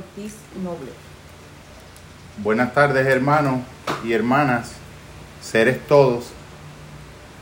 [0.00, 0.92] Ortiz Noble.
[2.38, 3.60] Buenas tardes hermanos
[4.02, 4.72] y hermanas,
[5.42, 6.30] seres todos.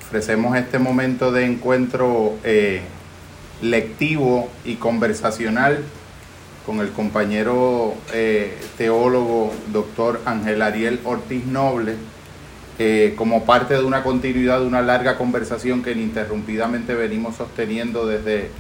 [0.06, 2.82] Ofrecemos este momento de encuentro eh,
[3.62, 5.84] lectivo y conversacional
[6.66, 11.94] con el compañero eh, teólogo doctor Ángel Ariel Ortiz Noble,
[12.80, 18.50] eh, como parte de una continuidad de una larga conversación que ininterrumpidamente venimos sosteniendo desde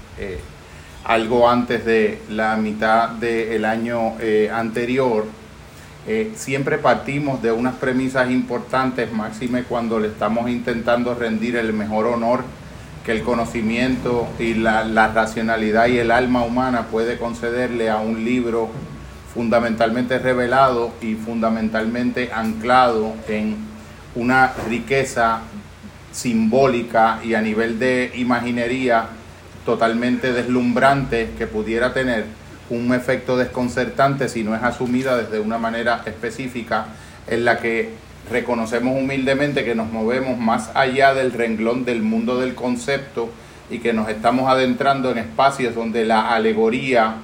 [1.04, 4.14] algo antes de la mitad del año
[4.52, 5.26] anterior.
[6.34, 12.42] siempre partimos de unas premisas importantes, máxime cuando le estamos intentando rendir el mejor honor
[13.08, 18.68] que el conocimiento y la, racionalidad y el alma humana puede concederle a un libro
[19.32, 23.56] fundamentalmente revelado y fundamentalmente anclado en
[24.14, 25.40] una riqueza
[26.12, 29.06] simbólica y a nivel de imaginería
[29.68, 32.24] totalmente deslumbrante que pudiera tener
[32.70, 36.86] un efecto desconcertante si no es asumida desde una manera específica
[37.26, 37.90] en la que
[38.30, 43.28] reconocemos humildemente que nos movemos más allá del renglón del mundo del concepto
[43.68, 47.16] y que nos estamos adentrando en espacios donde la alegoría,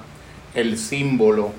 [0.53, 1.51] el símbolo,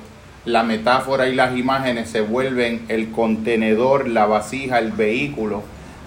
[0.45, 5.65] la metáfora y las imágenes se vuelven el contenedor, la vasija, el vehículo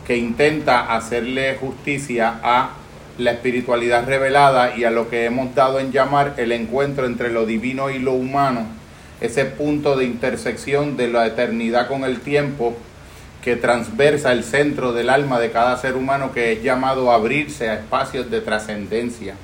[0.07, 2.78] que intenta hacerle justicia a
[3.19, 7.45] la espiritualidad revelada y a lo que hemos dado en llamar el encuentro entre lo
[7.45, 8.65] divino y lo humano,
[9.19, 12.75] ese punto de intersección de la eternidad con el tiempo
[13.43, 17.69] que transversa el centro del alma de cada ser humano que es llamado a abrirse
[17.69, 19.35] a espacios de trascendencia.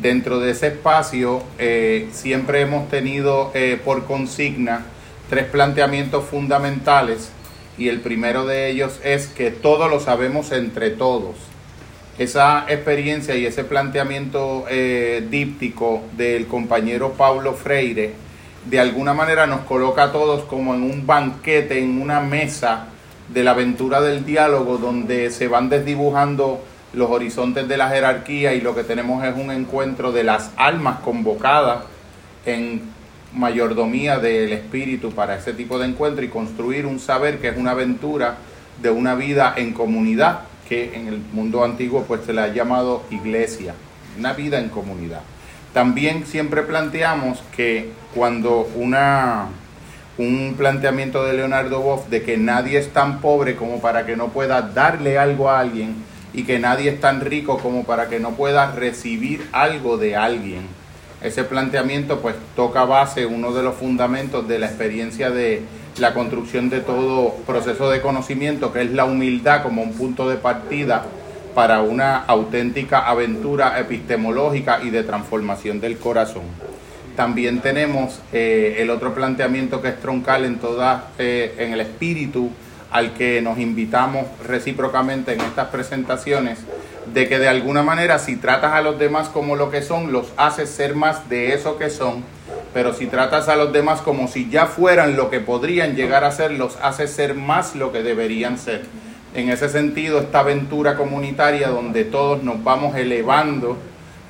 [0.00, 4.82] Dentro de ese espacio eh, siempre hemos tenido eh, por consigna
[5.28, 7.30] tres planteamientos fundamentales
[7.76, 11.49] y el primero de ellos es que todo lo sabemos entre todos.
[12.18, 18.12] Esa experiencia y ese planteamiento eh, díptico del compañero Paulo Freire
[18.64, 22.86] de alguna manera nos coloca a todos como en un banquete, en una mesa
[23.28, 26.60] de la aventura del diálogo donde se van desdibujando
[26.92, 30.98] los horizontes de la jerarquía y lo que tenemos es un encuentro de las almas
[31.00, 31.84] convocadas
[32.44, 32.82] en
[33.32, 37.70] mayordomía del espíritu para ese tipo de encuentro y construir un saber que es una
[37.70, 38.36] aventura
[38.82, 40.40] de una vida en comunidad
[40.70, 43.74] que en el mundo antiguo pues se le ha llamado iglesia,
[44.16, 45.20] una vida en comunidad.
[45.74, 49.48] También siempre planteamos que cuando una
[50.16, 54.28] un planteamiento de Leonardo Boff de que nadie es tan pobre como para que no
[54.28, 55.96] pueda darle algo a alguien
[56.32, 60.68] y que nadie es tan rico como para que no pueda recibir algo de alguien.
[61.20, 65.62] Ese planteamiento pues toca base, uno de los fundamentos de la experiencia de
[65.98, 70.36] la construcción de todo proceso de conocimiento, que es la humildad como un punto de
[70.36, 71.04] partida
[71.54, 76.44] para una auténtica aventura epistemológica y de transformación del corazón.
[77.16, 82.50] También tenemos eh, el otro planteamiento que es troncal en toda, eh, en el espíritu
[82.90, 86.58] al que nos invitamos recíprocamente en estas presentaciones,
[87.12, 90.32] de que de alguna manera si tratas a los demás como lo que son, los
[90.36, 92.24] haces ser más de eso que son,
[92.72, 96.30] pero si tratas a los demás como si ya fueran lo que podrían llegar a
[96.30, 98.82] ser, los haces ser más lo que deberían ser.
[99.34, 103.76] En ese sentido, esta aventura comunitaria donde todos nos vamos elevando,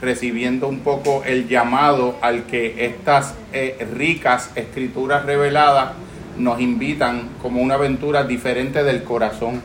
[0.03, 5.93] recibiendo un poco el llamado al que estas eh, ricas escrituras reveladas
[6.39, 9.63] nos invitan como una aventura diferente del corazón.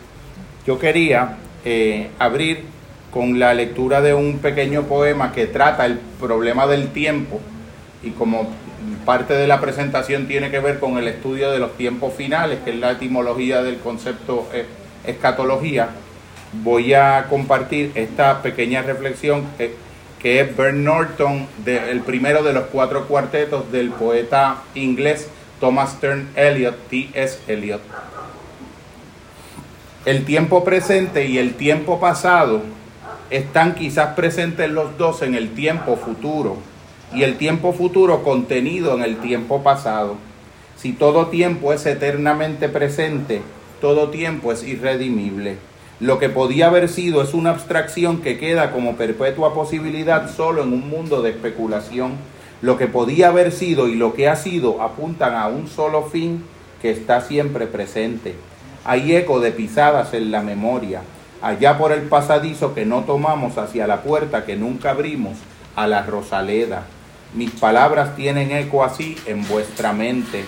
[0.65, 2.63] Yo quería eh, abrir
[3.11, 7.39] con la lectura de un pequeño poema que trata el problema del tiempo
[8.03, 8.49] y como
[9.05, 12.71] parte de la presentación tiene que ver con el estudio de los tiempos finales, que
[12.71, 14.65] es la etimología del concepto eh,
[15.05, 15.89] escatología,
[16.63, 19.45] voy a compartir esta pequeña reflexión
[20.19, 26.29] que es Bert Norton, el primero de los cuatro cuartetos del poeta inglés Thomas Stern
[26.35, 27.39] Eliot, T.S.
[27.47, 27.81] Eliot.
[30.05, 32.61] El tiempo presente y el tiempo pasado
[33.29, 36.57] están quizás presentes los dos en el tiempo futuro
[37.13, 40.17] y el tiempo futuro contenido en el tiempo pasado.
[40.77, 43.41] Si todo tiempo es eternamente presente,
[43.81, 45.57] todo tiempo es irredimible.
[45.99, 50.73] Lo que podía haber sido es una abstracción que queda como perpetua posibilidad solo en
[50.73, 52.13] un mundo de especulación.
[52.61, 56.43] Lo que podía haber sido y lo que ha sido apuntan a un solo fin
[56.81, 58.35] que está siempre presente.
[58.83, 61.01] Hay eco de pisadas en la memoria,
[61.41, 65.37] allá por el pasadizo que no tomamos hacia la puerta que nunca abrimos,
[65.75, 66.83] a la Rosaleda.
[67.33, 70.45] Mis palabras tienen eco así en vuestra mente.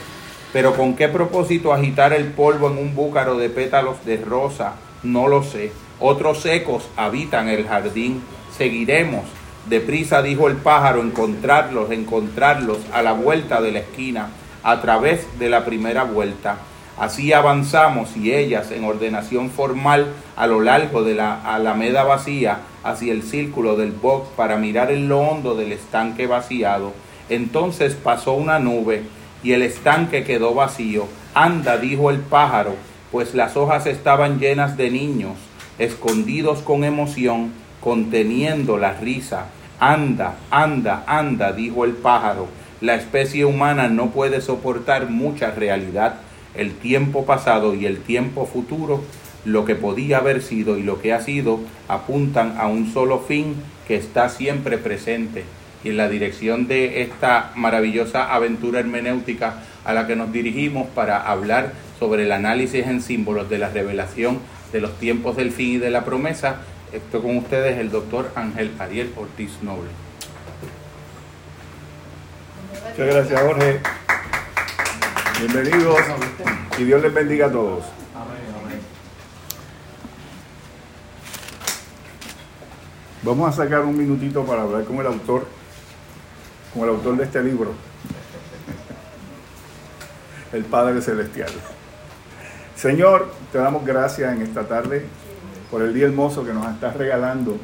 [0.53, 5.27] Pero ¿con qué propósito agitar el polvo en un búcaro de pétalos de rosa no
[5.27, 5.71] lo sé.
[6.00, 8.24] Otros ecos habitan el jardín.
[8.57, 9.24] Seguiremos.
[9.69, 14.30] Deprisa dijo el pájaro, encontrarlos, encontrarlos a la vuelta de la esquina.
[14.64, 16.58] a través de la primera vuelta.
[16.98, 23.14] Así avanzamos y ellas en ordenación formal a lo largo de la alameda vacía hacia
[23.14, 26.92] el círculo del box para mirar en lo hondo del estanque vaciado.
[27.30, 29.04] Entonces pasó una nube
[29.42, 31.08] y el estanque quedó vacío.
[31.34, 32.75] Anda, dijo el pájaro,
[33.12, 35.38] pues las hojas estaban llenas de niños,
[35.78, 39.46] escondidos con emoción, conteniendo la risa.
[39.79, 42.47] Anda, anda, anda, dijo el pájaro.
[42.81, 46.15] La especie humana no puede soportar mucha realidad
[46.56, 49.03] el tiempo pasado y el tiempo futuro,
[49.45, 53.56] lo que podía haber sido y lo que ha sido, apuntan a un solo fin
[53.88, 55.45] que está siempre presente.
[55.83, 61.21] Y en la dirección de esta maravillosa aventura hermenéutica a la que nos dirigimos para
[61.21, 64.39] hablar sobre el análisis en símbolos de la revelación
[64.74, 66.62] de los tiempos del fin y de la promesa,
[66.92, 69.89] estoy con ustedes el doctor Ángel Ariel Ortiz Noble.
[72.89, 73.80] Muchas gracias, Jorge.
[75.39, 76.00] Bienvenidos
[76.78, 77.86] y Dios les bendiga a todos.
[83.24, 85.48] Vamos a sacar un minutito para hablar con el autor,
[86.74, 87.74] con el autor de este libro,
[90.54, 91.51] el Padre Celestial.
[92.75, 95.06] Señor, te damos gracias en esta tarde
[95.69, 97.58] por el día hermoso que nos estás regalando,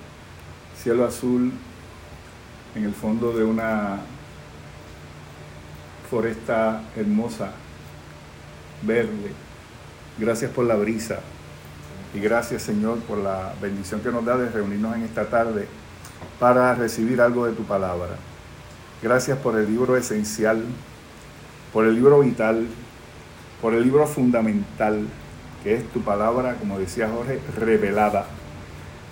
[0.82, 1.52] cielo azul
[2.76, 4.00] en el fondo de una
[6.10, 7.52] foresta hermosa
[8.82, 9.32] verde.
[10.18, 11.20] Gracias por la brisa.
[12.14, 15.68] Y gracias Señor por la bendición que nos da de reunirnos en esta tarde
[16.40, 18.16] para recibir algo de tu palabra.
[19.02, 20.64] Gracias por el libro esencial,
[21.72, 22.68] por el libro vital,
[23.62, 25.08] por el libro fundamental,
[25.64, 28.26] que es tu palabra, como decía Jorge, revelada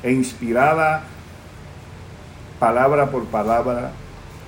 [0.04, 1.04] e inspirada
[2.60, 3.92] palabra por palabra,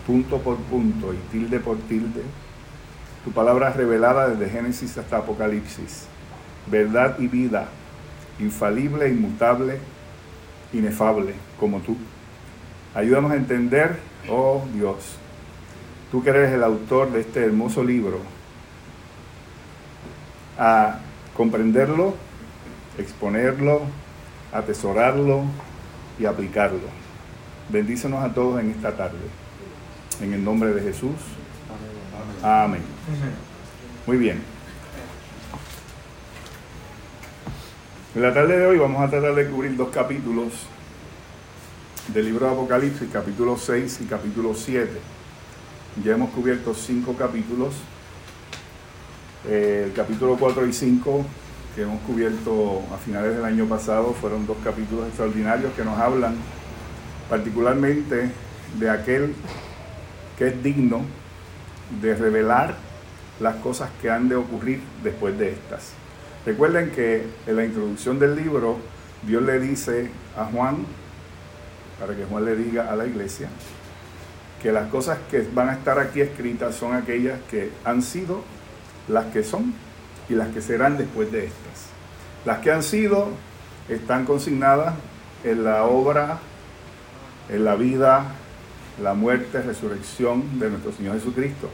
[0.06, 2.22] punto por punto y tilde por tilde
[3.24, 6.06] tu palabra revelada desde Génesis hasta Apocalipsis.
[6.68, 7.68] Verdad y vida,
[8.40, 9.80] infalible, inmutable,
[10.74, 11.98] inefable, como tú.
[12.94, 13.98] Ayúdanos a entender,
[14.30, 15.16] oh Dios,
[16.12, 18.20] tú que eres el autor de este hermoso libro,
[20.58, 21.00] a
[21.36, 22.16] comprenderlo,
[22.98, 23.82] exponerlo,
[24.52, 25.44] atesorarlo
[26.20, 27.04] y aplicarlo.
[27.70, 29.18] Bendícenos a todos en esta tarde.
[30.22, 31.16] En el nombre de Jesús.
[32.44, 32.82] Amén.
[34.06, 34.42] Muy bien.
[38.16, 40.54] En la tarde de hoy vamos a tratar de cubrir dos capítulos
[42.10, 44.92] del libro de Apocalipsis, capítulo 6 y capítulo 7.
[46.04, 47.74] Ya hemos cubierto cinco capítulos.
[49.46, 51.26] Eh, el capítulo 4 y 5
[51.76, 56.36] que hemos cubierto a finales del año pasado fueron dos capítulos extraordinarios que nos hablan
[57.30, 58.32] particularmente
[58.80, 59.34] de aquel
[60.38, 61.02] que es digno
[62.02, 62.76] de revelar
[63.42, 65.92] las cosas que han de ocurrir después de estas.
[66.46, 68.78] Recuerden que en la introducción del libro
[69.28, 70.86] Dios le dice a Juan,
[72.00, 73.50] para que Juan le diga a la iglesia,
[74.62, 78.44] que las cosas que van a estar aquí escritas son aquellas que han sido,
[79.08, 79.74] las que son
[80.30, 81.88] y las que serán después de estas.
[82.46, 83.30] Las que han sido
[83.90, 84.96] están consignadas
[85.44, 86.40] en la obra,
[87.50, 88.26] en la vida,
[89.02, 91.70] la muerte, resurrección de nuestro Señor Jesucristo.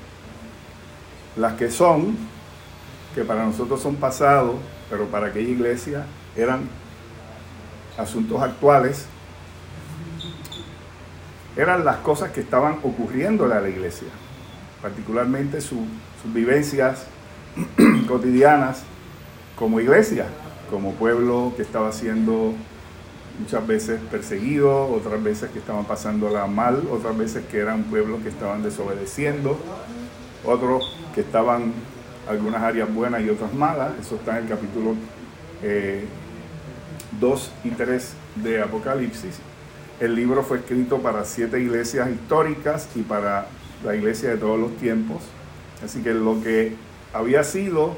[1.36, 2.18] Las que son,
[3.14, 4.56] que para nosotros son pasados,
[4.90, 6.06] pero para aquella iglesia
[6.36, 6.62] eran
[7.98, 9.06] asuntos actuales,
[11.56, 14.08] eran las cosas que estaban ocurriéndole a la iglesia,
[14.82, 15.80] particularmente sus
[16.26, 17.06] vivencias
[18.08, 18.84] cotidianas
[19.56, 20.26] como iglesia,
[20.70, 22.54] como pueblo que estaba siendo
[23.40, 28.30] muchas veces perseguidos, otras veces que estaban pasándola mal, otras veces que eran pueblos que
[28.30, 29.58] estaban desobedeciendo,
[30.46, 31.74] otros que estaban
[32.28, 33.92] algunas áreas buenas y otras malas.
[34.00, 36.08] Eso está en el capítulo 2 eh,
[37.64, 39.40] y 3 de Apocalipsis.
[40.00, 43.48] El libro fue escrito para siete iglesias históricas y para
[43.84, 45.24] la iglesia de todos los tiempos.
[45.84, 46.76] Así que lo que
[47.14, 47.96] había sido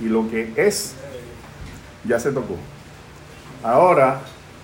[0.00, 0.94] y lo que es
[2.04, 2.56] ya se tocó.
[3.62, 4.20] Ahora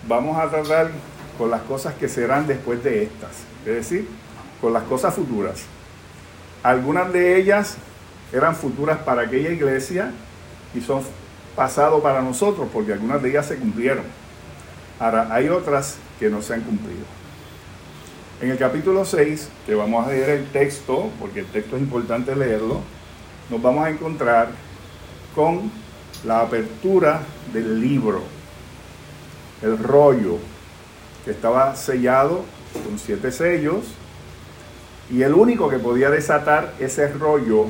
[0.07, 0.91] vamos a tratar
[1.39, 3.31] con las cosas que serán después de estas,
[3.67, 4.09] es decir,
[4.61, 5.65] con las cosas futuras.
[6.63, 7.77] Algunas de ellas
[8.33, 10.13] eran futuras para aquella iglesia
[10.75, 11.03] y son
[11.57, 14.05] pasado para nosotros, porque algunas de ellas se cumplieron.
[14.99, 17.05] Ahora, hay otras que no se han cumplido.
[18.41, 22.35] En el capítulo 6, que vamos a leer el texto, porque el texto es importante
[22.35, 22.81] leerlo,
[23.53, 24.49] nos vamos a encontrar
[25.35, 25.71] con
[26.25, 27.21] la apertura
[27.53, 28.23] del libro
[29.61, 30.39] el rollo
[31.23, 32.47] que estaba sellado
[32.87, 33.85] con siete sellos
[35.11, 37.67] y el único que podía desatar ese rollo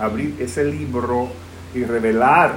[0.00, 1.28] abrir ese libro
[1.76, 2.56] y revelar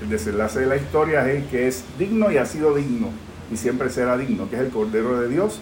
[0.00, 3.08] el desenlace de la historia es que es digno y ha sido digno
[3.50, 5.58] y siempre será digno, que es el Cordero de Dios,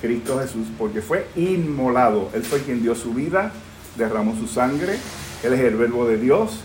[0.00, 2.30] Cristo Jesús, porque fue inmolado.
[2.32, 3.52] Él fue quien dio su vida,
[3.98, 4.96] derramó su sangre,
[5.42, 6.60] Él es el verbo de Dios,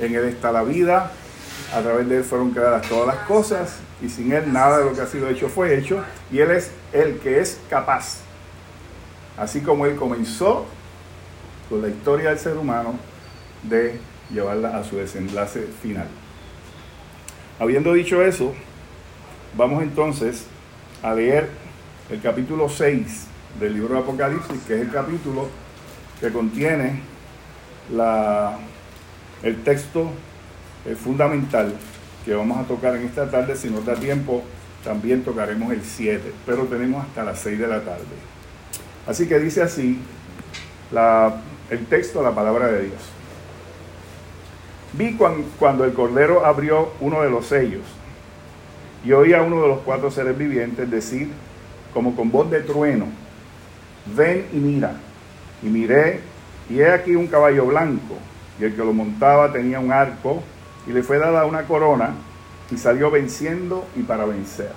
[0.00, 1.12] en Él está la vida,
[1.74, 4.92] a través de Él fueron creadas todas las cosas y sin Él nada de lo
[4.94, 8.18] que ha sido hecho fue hecho y Él es el que es capaz.
[9.36, 10.66] Así como Él comenzó
[11.68, 12.94] con la historia del ser humano
[13.62, 13.98] de
[14.30, 16.06] llevarla a su desenlace final.
[17.58, 18.52] Habiendo dicho eso,
[19.56, 20.46] vamos entonces
[21.02, 21.48] a leer
[22.10, 23.26] el capítulo 6
[23.58, 25.48] del libro de Apocalipsis, que es el capítulo
[26.20, 27.11] que contiene
[27.90, 28.58] la,
[29.42, 30.10] el texto
[30.86, 31.74] eh, fundamental
[32.24, 33.56] que vamos a tocar en esta tarde.
[33.56, 34.42] Si nos da tiempo,
[34.84, 38.04] también tocaremos el 7, pero tenemos hasta las 6 de la tarde.
[39.06, 39.98] Así que dice así
[40.92, 41.36] la,
[41.70, 43.00] el texto, la palabra de Dios.
[44.94, 45.16] Vi
[45.58, 47.82] cuando el Cordero abrió uno de los sellos
[49.04, 51.30] y oí a uno de los cuatro seres vivientes decir,
[51.92, 53.06] como con voz de trueno,
[54.14, 54.94] ven y mira.
[55.62, 56.20] Y miré,
[56.68, 58.16] y he aquí un caballo blanco,
[58.58, 60.42] y el que lo montaba tenía un arco,
[60.86, 62.14] y le fue dada una corona,
[62.70, 64.72] y salió venciendo y para vencer.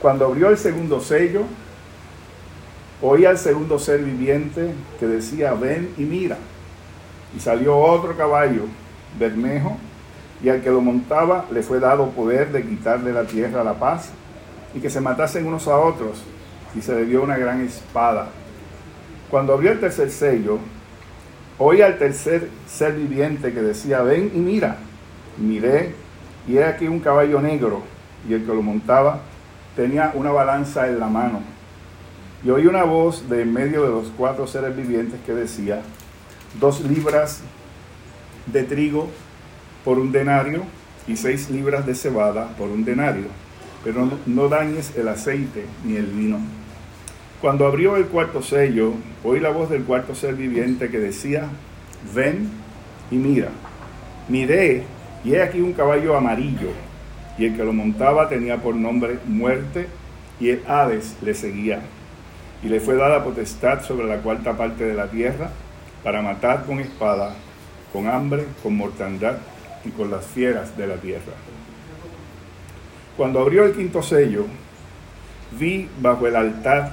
[0.00, 1.42] Cuando abrió el segundo sello,
[3.02, 6.36] oí al segundo ser viviente que decía, ven y mira.
[7.36, 8.62] Y salió otro caballo
[9.18, 9.76] Bermejo,
[10.42, 14.10] y al que lo montaba le fue dado poder de quitarle la tierra la paz
[14.74, 16.22] y que se matasen unos a otros,
[16.74, 18.28] y se le dio una gran espada.
[19.30, 20.58] Cuando abrió el tercer sello,
[21.58, 24.78] oí al tercer ser viviente que decía, ven y mira.
[25.38, 25.94] miré,
[26.48, 27.82] y he aquí un caballo negro,
[28.28, 29.20] y el que lo montaba
[29.74, 31.40] tenía una balanza en la mano.
[32.44, 35.82] Y oí una voz de en medio de los cuatro seres vivientes que decía,
[36.60, 37.40] dos libras
[38.46, 39.08] de trigo
[39.84, 40.62] por un denario
[41.06, 43.26] y seis libras de cebada por un denario,
[43.84, 46.38] pero no, dañes el aceite ni el vino.
[47.40, 51.48] Cuando abrió el cuarto sello, oí la voz del cuarto ser viviente que decía,
[52.14, 52.48] ven
[53.10, 53.48] y mira.
[54.28, 54.84] Miré
[55.24, 56.70] y he aquí un caballo amarillo,
[57.38, 59.86] y el que lo montaba tenía por nombre muerte,
[60.40, 61.80] y el Hades le seguía.
[62.62, 65.50] Y le fue dada potestad sobre la cuarta parte de la tierra
[66.02, 67.34] para matar con espada
[67.96, 69.38] con hambre, con mortandad
[69.84, 71.32] y con las fieras de la tierra.
[73.16, 74.44] Cuando abrió el quinto sello,
[75.58, 76.92] vi bajo el altar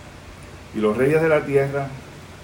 [0.75, 1.87] Y los reyes de la tierra,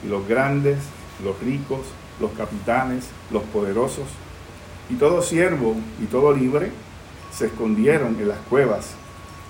[0.03, 0.77] y los grandes,
[1.23, 1.81] los ricos,
[2.19, 4.07] los capitanes, los poderosos,
[4.89, 6.71] y todo siervo y todo libre,
[7.31, 8.95] se escondieron en las cuevas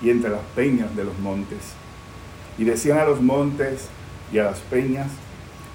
[0.02, 1.58] y entre las peñas de los montes.
[2.58, 3.88] Y decían a los montes
[4.32, 5.08] y a las peñas,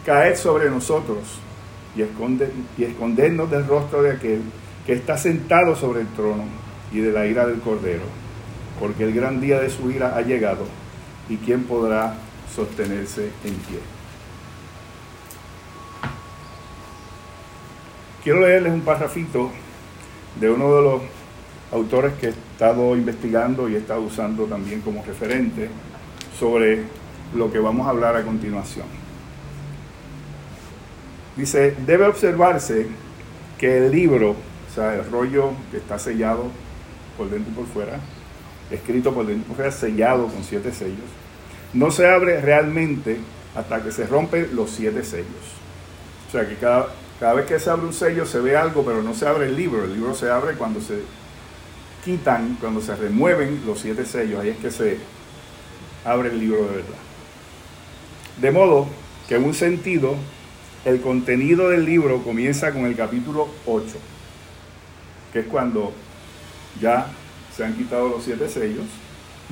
[0.05, 1.39] caed sobre nosotros
[1.95, 4.41] y, y escondernos del rostro de aquel
[4.85, 6.43] que está sentado sobre el trono
[6.91, 8.03] y de la ira del Cordero,
[8.79, 10.65] porque el gran día de su ira ha llegado,
[11.29, 12.15] y quién podrá
[12.55, 13.79] sostenerse en pie.
[18.23, 19.51] Quiero leerles un parrafito
[20.39, 21.01] de uno de los
[21.71, 25.69] autores que he estado investigando y he estado usando también como referente
[26.39, 26.83] sobre
[27.35, 28.85] lo que vamos a hablar a continuación.
[31.35, 32.87] Dice, debe observarse
[33.57, 36.45] que el libro, o sea, el rollo que está sellado
[37.17, 37.99] por dentro y por fuera,
[38.69, 41.09] escrito por dentro y por fuera, sellado con siete sellos,
[41.73, 43.17] no se abre realmente
[43.55, 45.27] hasta que se rompen los siete sellos.
[46.27, 46.87] O sea, que cada,
[47.19, 49.55] cada vez que se abre un sello se ve algo, pero no se abre el
[49.55, 49.83] libro.
[49.83, 51.01] El libro se abre cuando se
[52.03, 54.41] quitan, cuando se remueven los siete sellos.
[54.41, 54.97] Ahí es que se
[56.05, 56.99] abre el libro de verdad.
[58.41, 58.87] De modo
[59.27, 60.15] que en un sentido
[60.85, 63.85] el contenido del libro comienza con el capítulo 8,
[65.31, 65.93] que es cuando
[66.81, 67.07] ya
[67.55, 68.85] se han quitado los siete sellos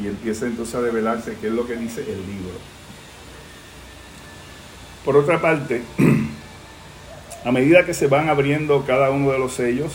[0.02, 2.54] y empieza entonces a develarse qué es lo que dice el libro.
[5.06, 5.82] Por otra parte,
[7.46, 9.94] a medida que se van abriendo cada uno de los sellos,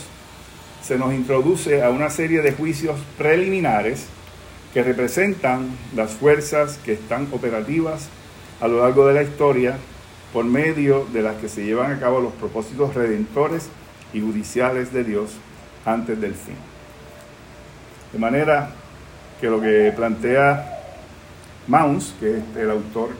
[0.82, 4.06] se nos introduce a una serie de juicios preliminares
[4.72, 8.08] que representan las fuerzas que están operativas
[8.60, 9.78] a lo largo de la historia
[10.32, 13.68] por medio de las que se llevan a cabo los propósitos redentores
[14.12, 15.32] y judiciales de Dios
[15.84, 16.56] antes del fin.
[18.12, 18.70] De manera
[19.40, 20.80] que lo que plantea
[21.66, 23.10] Mounds, que es el autor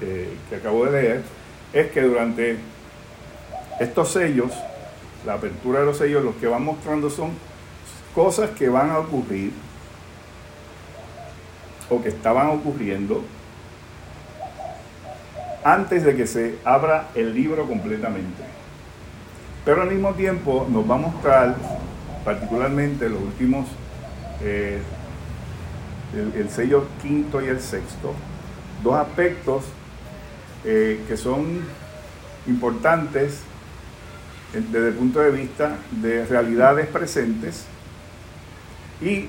[0.00, 1.22] eh, que acabo de leer,
[1.72, 2.56] es que durante
[3.80, 4.52] estos sellos,
[5.24, 7.30] la apertura de los sellos, lo que van mostrando son
[8.14, 9.52] cosas que van a ocurrir
[11.88, 13.22] o que estaban ocurriendo
[15.64, 18.42] antes de que se abra el libro completamente.
[19.64, 21.56] Pero al mismo tiempo nos va a mostrar,
[22.24, 23.68] particularmente los últimos,
[24.42, 24.80] eh,
[26.14, 28.14] el, sello quinto y el sexto,
[28.82, 29.64] dos aspectos
[30.64, 31.60] eh, que son
[32.46, 33.40] importantes
[34.52, 37.64] desde el punto de vista de realidades presentes
[39.00, 39.26] y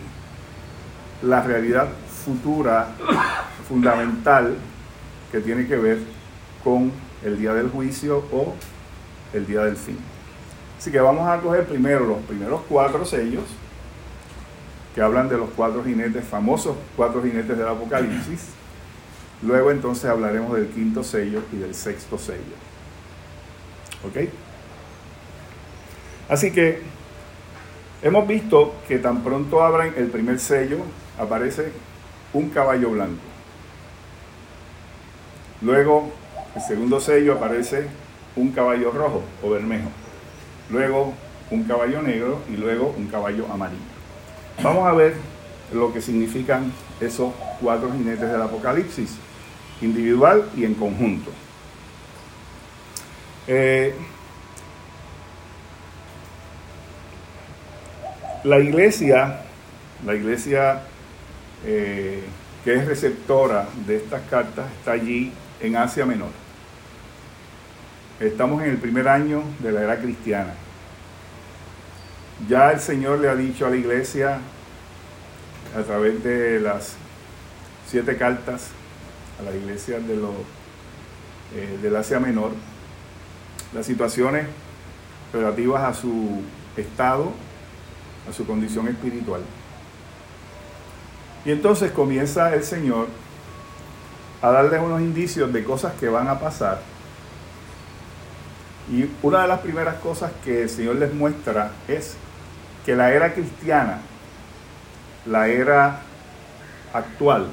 [1.22, 1.88] la realidad
[2.26, 2.90] futura
[3.68, 4.56] fundamental
[5.32, 6.00] que tiene que ver
[6.64, 6.92] con
[7.24, 8.54] el día del juicio o
[9.34, 9.98] el día del fin.
[10.78, 13.46] Así que vamos a coger primero los primeros cuatro sellos
[14.94, 18.50] que hablan de los cuatro jinetes, famosos cuatro jinetes del Apocalipsis.
[19.42, 22.56] Luego entonces hablaremos del quinto sello y del sexto sello.
[24.08, 24.30] ¿Ok?
[26.30, 26.82] Así que
[28.02, 30.78] hemos visto que tan pronto abran el primer sello,
[31.20, 31.72] aparece
[32.32, 33.22] un caballo blanco.
[35.62, 36.12] Luego
[36.56, 37.88] el segundo sello aparece
[38.36, 39.90] un caballo rojo o bermejo.
[40.70, 41.14] Luego
[41.52, 43.93] un caballo negro y luego un caballo amarillo.
[44.62, 45.16] Vamos a ver
[45.74, 49.16] lo que significan esos cuatro jinetes del Apocalipsis,
[49.82, 51.32] individual y en conjunto.
[53.48, 53.94] Eh,
[58.44, 59.42] la iglesia,
[60.06, 60.84] la iglesia
[61.66, 62.24] eh,
[62.64, 66.32] que es receptora de estas cartas, está allí en Asia Menor.
[68.20, 70.54] Estamos en el primer año de la era cristiana.
[72.50, 74.40] Ya el Señor le ha dicho a la iglesia
[75.78, 76.96] a través de las
[77.88, 78.70] siete cartas
[79.40, 80.16] a la iglesia de
[81.56, 82.52] eh, del Asia Menor
[83.74, 84.48] las situaciones
[85.32, 86.42] relativas a su
[86.78, 87.32] estado,
[88.30, 89.42] a su condición espiritual.
[91.46, 93.08] Y entonces comienza el Señor
[94.42, 96.82] a darles unos indicios de cosas que van a pasar
[98.92, 102.16] y una de las primeras cosas que el Señor les muestra es
[102.86, 104.00] que la era cristiana,
[105.26, 106.02] la era
[106.94, 107.48] actual,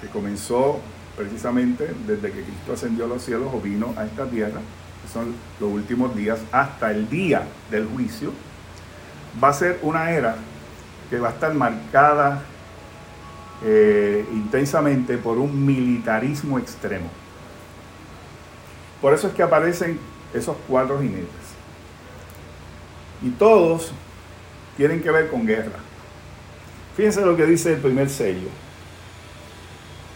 [0.00, 0.80] que comenzó
[1.16, 4.60] precisamente desde que Cristo ascendió a los cielos o vino a esta tierra,
[5.02, 8.32] que son los últimos días, hasta el día del juicio,
[9.42, 10.36] va a ser una era
[11.08, 12.42] que va a estar marcada
[13.64, 17.08] eh, intensamente por un militarismo extremo.
[19.00, 19.98] Por eso es que aparecen
[20.36, 21.26] esos cuatro jinetes.
[23.22, 23.92] Y todos
[24.76, 25.78] tienen que ver con guerra.
[26.96, 28.48] Fíjense lo que dice el primer sello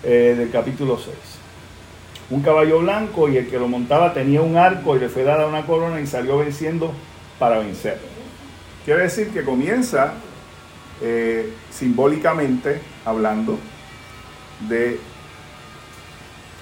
[0.02, 1.14] eh, del capítulo 6.
[2.30, 5.46] Un caballo blanco y el que lo montaba tenía un arco y le fue dada
[5.46, 6.92] una corona y salió venciendo
[7.38, 7.98] para vencer.
[8.84, 10.14] Quiere decir que comienza
[11.02, 13.58] eh, simbólicamente hablando
[14.68, 15.00] de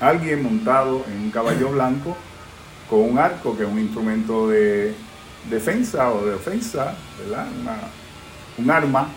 [0.00, 2.16] alguien montado en un caballo blanco
[2.88, 4.94] con un arco, que es un instrumento de
[5.48, 7.46] defensa o de ofensa, ¿verdad?
[8.56, 9.08] un arma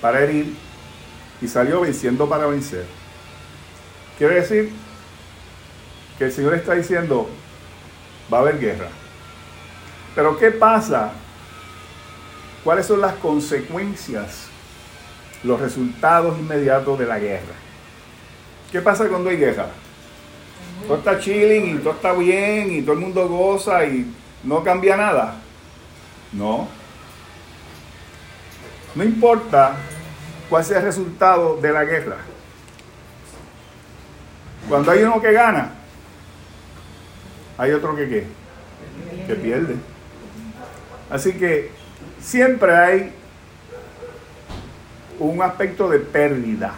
[0.00, 0.54] para herir,
[1.40, 2.86] y salió venciendo para vencer.
[4.16, 4.72] Quiere decir
[6.18, 7.28] que el Señor está diciendo,
[8.32, 8.88] va a haber guerra.
[10.14, 11.12] Pero ¿qué pasa?
[12.64, 14.46] ¿Cuáles son las consecuencias,
[15.44, 17.54] los resultados inmediatos de la guerra?
[18.72, 19.68] ¿Qué pasa cuando hay guerra?
[20.86, 24.06] Todo está chilling y todo está bien y todo el mundo goza y
[24.44, 25.40] no cambia nada.
[26.32, 26.68] No.
[28.94, 29.76] No importa
[30.48, 32.18] cuál sea el resultado de la guerra.
[34.68, 35.72] Cuando hay uno que gana,
[37.58, 38.26] hay otro que qué?
[39.26, 39.76] Que pierde.
[41.10, 41.70] Así que
[42.20, 43.12] siempre hay
[45.18, 46.74] un aspecto de pérdida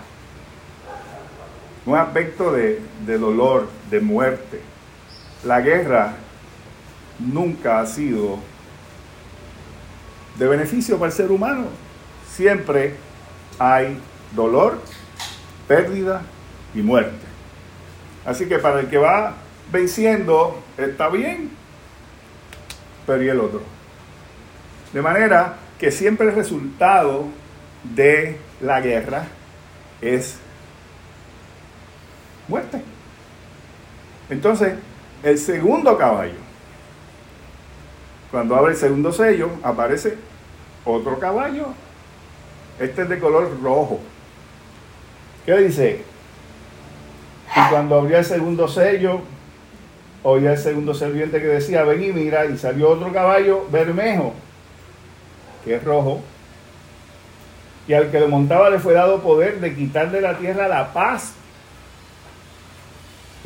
[1.88, 2.82] un aspecto de,
[3.18, 4.60] dolor, de muerte.
[5.42, 6.16] la guerra
[7.18, 8.38] nunca ha sido
[10.36, 11.64] de beneficio para el ser humano.
[12.30, 12.94] Siempre
[13.58, 13.98] hay
[14.36, 14.82] dolor,
[15.66, 16.20] pérdida
[16.74, 17.26] y muerte.
[18.26, 19.36] Así que para el que va
[19.72, 21.50] venciendo está bien,
[23.06, 23.62] pero ¿y el otro?
[24.92, 27.24] De manera que siempre el resultado
[27.82, 29.24] de la guerra
[30.02, 30.38] es
[32.48, 32.82] muerte.
[34.30, 34.74] Entonces,
[35.22, 36.34] el segundo caballo,
[38.30, 40.16] cuando abre el segundo sello, aparece
[40.84, 41.68] otro caballo.
[42.78, 44.00] Este es de color rojo.
[45.46, 46.02] ¿Qué dice?
[47.56, 49.22] Y cuando abrió el segundo sello,
[50.22, 54.34] oía el segundo serviente que decía, ven y mira, y salió otro caballo bermejo,
[55.64, 56.20] que es rojo,
[57.86, 60.92] y al que lo montaba le fue dado poder de quitar de la tierra la
[60.92, 61.32] paz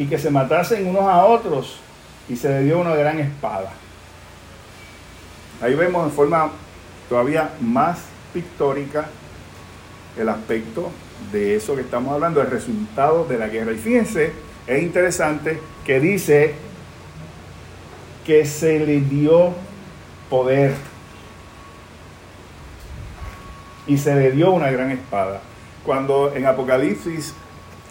[0.03, 1.77] y que se matasen unos a otros
[2.29, 3.71] y se le dio una gran espada.
[5.63, 6.51] Ahí vemos en forma
[7.09, 8.01] todavía más
[8.33, 9.07] pictórica
[10.19, 10.91] el aspecto
[11.31, 13.71] de eso que estamos hablando, el resultado de la guerra.
[13.71, 14.33] Y fíjense,
[14.67, 16.55] es interesante que dice
[18.27, 19.53] que se le dio
[20.29, 20.75] poder
[23.87, 25.43] y se le dio una gran espada.
[25.85, 27.35] Cuando en Apocalipsis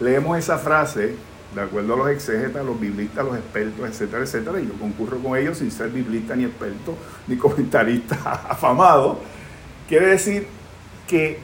[0.01, 1.15] leemos esa frase,
[1.55, 5.37] de acuerdo a los exégetas, los biblistas, los expertos, etcétera, etcétera, y yo concurro con
[5.37, 8.15] ellos sin ser biblista ni experto, ni comentarista
[8.49, 9.19] afamado,
[9.87, 10.47] quiere decir
[11.07, 11.39] que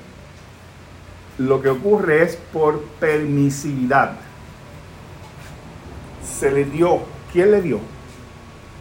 [1.38, 4.18] lo que ocurre es por permisividad.
[6.24, 7.80] Se le dio, ¿quién le dio?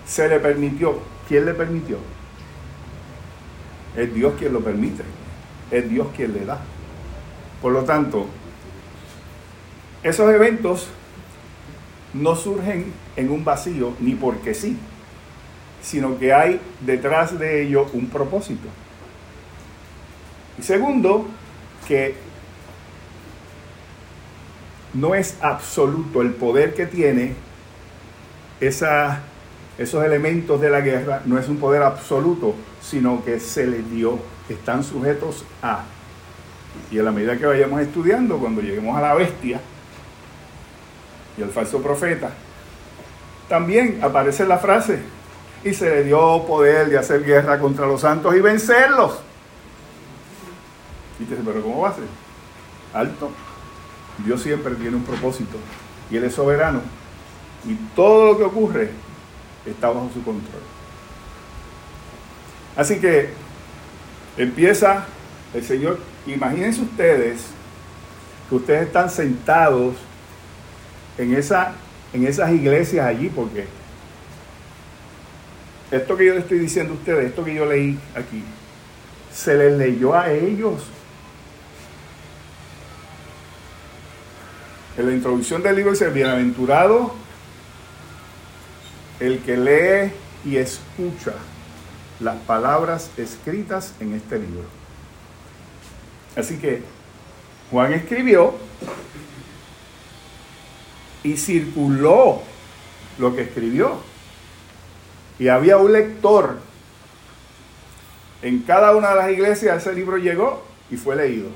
[0.07, 1.99] Se le permitió, ¿quién le permitió?
[3.97, 5.03] Es Dios quien lo permite
[5.71, 6.61] es Dios quien le da.
[7.61, 8.27] Por lo tanto,
[10.03, 10.89] esos eventos
[12.17, 14.77] no surgen en un vacío ni porque sí,
[15.83, 18.69] sino que hay detrás de ello un propósito.
[20.59, 21.27] Y segundo,
[21.87, 22.15] que
[24.95, 27.35] no es absoluto el poder que tiene
[28.61, 34.19] esos elementos de la guerra, no es un poder absoluto, sino que se le dio
[34.49, 35.85] están sujetos a.
[36.91, 39.61] Y a la medida que vayamos estudiando, cuando lleguemos a la bestia
[41.37, 42.31] y al falso profeta,
[43.49, 45.01] también aparece la frase,
[45.65, 49.19] y se le dio poder de hacer guerra contra los santos y vencerlos.
[51.19, 52.05] Y dice, pero ¿cómo va a ser?
[52.93, 53.31] Alto.
[54.25, 55.57] Dios siempre tiene un propósito
[56.11, 56.81] y Él es soberano.
[57.65, 58.91] Y todo lo que ocurre
[59.65, 60.63] está bajo su control.
[62.77, 63.31] Así que
[64.37, 65.07] Empieza
[65.55, 67.47] el Señor, imagínense ustedes
[68.49, 69.95] que ustedes están sentados
[71.19, 71.73] en, esa,
[72.13, 73.67] en esas iglesias allí, porque
[75.91, 78.43] esto que yo les estoy diciendo a ustedes, esto que yo leí aquí,
[79.33, 80.83] se les leyó a ellos.
[84.97, 87.15] En la introducción del libro dice, bienaventurado
[89.21, 90.13] el que lee
[90.45, 91.33] y escucha
[92.21, 94.65] las palabras escritas en este libro.
[96.35, 96.83] Así que
[97.71, 98.55] Juan escribió
[101.27, 102.43] y circuló
[103.19, 103.97] lo que escribió.
[105.39, 106.59] Y había un lector.
[108.43, 111.49] En cada una de las iglesias ese libro llegó y fue leído.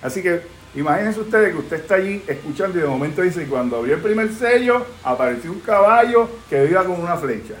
[0.00, 0.42] Así que
[0.74, 4.32] imagínense ustedes que usted está allí escuchando y de momento dice, cuando abrió el primer
[4.32, 7.54] sello, apareció un caballo que iba con una flecha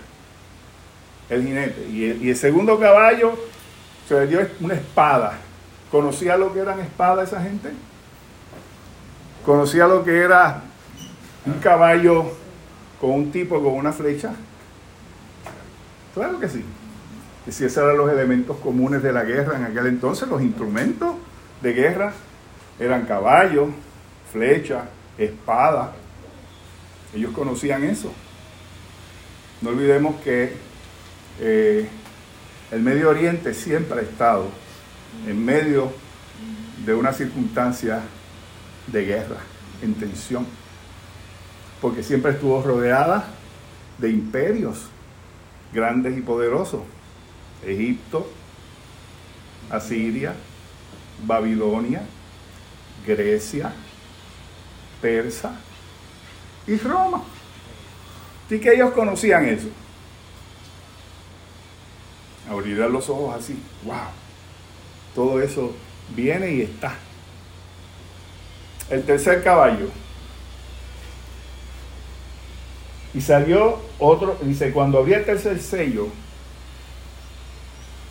[1.30, 1.88] el jinete.
[1.88, 3.32] Y el, segundo caballo
[4.06, 5.38] se le dio una espada.
[5.90, 7.70] ¿Conocía lo que eran espadas esa gente?
[9.44, 10.62] ¿Conocía lo que era
[11.46, 12.32] un caballo
[13.00, 14.32] con un tipo con una flecha?
[16.14, 16.64] Claro que sí.
[17.44, 21.14] Que si esos eran los elementos comunes de la guerra en aquel entonces, los instrumentos
[21.62, 22.12] de guerra
[22.78, 23.68] eran caballos,
[24.32, 24.84] flecha,
[25.16, 25.92] espada.
[27.14, 28.12] Ellos conocían eso.
[29.60, 30.52] No olvidemos que
[31.40, 31.88] eh,
[32.70, 34.46] el Medio Oriente siempre ha estado
[35.26, 35.92] en medio
[36.84, 38.00] de una circunstancia
[38.86, 39.36] de guerra,
[39.82, 40.46] en tensión,
[41.80, 43.24] porque siempre estuvo rodeada
[43.98, 44.86] de imperios
[45.72, 46.80] grandes y poderosos.
[47.64, 48.26] Egipto,
[49.70, 50.34] Asiria,
[51.26, 52.02] Babilonia,
[53.06, 53.72] Grecia,
[55.00, 55.52] Persa
[56.66, 57.22] y Roma.
[58.48, 59.68] Y que ellos conocían eso
[62.50, 64.08] abrirán los ojos así, wow,
[65.14, 65.72] todo eso
[66.14, 66.94] viene y está.
[68.88, 69.88] El tercer caballo.
[73.12, 76.08] Y salió otro, dice, cuando había el tercer sello,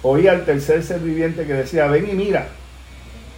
[0.03, 2.47] oía al tercer ser viviente que decía, ven y mira.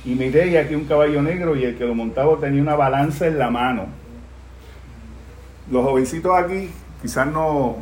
[0.03, 3.27] Y miré y aquí un caballo negro y el que lo montaba tenía una balanza
[3.27, 3.85] en la mano.
[5.69, 6.71] Los jovencitos aquí
[7.01, 7.77] quizás no,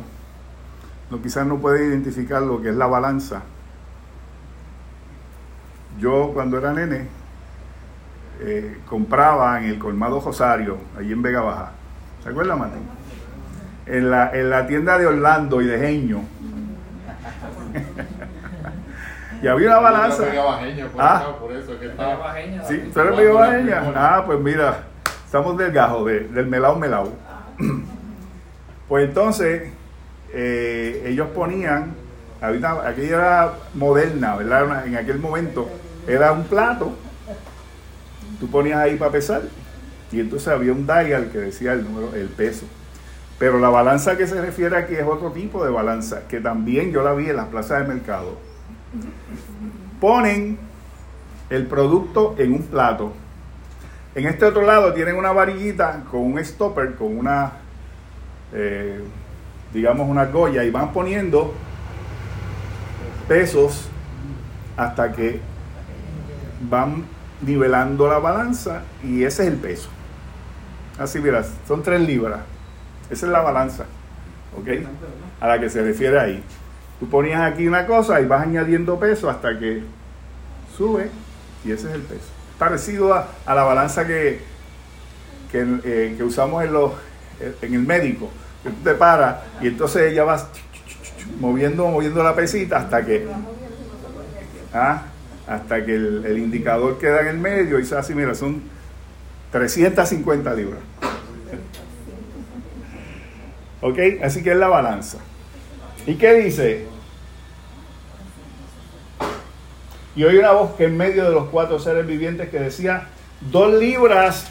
[1.10, 3.42] no, quizás no pueden identificar lo que es la balanza.
[5.98, 7.08] Yo cuando era nene
[8.40, 11.72] eh, compraba en el colmado Rosario, allí en Vega Baja.
[12.22, 12.99] ¿Se acuerdan, Martín?
[13.90, 16.20] En la, en la tienda de Orlando y de Geño.
[19.42, 20.24] y había una balanza.
[20.98, 22.18] ah, por eso que está.
[22.68, 23.92] Sí, ¿tú eres medio bajeña?
[23.96, 24.84] Ah, pues mira,
[25.24, 27.12] estamos del gajo, del melao melao.
[28.88, 29.72] pues entonces,
[30.32, 31.94] eh, ellos ponían,
[32.40, 34.86] aquella era moderna, ¿verdad?
[34.86, 35.68] En aquel momento
[36.06, 36.92] era un plato,
[38.38, 39.42] tú ponías ahí para pesar,
[40.12, 42.66] y entonces había un dial que decía el número, el peso.
[43.40, 47.02] Pero la balanza que se refiere aquí es otro tipo de balanza, que también yo
[47.02, 48.36] la vi en las plazas de mercado.
[49.98, 50.58] Ponen
[51.48, 53.14] el producto en un plato.
[54.14, 57.52] En este otro lado tienen una varillita con un stopper, con una,
[58.52, 59.00] eh,
[59.72, 61.54] digamos, una goya y van poniendo
[63.26, 63.88] pesos
[64.76, 65.40] hasta que
[66.68, 67.06] van
[67.40, 69.88] nivelando la balanza y ese es el peso.
[70.98, 72.40] Así verás, son tres libras.
[73.10, 73.84] Esa es la balanza,
[74.56, 74.68] ¿ok?
[75.40, 76.42] A la que se refiere ahí.
[76.98, 79.82] Tú ponías aquí una cosa y vas añadiendo peso hasta que
[80.76, 81.10] sube
[81.64, 82.28] y ese es el peso.
[82.58, 84.40] Parecido a, la balanza que,
[85.52, 86.92] eh, que, usamos en, los,
[87.62, 88.28] en el médico,
[88.62, 90.46] que tú te paras y entonces ya vas
[91.40, 93.26] moviendo, moviendo la pesita hasta que...
[94.74, 95.04] ¿ah?
[95.50, 98.62] hasta que el, indicador queda en el medio y se así, mira, son
[99.50, 100.78] 350 libras.
[103.80, 103.98] ¿Ok?
[104.22, 105.18] Así que es la balanza.
[106.06, 106.86] ¿Y qué dice?
[110.16, 113.08] Y oí una voz que en medio de los cuatro seres vivientes que decía,
[113.40, 114.46] dos libras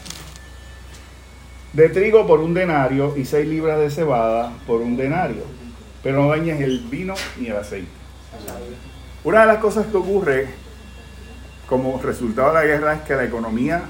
[1.72, 5.44] de trigo por un denario y seis libras de cebada por un denario.
[6.02, 7.88] Pero no dañes el vino ni el aceite.
[9.22, 10.48] Una de las cosas que ocurre
[11.68, 13.82] como resultado de la guerra es que la economía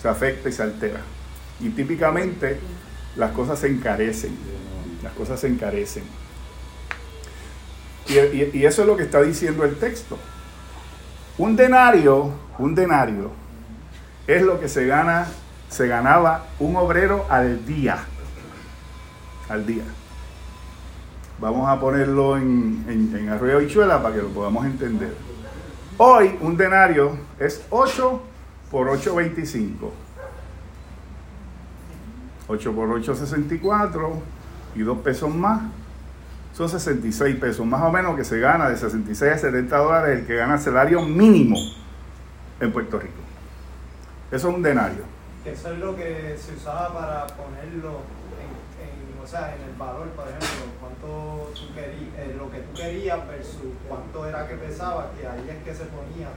[0.00, 1.00] se afecta y se altera.
[1.58, 2.58] Y típicamente
[3.20, 4.34] las cosas se encarecen.
[5.02, 6.02] Las cosas se encarecen.
[8.08, 10.18] Y, eso es lo que está diciendo el texto.
[11.36, 13.30] Un denario, un denario,
[14.26, 15.28] es lo que se gana,
[15.68, 17.98] se ganaba un obrero al día.
[19.50, 19.84] Al día.
[21.38, 23.60] Vamos a ponerlo en, en, en arroyo
[24.02, 25.14] para que lo podamos entender.
[25.98, 28.22] Hoy un denario es 8
[28.70, 29.90] por 8.25.
[32.50, 34.12] 8 por 8, 64
[34.74, 35.62] y 2 pesos más
[36.52, 40.26] son 66 pesos, más o menos que se gana de 66 a 70 dólares el
[40.26, 41.56] que gana salario mínimo
[42.60, 43.14] en Puerto Rico.
[44.30, 45.04] Eso es un denario.
[45.44, 48.00] Eso es lo que se usaba para ponerlo
[48.36, 50.48] en, o sea, en el valor, por ejemplo,
[50.80, 55.48] cuánto tú querías, eh, lo que tú querías versus cuánto era que pesaba, que ahí
[55.48, 56.28] es que se ponía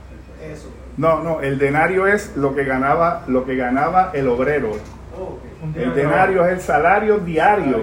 [0.42, 0.70] eso.
[0.96, 4.72] No, no, el denario es lo que ganaba, lo que ganaba el obrero.
[5.20, 5.38] Oh,
[5.76, 7.80] el denario es el salario diario,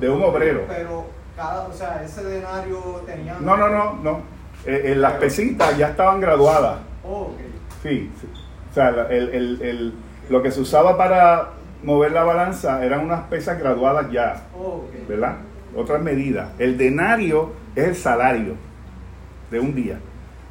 [0.00, 0.64] de un obrero.
[0.68, 3.36] Pero cada, o sea, ese denario tenía.
[3.40, 4.20] No, no, no, no.
[4.66, 6.78] Eh, eh, las pesitas ya estaban graduadas.
[7.04, 7.32] Oh,
[7.82, 8.10] sí,
[8.70, 9.94] o sea, el, el, el,
[10.28, 11.50] lo que se usaba para
[11.82, 15.36] mover la balanza eran unas pesas graduadas ya, oh, ¿verdad?
[15.76, 16.52] Otra medida.
[16.58, 18.54] El denario es el salario
[19.50, 19.98] de un día.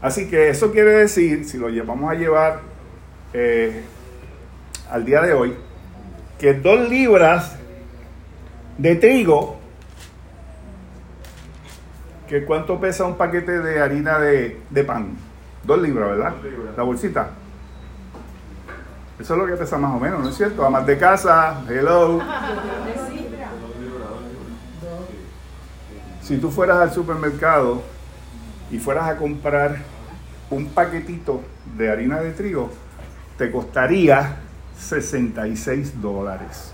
[0.02, 2.60] Así que eso quiere decir, si lo llevamos a llevar
[3.34, 3.84] eh,
[4.90, 5.56] al día de hoy,
[6.42, 7.56] que dos libras
[8.80, 9.60] de trigo,
[12.28, 15.16] que cuánto pesa un paquete de harina de, de pan,
[15.64, 16.34] dos libras, ¿verdad?
[16.76, 17.30] La bolsita.
[19.20, 20.66] Eso es lo que pesa más o menos, ¿no es cierto?
[20.66, 22.20] Amas de casa, hello.
[26.24, 27.82] Si tú fueras al supermercado
[28.72, 29.80] y fueras a comprar
[30.50, 31.42] un paquetito
[31.76, 32.70] de harina de trigo,
[33.38, 34.38] te costaría
[34.82, 36.74] 66 dólares.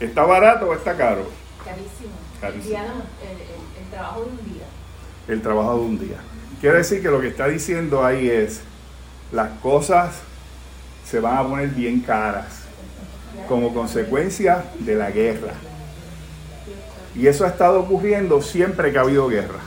[0.00, 1.26] ¿Está barato o está caro?
[1.64, 2.12] Carísimo.
[2.42, 4.66] El, trabajo de un día.
[5.28, 6.16] El trabajo de un día.
[6.60, 8.60] Quiere decir que lo que está diciendo ahí es,
[9.32, 10.16] las cosas
[11.04, 12.62] se van a poner bien caras
[13.48, 15.54] como consecuencia de la guerra.
[17.14, 19.60] Y eso ha estado ocurriendo siempre que ha habido guerra.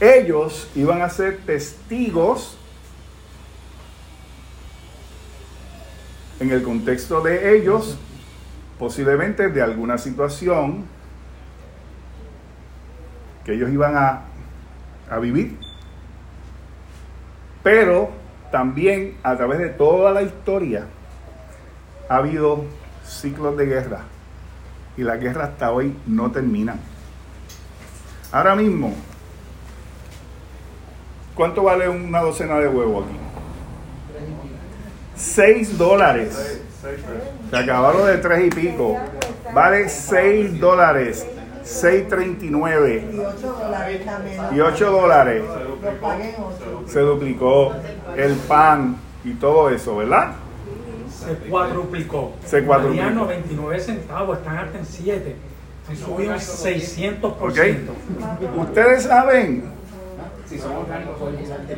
[0.00, 2.56] Ellos iban a ser testigos
[6.42, 7.96] en el contexto de ellos
[8.78, 10.84] posiblemente de alguna situación
[13.44, 14.22] que ellos iban a,
[15.08, 15.56] a vivir,
[17.62, 18.10] pero
[18.50, 20.86] también a través de toda la historia
[22.08, 22.64] ha habido
[23.04, 24.00] ciclos de guerra
[24.96, 26.74] y la guerra hasta hoy no termina.
[28.32, 28.92] Ahora mismo,
[31.36, 33.21] ¿cuánto vale una docena de huevos aquí?
[35.22, 36.60] 6 dólares.
[37.50, 38.98] Se acabaron de tres y pico.
[39.54, 41.26] Vale 6 dólares.
[41.64, 44.40] 6.39 Y 8 dólares también.
[44.52, 45.42] y 8 dólares.
[45.80, 46.84] Lo pagué en 8.
[46.88, 47.72] Se duplicó
[48.16, 50.32] el pan y todo eso, ¿verdad?
[51.08, 52.32] Se cuadruplicó.
[52.44, 53.04] Se cuadruplicó.
[53.04, 55.36] Valían 99 centavos, están hasta en 7.
[55.88, 57.22] Han subido un 600%.
[57.22, 58.58] Ok.
[58.58, 59.64] Ustedes saben,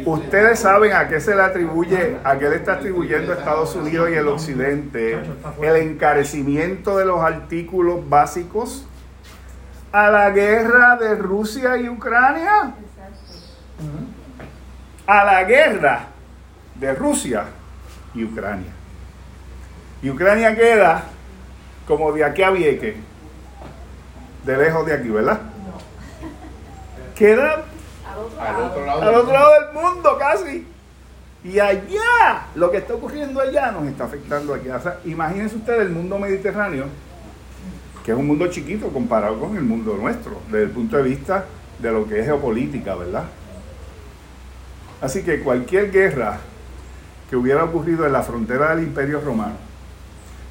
[0.05, 4.15] ustedes saben a qué se le atribuye, a qué le está atribuyendo Estados Unidos y
[4.15, 5.19] el Occidente
[5.61, 8.87] el encarecimiento de los artículos básicos
[9.93, 12.75] a la guerra de Rusia y Ucrania.
[15.07, 16.07] A la guerra
[16.75, 17.45] de Rusia
[18.15, 18.73] y Ucrania.
[20.03, 21.05] Y Ucrania queda
[21.87, 22.97] como de aquí a Vieques,
[24.45, 25.41] de lejos de aquí, ¿verdad?
[27.15, 27.65] Queda
[28.15, 28.67] Al otro Al lado.
[28.67, 29.03] otro lado.
[29.03, 30.67] al otro lado del mundo casi.
[31.45, 34.69] Y allá, lo que está ocurriendo allá nos está afectando aquí.
[34.71, 36.87] O sea, imagínense ustedes el mundo mediterráneo,
[38.05, 41.45] que es un mundo chiquito comparado con el mundo nuestro, desde el punto de vista
[41.79, 43.25] de lo que es geopolítica, ¿verdad?
[45.03, 46.39] Así que cualquier guerra
[47.29, 49.57] que hubiera ocurrido en la frontera del Imperio Romano,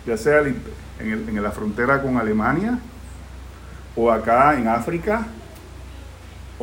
[0.06, 0.62] ya sea en,
[1.00, 2.78] el- en la frontera con Alemania,
[3.96, 5.26] o acá en África,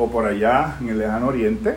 [0.01, 1.75] o por allá en el lejano oriente,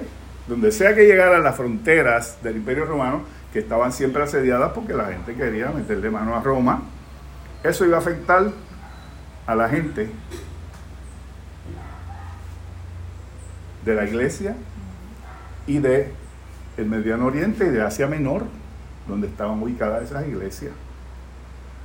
[0.48, 3.20] donde sea que llegaran las fronteras del Imperio Romano,
[3.52, 6.82] que estaban siempre asediadas porque la gente quería meterle mano a Roma,
[7.62, 8.50] eso iba a afectar
[9.46, 10.08] a la gente
[13.84, 14.56] de la iglesia
[15.66, 16.10] y de
[16.78, 18.44] el Mediano Oriente y de Asia Menor,
[19.06, 20.72] donde estaban ubicadas esas iglesias.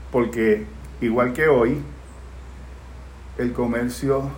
[0.10, 0.66] Porque
[1.02, 1.82] igual que hoy,
[3.38, 4.32] el comercio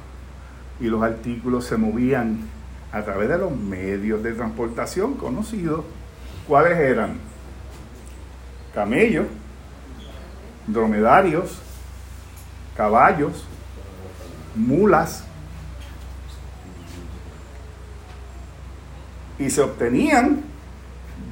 [0.81, 2.39] y los artículos se movían
[2.91, 5.85] a través de los medios de transportación conocidos.
[6.47, 7.17] ¿Cuáles eran?
[8.73, 9.27] Camellos,
[10.65, 11.61] dromedarios,
[12.75, 13.45] caballos,
[14.55, 15.23] mulas.
[19.37, 20.43] Y se obtenían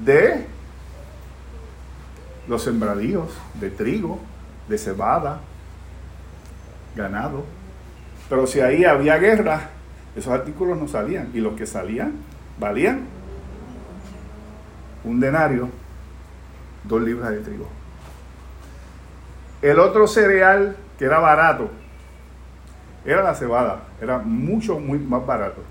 [0.06, 0.46] de
[2.48, 4.20] los sembradíos de trigo,
[4.68, 5.42] de cebada,
[6.96, 7.59] ganado.
[8.30, 9.70] Pero si ahí había guerra,
[10.16, 11.30] esos artículos no salían.
[11.34, 12.14] Y los que salían
[12.60, 13.02] valían
[15.04, 15.70] un denario,
[16.84, 17.68] dos libras de trigo.
[19.62, 21.70] El otro cereal que era barato
[23.06, 23.84] era la cebada.
[24.02, 25.62] Era mucho, muy más barato.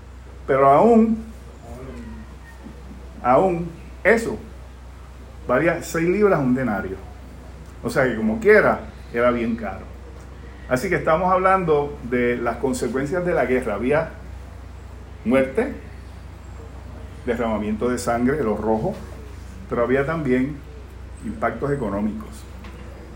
[0.45, 1.23] Pero aún,
[3.23, 3.69] aún
[4.03, 4.37] eso
[5.47, 6.97] valía 6 libras un denario.
[7.83, 8.81] O sea que como quiera,
[9.13, 9.88] era bien caro.
[10.69, 13.73] Así que estamos hablando de las consecuencias de la guerra.
[13.73, 14.11] Había
[15.25, 15.73] muerte,
[17.25, 18.95] derramamiento de sangre, de los rojos,
[19.67, 20.57] pero había también
[21.25, 22.29] impactos económicos.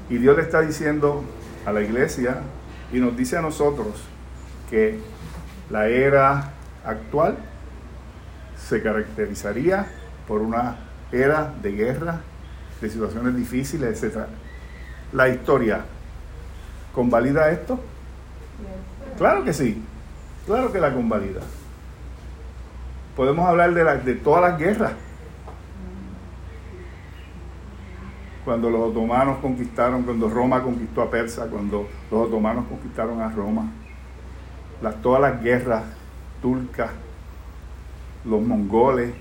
[0.09, 1.23] Y Dios le está diciendo
[1.65, 2.37] a la iglesia
[2.91, 4.03] y nos dice a nosotros
[4.71, 4.99] que
[5.69, 7.37] la era actual
[8.57, 9.87] se caracterizaría
[10.27, 10.77] por una
[11.11, 12.21] era de guerra,
[12.81, 14.25] de situaciones difíciles, etc.
[15.11, 15.85] La historia
[16.93, 17.79] ¿Convalida esto?
[19.17, 19.81] Claro que sí,
[20.45, 21.41] claro que la convalida.
[23.15, 24.93] Podemos hablar de, la- de todas las guerras.
[28.45, 33.67] Cuando los otomanos conquistaron, cuando Roma conquistó a Persa, cuando los otomanos conquistaron a Roma,
[34.81, 35.83] las, todas las guerras
[36.41, 36.89] turcas,
[38.25, 39.13] los mongoles,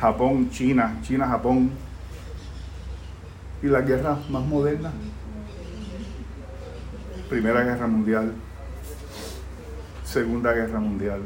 [0.00, 1.70] Japón, China, China, Japón,
[3.62, 4.92] y las guerras más modernas,
[7.34, 8.32] Primera Guerra Mundial,
[10.04, 11.20] Segunda Guerra Mundial,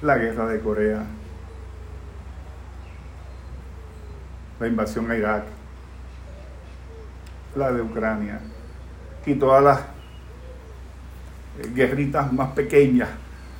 [0.00, 1.04] la Guerra de Corea,
[4.60, 5.42] la invasión a Irak,
[7.56, 8.42] la de Ucrania
[9.26, 13.08] y todas las eh, guerritas más pequeñas,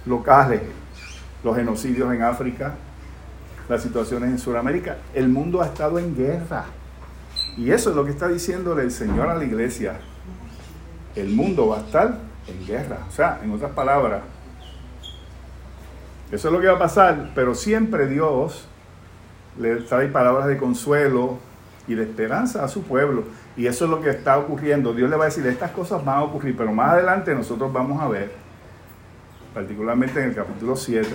[0.07, 0.63] locales,
[1.43, 2.75] los genocidios en África,
[3.69, 4.99] las situaciones en Sudamérica.
[5.13, 6.67] El mundo ha estado en guerra.
[7.57, 9.99] Y eso es lo que está diciéndole el Señor a la iglesia
[11.17, 12.99] el mundo va a estar en guerra.
[13.09, 14.23] O sea, en otras palabras,
[16.31, 18.67] eso es lo que va a pasar, pero siempre Dios
[19.59, 21.39] le trae palabras de consuelo
[21.87, 23.25] y de esperanza a su pueblo.
[23.57, 24.95] Y eso es lo que está ocurriendo.
[24.95, 28.01] Dios le va a decir, estas cosas van a ocurrir, pero más adelante nosotros vamos
[28.01, 28.33] a ver,
[29.53, 31.09] particularmente en el capítulo 7,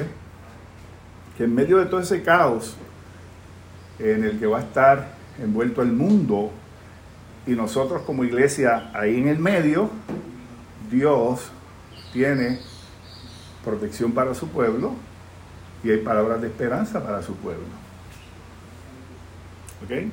[1.35, 2.77] que en medio de todo ese caos
[3.99, 5.07] en el que va a estar
[5.41, 6.51] envuelto el mundo
[7.47, 9.89] y nosotros como iglesia ahí en el medio,
[10.91, 11.49] Dios
[12.11, 12.59] tiene
[13.63, 14.93] protección para su pueblo
[15.83, 17.63] y hay palabras de esperanza para su pueblo.
[19.83, 20.11] ¿Ok?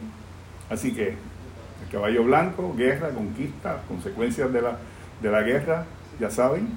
[0.70, 4.78] Así que el caballo blanco, guerra, conquista, consecuencias de la,
[5.20, 5.86] de la guerra,
[6.20, 6.68] ya saben,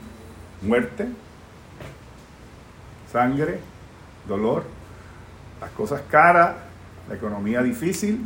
[0.64, 1.08] muerte,
[3.12, 3.60] sangre,
[4.28, 4.64] dolor,
[5.62, 6.56] las cosas caras,
[7.08, 8.26] la economía difícil.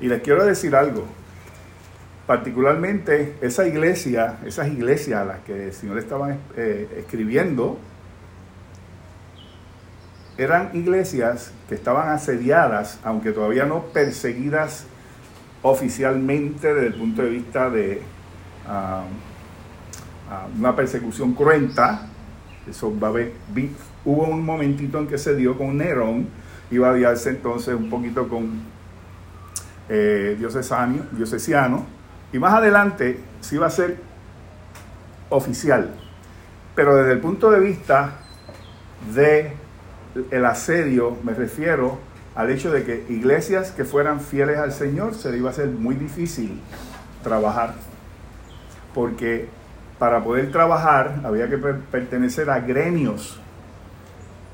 [0.00, 1.06] Y les quiero decir algo,
[2.26, 7.78] particularmente esa iglesia, esas iglesias a las que el Señor estaba eh, escribiendo,
[10.36, 14.86] eran iglesias que estaban asediadas, aunque todavía no perseguidas
[15.62, 18.02] oficialmente desde el punto de vista de
[18.68, 19.04] ah,
[20.30, 22.08] ah, una persecución cruenta.
[22.68, 23.32] Eso va a haber,
[24.04, 26.26] hubo un momentito en que se dio con Nerón,
[26.70, 28.62] iba a diarse entonces un poquito con
[29.88, 31.93] eh, diocesano, diocesiano,
[32.34, 33.96] y más adelante sí va a ser
[35.30, 35.94] oficial.
[36.74, 38.14] Pero desde el punto de vista
[39.14, 39.52] de
[40.32, 42.00] el asedio, me refiero
[42.34, 45.68] al hecho de que iglesias que fueran fieles al Señor se le iba a ser
[45.68, 46.60] muy difícil
[47.22, 47.74] trabajar.
[48.94, 49.48] Porque
[50.00, 53.40] para poder trabajar había que pertenecer a gremios,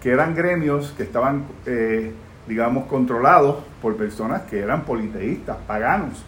[0.03, 2.13] que eran gremios que estaban, eh,
[2.47, 6.27] digamos, controlados por personas que eran politeístas, paganos.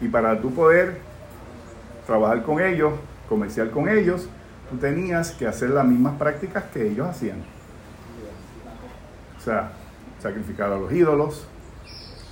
[0.00, 0.98] Y para tú poder
[2.06, 2.92] trabajar con ellos,
[3.28, 4.28] comerciar con ellos,
[4.70, 7.38] tú tenías que hacer las mismas prácticas que ellos hacían.
[9.38, 9.72] O sea,
[10.20, 11.46] sacrificar a los ídolos,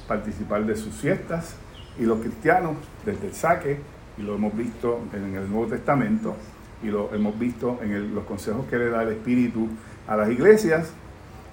[0.06, 1.54] participar de sus fiestas,
[1.98, 3.80] y los cristianos, desde el saque,
[4.16, 6.34] y lo hemos visto en el Nuevo Testamento,
[6.82, 9.68] y lo hemos visto en los consejos que le da el Espíritu
[10.06, 10.92] a las iglesias,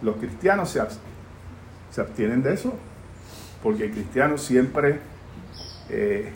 [0.02, 0.82] los cristianos se,
[1.91, 2.74] se abstienen de eso,
[3.64, 5.00] porque el cristiano siempre
[5.90, 6.32] eh,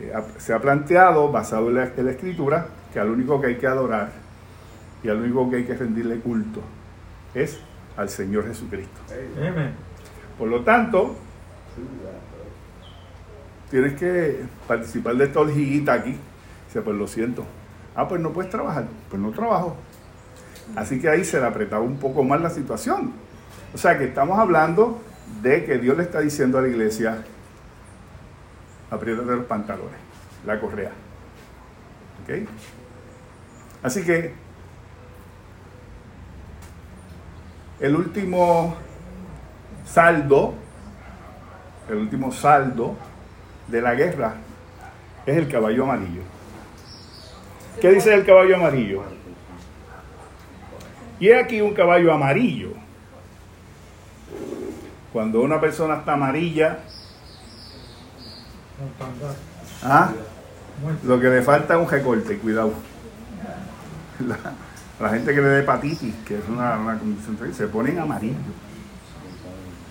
[0.00, 3.56] eh, se ha planteado, basado en la, en la escritura, que al único que hay
[3.56, 4.10] que adorar
[5.02, 6.60] y al único que hay que rendirle culto
[7.34, 7.58] es
[7.96, 9.00] al Señor Jesucristo.
[10.38, 11.14] Por lo tanto,
[13.70, 16.16] tienes que participar de esta orgillita aquí.
[16.66, 17.44] Dice, pues lo siento.
[17.94, 18.86] Ah, pues no puedes trabajar.
[19.10, 19.76] Pues no trabajo.
[20.76, 23.12] Así que ahí se le apretaba un poco más la situación.
[23.74, 25.00] O sea que estamos hablando
[25.42, 27.24] de que Dios le está diciendo a la iglesia,
[28.92, 29.98] apriétate los pantalones,
[30.44, 30.92] la correa.
[32.22, 32.48] ¿Ok?
[33.82, 34.34] Así que
[37.80, 38.76] el último
[39.86, 40.54] saldo,
[41.88, 42.96] el último saldo
[43.66, 44.34] de la guerra
[45.24, 46.22] es el caballo amarillo.
[47.80, 49.02] ¿Qué dice el caballo amarillo?
[51.18, 52.72] Y es aquí un caballo amarillo.
[55.12, 56.80] Cuando una persona está amarilla,
[59.82, 60.12] ¿ah?
[61.04, 62.72] lo que le falta es un recorte, cuidado.
[64.26, 64.36] La,
[65.00, 68.34] la gente que le da hepatitis, que es una, una condición, se ponen amarillo.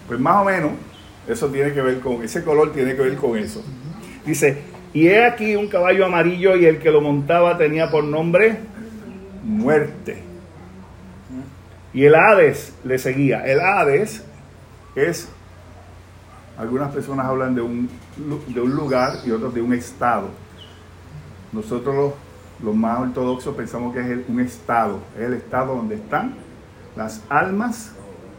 [0.07, 0.71] Pues más o menos,
[1.27, 3.63] eso tiene que ver con, ese color tiene que ver con eso.
[4.25, 4.61] Dice,
[4.93, 8.59] y he aquí un caballo amarillo y el que lo montaba tenía por nombre
[9.43, 10.23] muerte.
[11.93, 13.45] Y el Hades le seguía.
[13.45, 14.23] El Hades
[14.95, 15.29] es,
[16.61, 17.89] algunas personas hablan de un,
[18.47, 20.27] de un lugar y otros de un estado.
[21.51, 22.13] Nosotros
[22.61, 26.35] los más ortodoxos pensamos que es un estado, es el estado donde están
[26.95, 27.93] las almas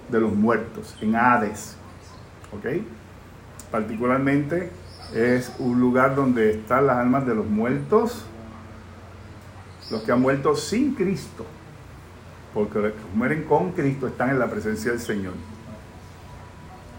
[0.08, 1.76] de los muertos, en Hades.
[2.56, 2.84] ¿Ok?
[3.72, 4.70] Particularmente
[5.12, 8.24] es un lugar donde están las almas de los muertos,
[9.90, 11.44] los que han muerto sin Cristo,
[12.54, 15.32] porque los que mueren con Cristo están en la presencia del Señor.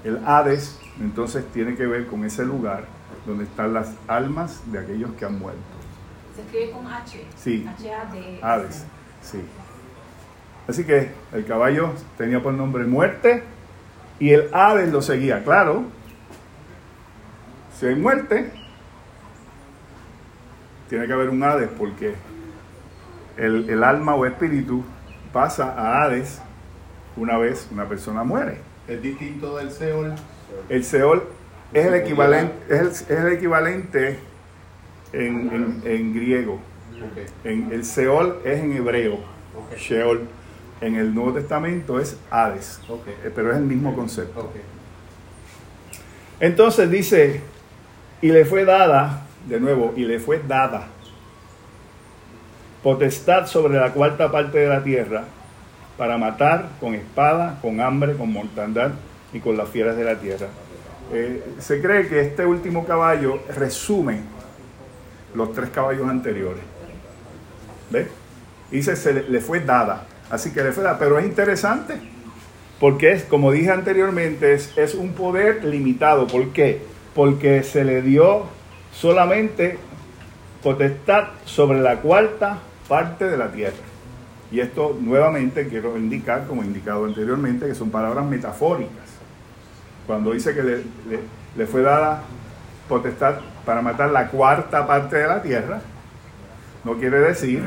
[0.03, 2.85] El Hades entonces tiene que ver con ese lugar
[3.25, 5.61] donde están las almas de aquellos que han muerto.
[6.35, 7.25] Se escribe con H.
[7.35, 7.65] Sí.
[7.67, 8.39] H-A-D.
[8.41, 8.85] Hades.
[9.21, 9.41] Sí.
[10.67, 13.43] Así que el caballo tenía por nombre muerte
[14.19, 15.43] y el Hades lo seguía.
[15.43, 15.83] Claro,
[17.77, 18.51] si hay muerte,
[20.89, 22.15] tiene que haber un Hades porque
[23.37, 24.83] el, el alma o espíritu
[25.31, 26.41] pasa a Hades
[27.15, 28.59] una vez una persona muere.
[28.87, 30.15] Es distinto del Seol.
[30.69, 31.23] El Seol
[31.73, 34.19] es el equivalente, es el, es el equivalente
[35.11, 36.59] en, en- en griego.
[37.43, 39.19] En, el Seol es en hebreo.
[39.77, 40.21] Sheol.
[40.81, 42.79] En el Nuevo Testamento es Hades,
[43.23, 44.51] eh, pero es el mismo concepto.
[46.39, 47.41] Entonces dice,
[48.21, 50.87] Y le fue dada, de nuevo, y le fue dada
[52.81, 55.23] potestad sobre la cuarta parte de la tierra
[55.97, 58.91] para matar con espada, con hambre, con mortandad
[59.34, 60.47] y con las fieras de la tierra.
[61.11, 64.21] Eh, se cree que este último caballo resume
[65.34, 66.63] los tres caballos anteriores.
[67.89, 68.07] ¿Ves?
[68.71, 70.07] Dice, se le, fue dada.
[70.29, 70.97] Así que le fue dada.
[70.97, 71.95] Pero es interesante,
[72.79, 76.27] porque es, como dije anteriormente, es, es un poder limitado.
[76.27, 76.81] ¿Por qué?
[77.13, 78.45] Porque se le dio
[78.93, 79.77] solamente
[80.63, 83.75] potestad sobre la cuarta parte de la tierra.
[84.51, 89.02] Y esto nuevamente quiero indicar, como indicado anteriormente, que son palabras metafóricas.
[90.07, 90.77] Cuando dice que le,
[91.09, 91.19] le-
[91.55, 92.23] le fue dada
[92.89, 93.35] potestad
[93.65, 95.79] para matar la cuarta parte de la tierra,
[96.83, 97.63] no quiere decir,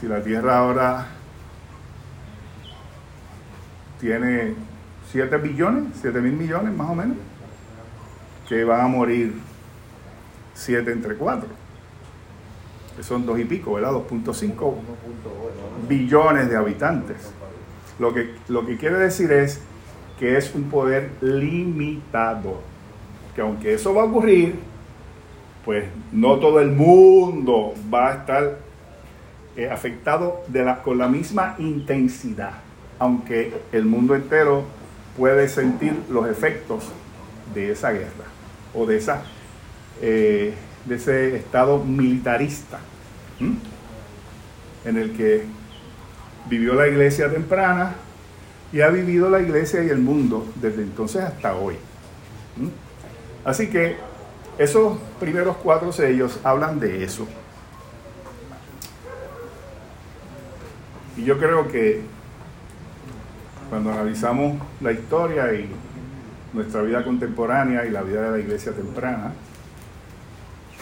[0.00, 1.06] si la tierra ahora
[4.00, 4.54] tiene
[5.12, 7.16] 7 billones, 7 mil millones más o menos,
[8.48, 9.34] que van a morir
[10.54, 11.48] 7 entre 4
[12.96, 13.90] que son dos y pico, ¿verdad?
[13.90, 14.74] 2.5
[15.88, 17.16] billones de habitantes.
[17.98, 19.60] Lo que, lo que quiere decir es
[20.18, 22.60] que es un poder limitado.
[23.34, 24.54] Que aunque eso va a ocurrir,
[25.64, 28.58] pues no todo el mundo va a estar
[29.56, 30.42] eh, afectado
[30.84, 32.52] con la misma intensidad.
[32.98, 34.64] Aunque el mundo entero
[35.16, 36.84] puede sentir los efectos
[37.54, 38.26] de esa guerra
[38.74, 39.22] o de esa
[40.00, 40.54] eh,
[40.84, 42.78] de ese estado militarista
[44.84, 45.44] en el que
[46.48, 47.94] vivió la iglesia temprana
[48.74, 51.76] y ha vivido la iglesia y el mundo desde entonces hasta hoy.
[52.58, 52.70] ¿m?
[53.44, 53.96] Así que
[54.58, 57.24] esos primeros cuatro sellos hablan de eso.
[61.16, 62.02] Y yo creo que
[63.70, 65.70] cuando analizamos la historia y
[66.52, 69.34] nuestra vida contemporánea y la vida de la iglesia temprana,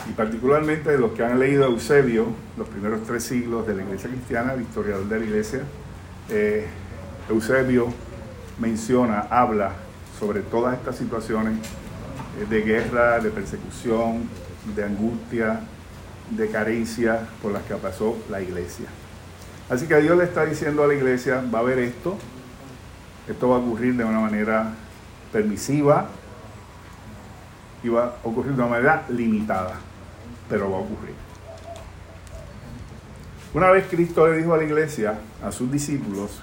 [0.08, 4.08] y particularmente los que han leído a Eusebio, los primeros tres siglos de la iglesia
[4.08, 5.60] cristiana, el historiador de la iglesia,
[6.30, 6.66] eh,
[7.28, 7.88] Eusebio
[8.58, 9.72] menciona, habla
[10.18, 11.58] sobre todas estas situaciones
[12.38, 14.28] eh, de guerra, de persecución,
[14.74, 15.60] de angustia,
[16.30, 18.86] de carencia por las que pasó la iglesia.
[19.68, 22.16] Así que Dios le está diciendo a la iglesia, va a haber esto,
[23.28, 24.72] esto va a ocurrir de una manera
[25.32, 26.08] permisiva
[27.82, 29.74] y va a ocurrir de una manera limitada,
[30.48, 31.14] pero va a ocurrir.
[33.54, 36.42] Una vez Cristo le dijo a la iglesia, a sus discípulos,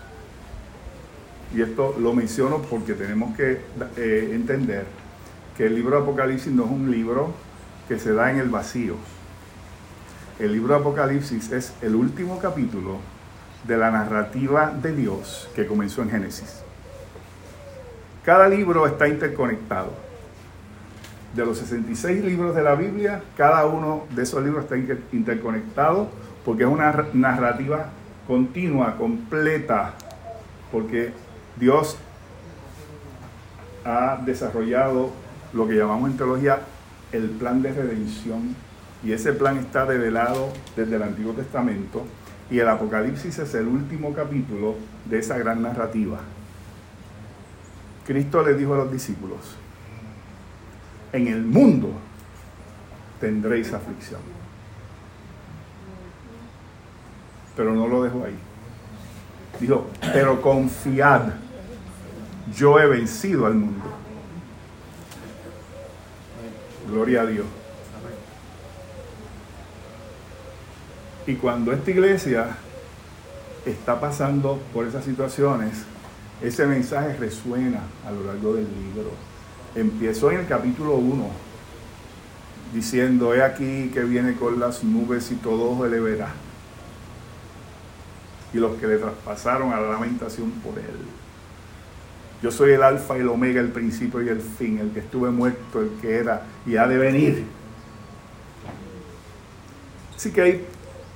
[1.56, 3.60] y esto lo menciono porque tenemos que
[3.97, 4.86] eh, entender
[5.58, 7.34] que el libro de Apocalipsis no es un libro
[7.88, 8.95] que se da en el vacío.
[10.39, 12.97] El libro de Apocalipsis es el último capítulo
[13.68, 16.62] de la narrativa de Dios que comenzó en Génesis.
[18.24, 19.91] Cada libro está interconectado.
[21.36, 26.10] De los 66 libros de la Biblia, cada uno de esos libros está inter- interconectado
[26.45, 27.88] porque es una narrativa
[28.28, 29.93] continua, completa,
[30.72, 31.12] porque
[31.60, 31.97] Dios
[33.86, 35.12] ha desarrollado
[35.53, 36.62] lo que llamamos en teología
[37.12, 38.55] el plan de redención
[39.03, 42.03] y ese plan está develado desde el Antiguo Testamento
[42.49, 46.20] y el Apocalipsis es el último capítulo de esa gran narrativa.
[48.05, 49.39] Cristo le dijo a los discípulos,
[51.14, 51.91] en el mundo
[53.20, 54.22] tendréis aflicción.
[57.55, 58.38] Pero no lo dejó ahí.
[59.60, 61.34] Dijo, pero confiad,
[62.56, 63.86] yo he vencido al mundo.
[66.89, 67.45] Gloria a Dios.
[71.28, 72.58] Y cuando esta iglesia
[73.66, 75.84] está pasando por esas situaciones,
[76.41, 79.12] ese mensaje resuena a lo largo del libro.
[79.76, 81.30] Empezó en el capítulo 1,
[82.74, 86.34] diciendo, he aquí que viene con las nubes y todo ojo le verá.
[88.52, 91.18] Y los que le traspasaron a la lamentación por él.
[92.41, 95.29] Yo soy el alfa y el omega, el principio y el fin, el que estuve
[95.29, 97.45] muerto, el que era y ha de venir.
[100.15, 100.65] Así que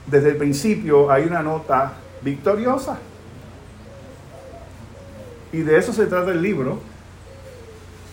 [0.07, 2.99] desde el principio hay una nota victoriosa.
[5.53, 6.81] Y de eso se trata el libro,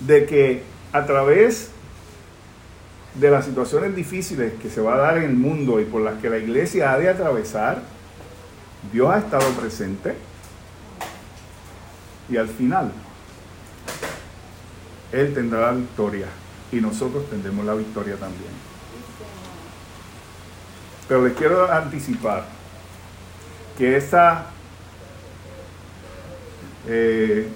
[0.01, 1.71] de que a través
[3.15, 6.21] de las situaciones difíciles que se va a dar en el mundo y por las
[6.21, 7.83] que la iglesia ha de atravesar,
[8.93, 10.15] Dios ha estado presente
[12.31, 12.93] y al final
[15.13, 16.27] Él tendrá la victoria
[16.73, 18.53] y nosotros tendremos la victoria también.
[21.09, 22.45] Pero les quiero anticipar
[23.77, 24.47] que esa
[26.87, 27.49] eh,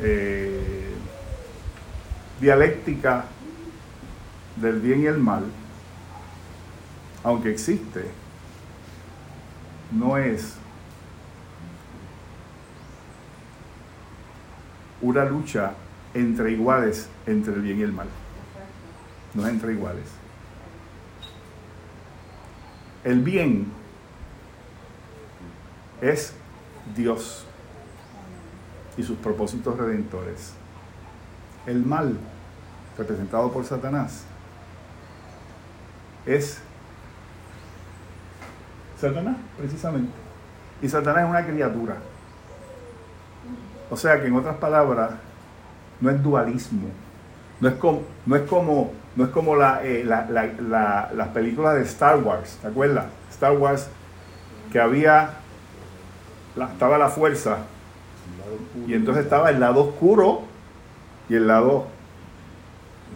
[0.00, 0.94] eh,
[2.40, 3.24] dialéctica
[4.56, 5.44] del bien y el mal,
[7.24, 8.04] aunque existe,
[9.90, 10.56] no es
[15.00, 15.72] una lucha
[16.14, 18.08] entre iguales entre el bien y el mal.
[19.34, 20.06] No es entre iguales.
[23.04, 23.66] El bien
[26.00, 26.34] es
[26.96, 27.44] Dios
[28.96, 30.54] y sus propósitos redentores.
[31.66, 32.18] El mal,
[32.96, 34.24] representado por Satanás,
[36.26, 36.60] es
[39.00, 40.12] Satanás, precisamente.
[40.82, 41.96] Y Satanás es una criatura.
[43.90, 45.10] O sea que en otras palabras,
[46.00, 46.88] no es dualismo.
[47.60, 51.28] No es como, no es como, no es como la, eh, la- la- la- las
[51.28, 53.06] películas de Star Wars, ¿te acuerdas?
[53.30, 53.88] Star Wars,
[54.70, 55.30] que había,
[56.72, 57.58] estaba la fuerza,
[58.86, 60.42] y entonces estaba el lado oscuro
[61.28, 61.86] y el lado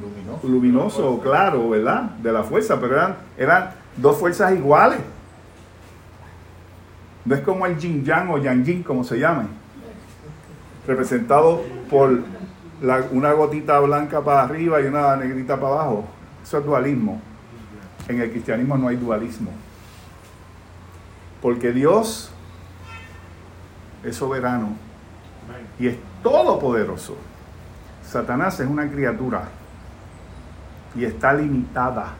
[0.00, 0.48] Luminoso.
[0.48, 2.02] luminoso, claro, ¿verdad?
[2.22, 4.98] De la fuerza, pero eran, eran dos fuerzas iguales.
[7.24, 9.44] No es como el yin yang o yang yin, como se llame,
[10.86, 12.20] representado por
[13.12, 16.04] una gotita blanca para arriba y una negrita para abajo.
[16.42, 17.20] Eso es dualismo.
[18.08, 19.50] En el cristianismo no hay dualismo.
[21.40, 22.32] Porque Dios
[24.04, 24.70] es soberano
[25.78, 27.16] y es todopoderoso.
[28.04, 29.48] Satanás es una criatura
[30.94, 32.14] y está limitada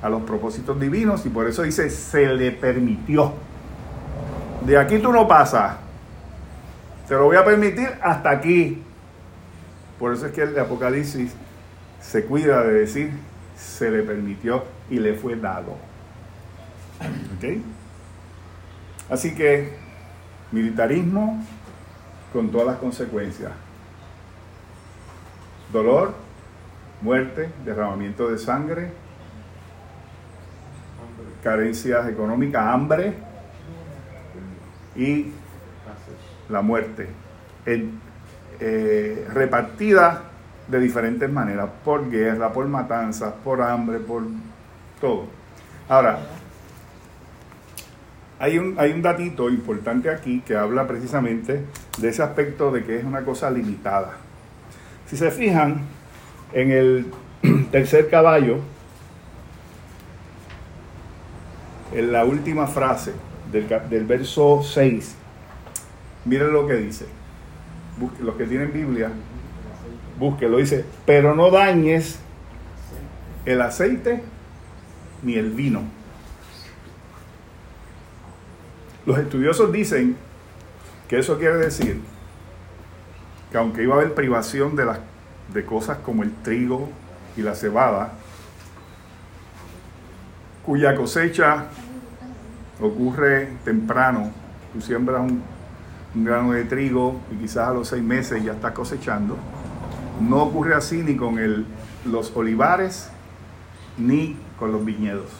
[0.00, 3.32] a los propósitos divinos y por eso dice se le permitió.
[4.64, 5.87] De aquí tú no pasas.
[7.08, 8.82] Te lo voy a permitir hasta aquí.
[9.98, 11.32] Por eso es que el de Apocalipsis
[12.00, 13.12] se cuida de decir
[13.56, 15.72] se le permitió y le fue dado.
[17.36, 17.60] ¿Ok?
[19.10, 19.72] Así que
[20.52, 21.44] militarismo
[22.32, 23.52] con todas las consecuencias.
[25.72, 26.14] Dolor,
[27.00, 28.90] muerte, derramamiento de sangre,
[31.42, 33.14] carencias económicas, hambre
[34.94, 35.32] y
[36.48, 37.08] la muerte.
[37.66, 40.22] Eh, repartida
[40.66, 44.22] de diferentes maneras, por guerra, por matanzas, por hambre, por
[45.00, 45.26] todo.
[45.88, 46.18] Ahora,
[48.38, 51.64] hay un, hay un datito importante aquí que habla precisamente
[51.98, 54.12] de ese aspecto de que es una cosa limitada.
[55.06, 55.82] Si se fijan,
[56.52, 57.06] en el
[57.70, 58.58] tercer caballo,
[61.92, 63.12] en la última frase
[63.50, 65.17] del, del verso 6,
[66.28, 67.06] miren lo que dice.
[68.20, 69.10] Los que tienen Biblia,
[70.18, 70.58] búsquelo.
[70.58, 72.18] Dice, pero no dañes
[73.44, 74.22] el aceite
[75.22, 75.82] ni el vino.
[79.06, 80.16] Los estudiosos dicen
[81.08, 82.00] que eso quiere decir
[83.50, 84.98] que aunque iba a haber privación de, las,
[85.52, 86.90] de cosas como el trigo
[87.36, 88.12] y la cebada,
[90.66, 91.68] cuya cosecha
[92.80, 94.30] ocurre temprano,
[94.74, 95.42] tú siembras un,
[96.14, 99.36] un grano de trigo y quizás a los seis meses ya estás cosechando,
[100.20, 101.66] no ocurre así ni con el,
[102.04, 103.10] los olivares
[103.98, 105.30] ni con los viñedos.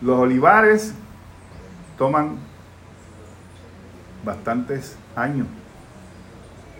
[0.00, 0.94] Los olivares
[1.98, 2.36] toman
[4.24, 5.46] bastantes años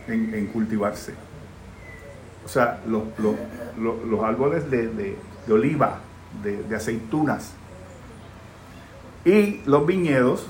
[0.09, 1.15] en, en cultivarse.
[2.45, 3.37] O sea, los, los-
[3.79, 5.99] los- los árboles de, de- de oliva,
[6.43, 7.53] de, de aceitunas
[9.25, 10.47] y los viñedos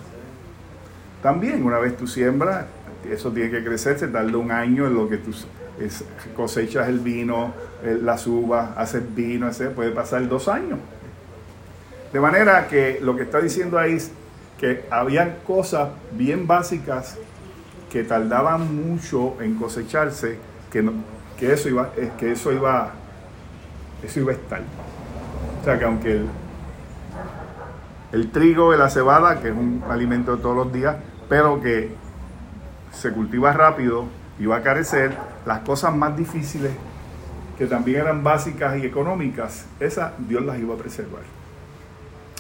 [1.23, 2.67] también, una vez tú siembras,
[3.11, 5.33] eso tiene que crecer, se tarda un año en lo que tú
[6.37, 7.53] cosechas el vino,
[7.83, 10.79] las uvas, haces vino, ese, puede pasar dos años.
[12.13, 14.11] De manera que lo que está diciendo ahí es
[14.59, 17.17] que habían cosas bien básicas
[17.91, 20.37] que tardaban mucho en cosecharse,
[20.71, 20.93] que, no-
[21.39, 22.91] que eso iba, que eso iba,
[24.03, 24.63] eso iba a estar.
[25.61, 26.27] O sea que aunque el,
[28.13, 30.97] el trigo la cebada, que es un alimento de todos los días,
[31.31, 31.95] pero que
[32.93, 34.05] se cultiva rápido
[34.39, 35.17] y va a carecer,
[35.47, 36.73] las cosas más difíciles,
[37.57, 41.23] que también eran básicas y económicas, esas Dios las iba a preservar.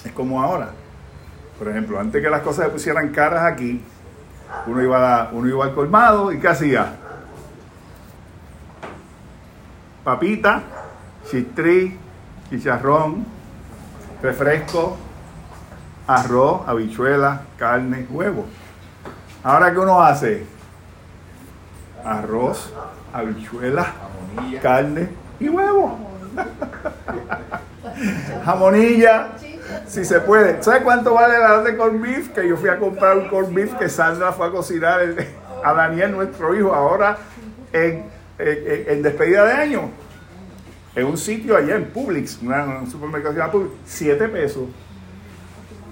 [0.04, 0.70] Es como ahora.
[1.58, 3.80] Por ejemplo, antes que las cosas se pusieran caras aquí,
[4.66, 6.96] uno iba, a- uno iba al colmado y ¿qué hacía?
[10.02, 10.62] Papita,
[11.30, 11.96] chistrí,
[12.48, 13.24] chicharrón,
[14.22, 14.96] refresco,
[16.06, 18.46] arroz, habichuela, carne, huevo.
[19.42, 20.44] Ahora, ¿qué uno hace?
[22.04, 22.72] Arroz,
[23.12, 23.84] habichuela,
[24.34, 24.60] Jamonilla.
[24.60, 25.98] carne y huevo.
[28.44, 29.28] Jamonilla,
[29.86, 30.62] si se puede.
[30.62, 32.28] ¿Sabes cuánto vale la de corned beef?
[32.30, 35.00] Que yo fui a comprar un corned beef que Sandra fue a cocinar
[35.64, 36.74] a Daniel, nuestro hijo.
[36.74, 37.18] Ahora
[37.72, 38.04] en,
[38.38, 39.90] en- en despedida de año.
[40.94, 44.64] En un sitio allá en Publix, una- un supermercado llama Publix, 7 pesos.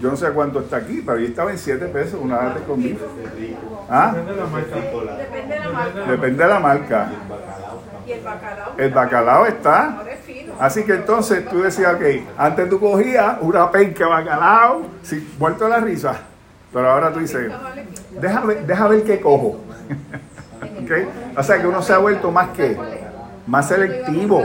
[0.00, 2.82] Yo no sé cuánto está aquí, pero ahí estaba en 7 pesos una lata con
[2.82, 3.00] beef.
[3.90, 4.12] ¿Ah?
[4.14, 5.16] Depende de la marca.
[5.16, 6.10] Depende de la marca.
[6.10, 7.10] Depende de la marca.
[8.06, 8.72] Y el bacalao.
[8.78, 10.02] El bacalao está.
[10.60, 12.02] Así que entonces tú decías, ok,
[12.36, 16.14] antes tú cogías una penca de bacalao, sí, muerto de la risa.
[16.72, 17.50] Pero ahora tú dices,
[18.20, 19.60] deja ver, deja ver qué cojo.
[21.36, 22.76] O sea que uno se ha vuelto más que,
[23.46, 24.42] más selectivo.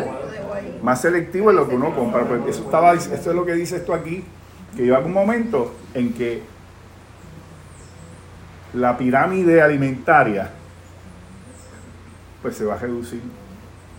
[0.82, 2.24] Más selectivo en lo que uno compra.
[2.26, 4.26] Porque eso, estaba, eso es lo que dice esto aquí,
[4.76, 6.44] que llega un momento en que
[8.74, 10.50] la pirámide alimentaria
[12.42, 13.22] pues se va a reducir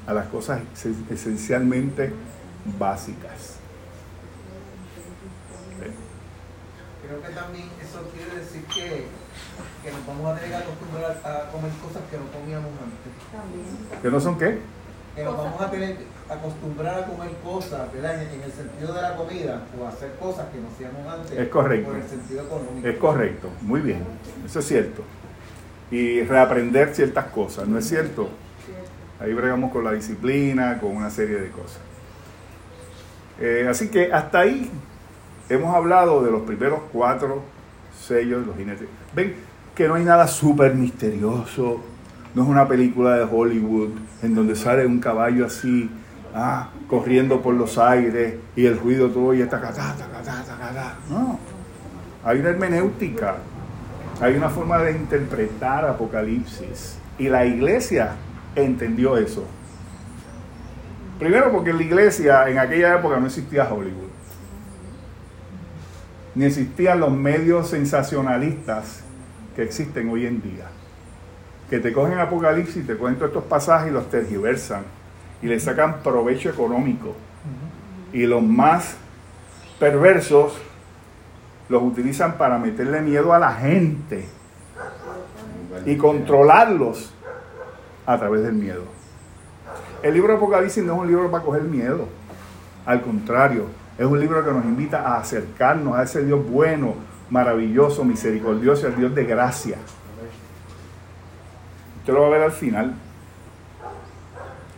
[0.06, 0.60] a las cosas
[1.10, 2.12] esencialmente
[2.78, 3.58] básicas.
[7.06, 9.06] Creo que también eso quiere decir que,
[9.82, 14.02] que nos vamos a tener que acostumbrar a comer cosas que no comíamos antes.
[14.02, 14.58] ¿Que no son qué?
[15.14, 18.22] Que nos vamos a tener que acostumbrar a comer cosas, ¿verdad?
[18.22, 21.38] En, en el sentido de la comida, o hacer cosas que no hacíamos antes.
[21.38, 21.90] Es correcto.
[21.90, 22.88] Por el sentido económico.
[22.88, 24.04] Es correcto, muy bien,
[24.44, 25.02] eso es cierto.
[25.90, 28.28] Y reaprender ciertas cosas, ¿no es cierto?
[29.20, 31.78] Ahí bregamos con la disciplina, con una serie de cosas.
[33.40, 34.70] Eh, así que hasta ahí
[35.48, 37.42] hemos hablado de los primeros cuatro
[38.00, 38.88] sellos de los jinetes.
[39.14, 39.36] Ven
[39.74, 41.80] que no hay nada súper misterioso,
[42.34, 43.90] no es una película de Hollywood
[44.22, 45.88] en donde sale un caballo así,
[46.34, 50.96] ah, corriendo por los aires y el ruido todo y está tacatá, tacatá, tacatá.
[51.08, 51.38] No,
[52.24, 53.36] hay una hermenéutica,
[54.20, 56.98] hay una forma de interpretar Apocalipsis.
[57.18, 58.16] Y la iglesia
[58.56, 59.44] entendió eso.
[61.18, 64.10] Primero porque en la iglesia en aquella época no existía Hollywood.
[66.34, 69.04] Ni existían los medios sensacionalistas
[69.54, 70.66] que existen hoy en día.
[71.74, 74.84] Que te cogen Apocalipsis, te cuento estos pasajes y los tergiversan.
[75.42, 77.16] Y le sacan provecho económico.
[78.12, 78.94] Y los más
[79.80, 80.56] perversos
[81.68, 84.24] los utilizan para meterle miedo a la gente
[85.84, 87.12] y controlarlos
[88.06, 88.84] a través del miedo.
[90.04, 92.06] El libro de Apocalipsis no es un libro para coger miedo,
[92.86, 93.66] al contrario,
[93.98, 96.94] es un libro que nos invita a acercarnos a ese Dios bueno,
[97.30, 99.78] maravilloso, misericordioso, el Dios de gracia.
[102.04, 102.92] Usted lo va a ver al final.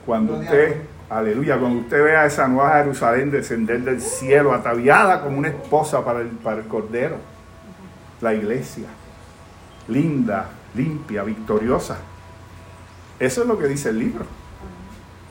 [0.07, 5.49] Cuando usted, aleluya, cuando usted vea esa nueva Jerusalén descender del cielo, ataviada como una
[5.49, 7.17] esposa para el, para el Cordero,
[8.21, 8.87] la iglesia,
[9.89, 11.99] linda, limpia, victoriosa.
[13.19, 14.25] Eso es lo que dice el libro.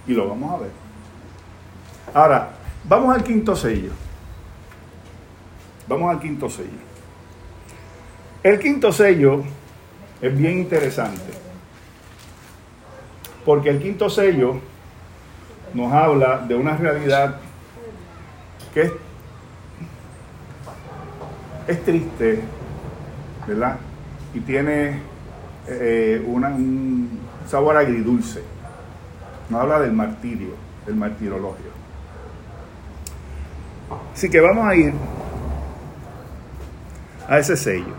[0.05, 0.71] Y lo vamos a ver.
[2.13, 2.49] Ahora,
[2.83, 3.93] vamos al quinto sello.
[5.87, 6.83] Vamos al quinto sello.
[8.43, 9.45] El quinto sello
[10.21, 11.44] es bien interesante.
[13.45, 14.59] Porque el quinto sello
[15.73, 17.37] nos habla de una realidad
[18.73, 18.91] que
[21.67, 22.41] es, triste,
[23.47, 23.77] ¿verdad?
[24.33, 24.99] Y tiene
[25.67, 28.41] eh, un sabor agridulce.
[29.49, 31.75] Nos habla del martirio, del martirologio.
[34.13, 34.93] Así que vamos a ir
[37.27, 37.93] a ese sello.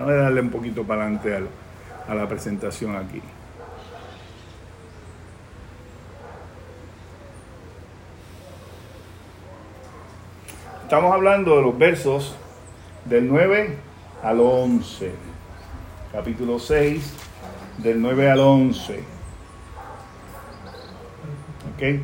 [0.00, 1.48] A darle un poquito para adelante al-
[2.10, 3.22] a la presentación aquí.
[10.82, 12.34] Estamos hablando de los versos
[13.04, 13.76] del 9
[14.24, 15.12] al 11.
[16.10, 17.12] Capítulo 6,
[17.78, 19.04] del 9 al 11.
[21.72, 22.00] ¿Ok?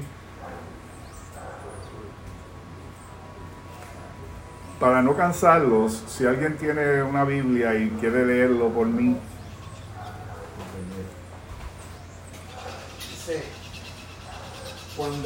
[4.78, 9.16] Para no cansarlos, si alguien tiene una Biblia y quiere leerlo por mí,
[13.26, 13.42] Dice,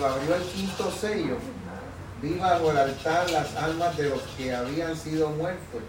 [0.00, 1.36] cuando abrió el quinto sello,
[2.22, 5.82] vi bajo el altar las almas de los que habían sido muertos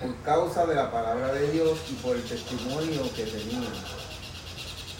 [0.00, 3.64] por causa de la palabra de Dios y por el testimonio que tenían.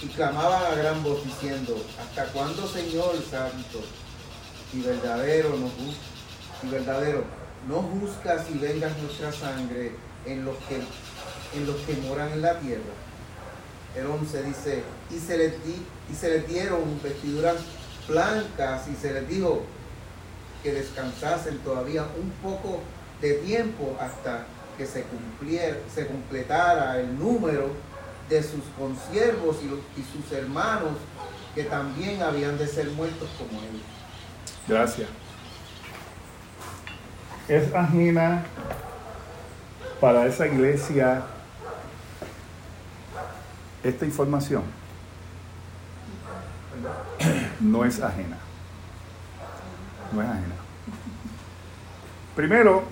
[0.03, 3.81] Y clamaban a gran voz diciendo, ¿hasta cuándo, Señor Santo
[4.73, 5.71] y verdadero no
[6.63, 7.25] y verdadero
[7.69, 9.93] no juzgas y vengas nuestra sangre
[10.25, 10.77] en los que
[11.57, 12.83] en los que moran en la tierra?
[13.97, 15.83] el 11 dice, y se les, di-
[16.13, 17.57] y se les dieron vestiduras
[18.09, 19.63] blancas y se les dijo
[20.63, 22.81] que descansasen todavía un poco
[23.21, 24.47] de tiempo hasta
[24.77, 27.71] que se, cumpliera, se completara el número
[28.29, 30.93] de sus consiervos y, y sus hermanos
[31.55, 33.83] que también habían de ser muertos como ellos.
[34.69, 35.09] Gracias.
[37.49, 38.45] Es ajena
[40.01, 41.23] para esa iglesia
[43.83, 44.65] esta información
[47.61, 48.39] no es ajena.
[50.13, 50.55] No es ajena.
[52.35, 52.83] Primero,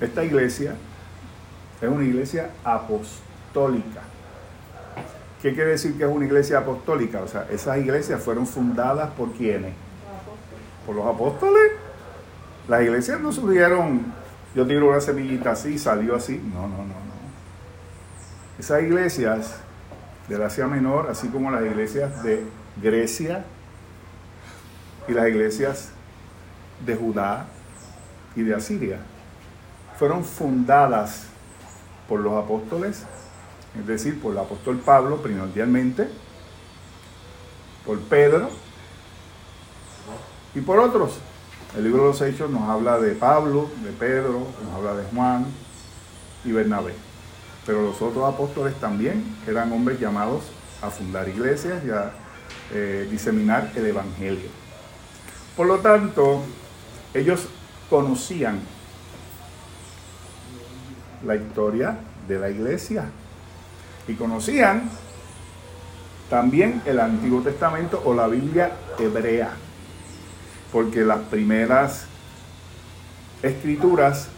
[0.00, 0.74] esta iglesia
[1.80, 4.02] es una iglesia apostólica.
[5.42, 7.20] ¿Qué quiere decir que es una iglesia apostólica?
[7.20, 9.74] O sea, esas iglesias fueron fundadas por quiénes?
[10.86, 11.72] Por los apóstoles.
[12.68, 14.04] Las iglesias no surgieron,
[14.54, 16.40] yo tiro una semillita así, salió así.
[16.54, 17.12] No, no, no, no.
[18.58, 19.56] Esas iglesias
[20.32, 22.44] del Asia Menor, así como las iglesias de
[22.80, 23.44] Grecia
[25.06, 25.90] y las iglesias
[26.86, 27.46] de Judá
[28.34, 28.98] y de Asiria,
[29.98, 31.26] fueron fundadas
[32.08, 33.04] por los apóstoles,
[33.78, 36.08] es decir, por el apóstol Pablo primordialmente,
[37.84, 38.48] por Pedro
[40.54, 41.18] y por otros.
[41.76, 45.46] El libro de los Hechos nos habla de Pablo, de Pedro, nos habla de Juan
[46.44, 47.11] y Bernabé.
[47.66, 50.44] Pero los otros apóstoles también eran hombres llamados
[50.82, 52.12] a fundar iglesias y a
[52.72, 54.48] eh, diseminar el Evangelio.
[55.56, 56.42] Por lo tanto,
[57.14, 57.46] ellos
[57.88, 58.60] conocían
[61.24, 63.04] la historia de la iglesia
[64.08, 64.90] y conocían
[66.28, 69.52] también el Antiguo Testamento o la Biblia hebrea
[70.72, 72.06] porque las primeras
[73.42, 74.28] escrituras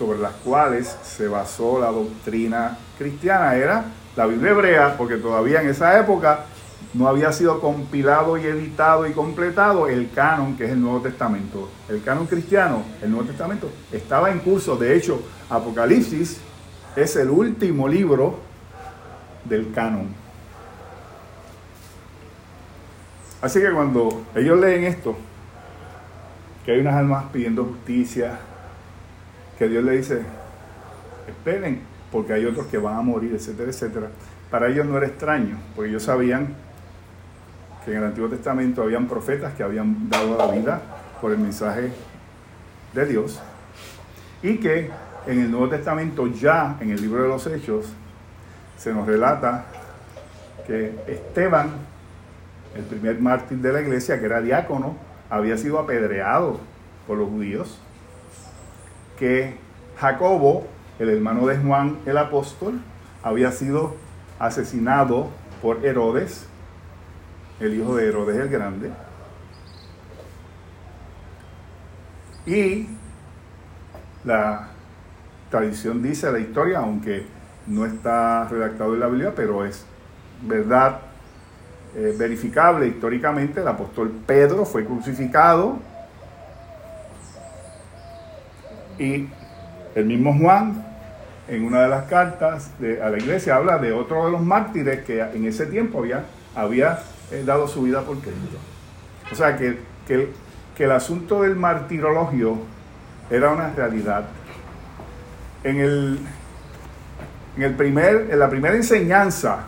[0.00, 3.84] sobre las cuales se basó la doctrina cristiana era
[4.16, 6.46] la Biblia hebrea, porque todavía en esa época
[6.94, 11.68] no había sido compilado y editado y completado el canon que es el Nuevo Testamento.
[11.86, 14.74] El canon cristiano, el Nuevo Testamento, estaba en curso.
[14.74, 15.20] De hecho,
[15.50, 16.40] Apocalipsis
[16.96, 18.38] es el último libro
[19.44, 20.14] del canon.
[23.42, 25.14] Así que cuando ellos leen esto,
[26.64, 28.38] que hay unas almas pidiendo justicia,
[29.60, 30.22] que Dios le dice,
[31.28, 34.08] esperen, porque hay otros que van a morir, etcétera, etcétera.
[34.50, 36.54] Para ellos no era extraño, porque ellos sabían
[37.84, 40.80] que en el Antiguo Testamento habían profetas que habían dado la vida
[41.20, 41.92] por el mensaje
[42.94, 43.38] de Dios
[44.42, 44.88] y que
[45.26, 47.92] en el Nuevo Testamento ya en el libro de los Hechos
[48.78, 49.66] se nos relata
[50.66, 51.68] que Esteban,
[52.74, 54.96] el primer mártir de la iglesia, que era diácono,
[55.28, 56.60] había sido apedreado
[57.06, 57.78] por los judíos,
[59.20, 59.54] que
[59.98, 60.66] Jacobo,
[60.98, 62.80] el hermano de Juan el apóstol,
[63.22, 63.94] había sido
[64.38, 65.28] asesinado
[65.60, 66.46] por Herodes,
[67.60, 68.90] el hijo de Herodes el Grande,
[72.46, 72.88] y
[74.24, 74.68] la
[75.50, 77.26] tradición dice la historia, aunque
[77.66, 79.84] no está redactado en la Biblia, pero es
[80.42, 81.00] verdad
[81.94, 85.89] eh, verificable históricamente, el apóstol Pedro fue crucificado
[89.00, 89.26] y
[89.94, 90.84] el mismo Juan
[91.48, 92.70] en una de las cartas
[93.02, 97.00] a la iglesia habla de otro de los mártires que en ese tiempo había, había
[97.32, 98.58] eh, dado su vida por Cristo.
[99.32, 100.28] O sea que, que,
[100.76, 102.58] que el asunto del martirologio
[103.30, 104.24] era una realidad.
[105.64, 106.18] En, el,
[107.56, 109.64] en, el primer, en la primera enseñanza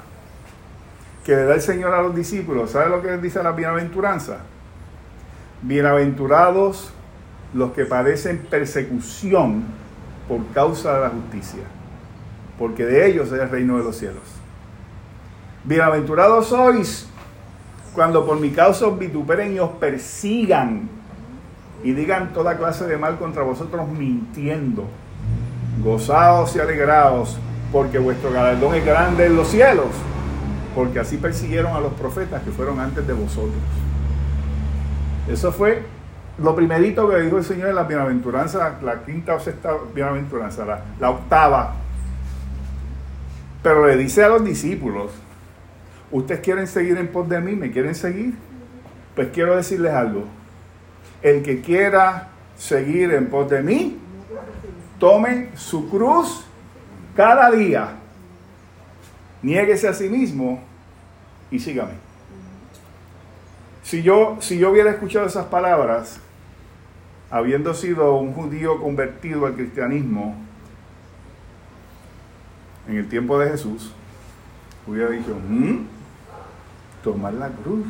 [1.24, 4.38] que le da el Señor a los discípulos, ¿sabe lo que dice la bienaventuranza?
[5.62, 6.92] Bienaventurados
[7.54, 9.64] los que padecen persecución
[10.28, 11.62] por causa de la justicia,
[12.58, 14.22] porque de ellos es el reino de los cielos.
[15.64, 17.08] Bienaventurados sois
[17.94, 20.88] cuando por mi causa os vituperen y os persigan
[21.84, 24.86] y digan toda clase de mal contra vosotros mintiendo.
[25.82, 27.38] Gozaos y alegraos,
[27.70, 29.88] porque vuestro galardón es grande en los cielos
[30.74, 33.52] porque así persiguieron a los profetas que fueron antes de vosotros.
[35.28, 35.84] Eso fue
[36.38, 40.82] lo primerito que dijo el Señor en la bienaventuranza, la quinta o sexta bienaventuranza, la,
[41.00, 41.74] la octava.
[43.62, 45.12] Pero le dice a los discípulos,
[46.10, 47.52] ¿ustedes quieren seguir en pos de mí?
[47.52, 48.34] ¿Me quieren seguir?
[49.14, 50.24] Pues quiero decirles algo.
[51.22, 53.98] El que quiera seguir en pos de mí,
[54.98, 56.44] tome su cruz
[57.14, 57.96] cada día
[59.42, 60.62] niéguese a sí mismo
[61.50, 61.94] y sígame.
[63.82, 66.20] Si yo, si yo hubiera escuchado esas palabras,
[67.30, 70.36] habiendo sido un judío convertido al cristianismo
[72.88, 73.92] en el tiempo de Jesús,
[74.86, 75.86] hubiera dicho, ¿Mm?
[77.02, 77.86] tomar la cruz.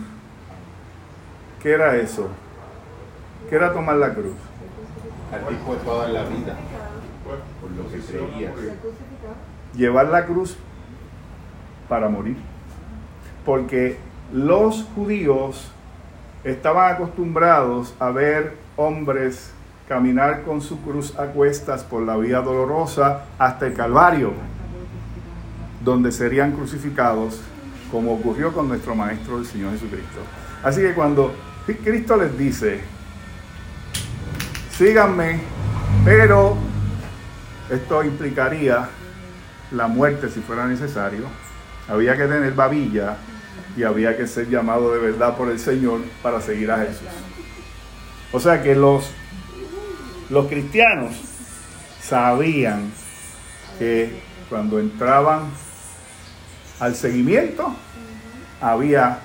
[1.63, 2.29] ¿Qué era eso?
[3.49, 4.35] ¿Qué era tomar la cruz?
[5.33, 6.57] Al fue toda la vida,
[7.61, 8.53] por lo que creía.
[9.75, 10.57] Llevar la cruz
[11.89, 12.37] para morir.
[13.45, 13.99] Porque
[14.33, 15.71] los judíos
[16.45, 19.53] estaban acostumbrados a ver hombres
[19.89, 24.33] caminar con su cruz a cuestas por la vía dolorosa hasta el Calvario.
[25.85, 27.41] donde serían crucificados,
[27.91, 30.21] como ocurrió con nuestro Maestro el Señor Jesucristo.
[30.63, 31.35] Así que cuando
[31.67, 32.81] Cristo les dice,
[34.71, 35.41] síganme,
[36.05, 36.57] pero
[37.69, 38.89] esto implicaría
[39.73, 41.25] la muerte si fuera necesario,
[41.89, 43.17] había que tener babilla
[43.77, 47.09] y había que ser llamado de verdad por el Señor para seguir a Jesús.
[48.33, 49.11] O sea que los,
[50.31, 51.15] los cristianos
[52.01, 52.93] sabían
[53.79, 55.51] que cuando entraban
[56.81, 57.75] al seguimiento
[58.61, 59.21] había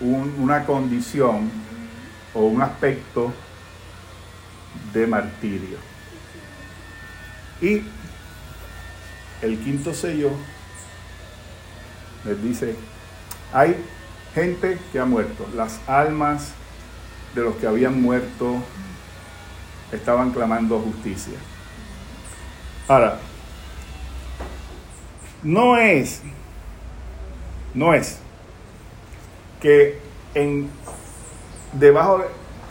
[0.00, 1.50] una condición
[2.34, 3.32] o un aspecto
[4.92, 5.78] de martirio.
[7.60, 7.82] Y
[9.42, 10.30] el quinto sello
[12.24, 12.76] les dice,
[13.52, 13.76] hay
[14.34, 16.52] gente que ha muerto, las almas
[17.34, 18.56] de los que habían muerto
[19.92, 21.38] estaban clamando justicia.
[22.88, 23.18] Ahora,
[25.42, 26.22] no es,
[27.74, 28.18] no es
[29.60, 29.98] que
[30.34, 30.68] en
[31.72, 32.24] debajo de,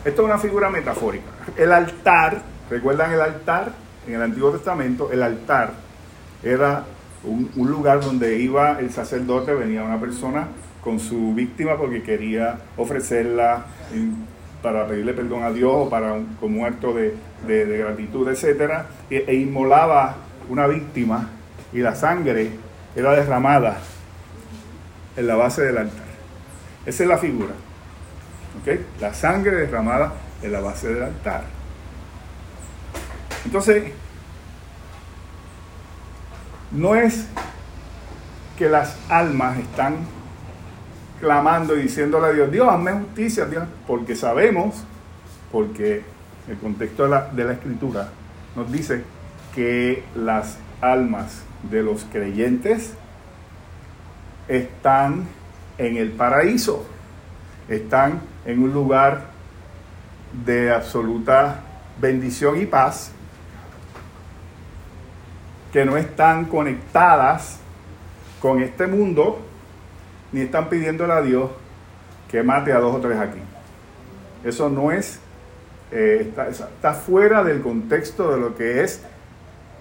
[0.04, 1.26] esto es una figura metafórica.
[1.56, 3.72] El altar, ¿recuerdan el altar?
[4.06, 5.72] En el Antiguo Testamento, el altar
[6.42, 6.84] era
[7.24, 10.48] un, un lugar donde iba el sacerdote, venía una persona
[10.84, 13.64] con su víctima porque quería ofrecerla
[14.62, 17.14] para pedirle perdón a Dios o para un, como acto de,
[17.46, 18.84] de, gratitud, etc.
[19.10, 20.16] E, e, inmolaba
[20.48, 21.30] una víctima
[21.72, 22.50] y la sangre
[22.94, 23.78] era derramada
[25.16, 26.04] en la base del altar.
[26.84, 27.54] Esa es la figura.
[28.60, 28.84] ¿okay?
[29.00, 30.12] La sangre derramada
[30.42, 31.44] en la base del altar.
[33.44, 33.84] Entonces,
[36.70, 37.26] no es
[38.58, 39.96] que las almas están
[41.20, 44.84] clamando y diciéndole a Dios, Dios, hazme justicia, Dios, porque sabemos,
[45.50, 46.02] porque
[46.48, 48.08] el contexto de la, de la escritura
[48.54, 49.02] nos dice
[49.54, 52.92] que las almas de los creyentes
[54.48, 55.26] están
[55.78, 56.86] en el paraíso,
[57.68, 59.28] están en un lugar
[60.44, 61.60] de absoluta
[62.00, 63.12] bendición y paz,
[65.74, 67.58] que no están conectadas
[68.40, 69.40] con este mundo,
[70.30, 71.50] ni están pidiéndole a Dios
[72.30, 73.40] que mate a dos o tres aquí.
[74.44, 75.18] Eso no es,
[75.90, 79.02] eh, está, fuera del contexto de lo que es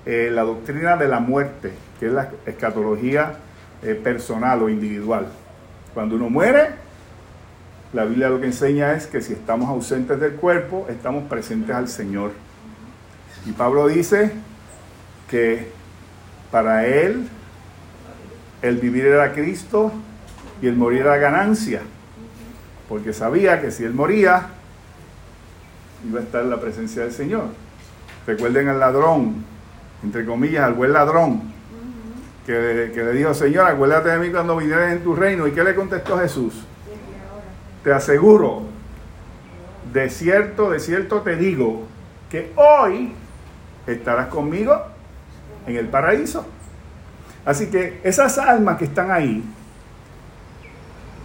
[0.08, 3.36] eh, la doctrina de la muerte, que es la escatología
[3.84, 5.28] eh, personal o individual.
[5.94, 6.70] Cuando uno muere,
[7.94, 11.88] la Biblia lo que enseña es que si estamos ausentes del cuerpo, estamos presentes al
[11.88, 12.32] Señor.
[13.46, 14.32] Y Pablo dice
[15.30, 15.83] que
[16.54, 17.28] para él
[18.62, 19.92] el vivir era Cristo
[20.62, 21.82] y el morir era ganancia,
[22.88, 24.50] porque sabía que si él moría,
[26.08, 27.46] iba a estar en la presencia del Señor.
[28.28, 29.44] Recuerden al ladrón,
[30.04, 31.42] entre comillas, al buen ladrón,
[32.46, 35.48] que, que, le dijo, Señor, acuérdate de mí cuando vinieras en tu reino.
[35.48, 36.54] ¿Y qué le contestó Jesús?
[37.84, 38.62] Te aseguro,
[39.92, 41.88] de cierto, de cierto te digo,
[42.30, 43.12] que hoy
[43.88, 44.93] estarás conmigo
[45.68, 46.46] en el paraíso.
[47.46, 49.44] Así que esas almas que están ahí,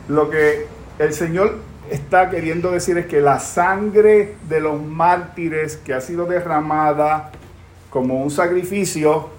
[0.09, 0.67] lo que
[0.99, 1.59] el Señor
[1.91, 7.31] está queriendo decir es que la sangre de los mártires que ha sido derramada
[7.91, 9.31] como un sacrificio,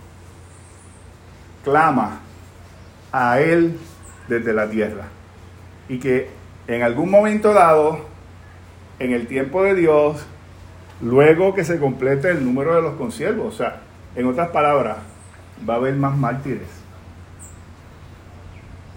[1.63, 2.21] clama
[3.11, 3.77] a Él
[4.27, 5.07] desde la tierra.
[5.87, 6.29] Y que
[6.67, 8.05] en algún momento dado,
[8.99, 10.25] en el tiempo de Dios,
[11.01, 13.81] luego que se complete el número de los consiervos, o sea,
[14.15, 14.97] en otras palabras,
[15.67, 16.67] va a haber más mártires.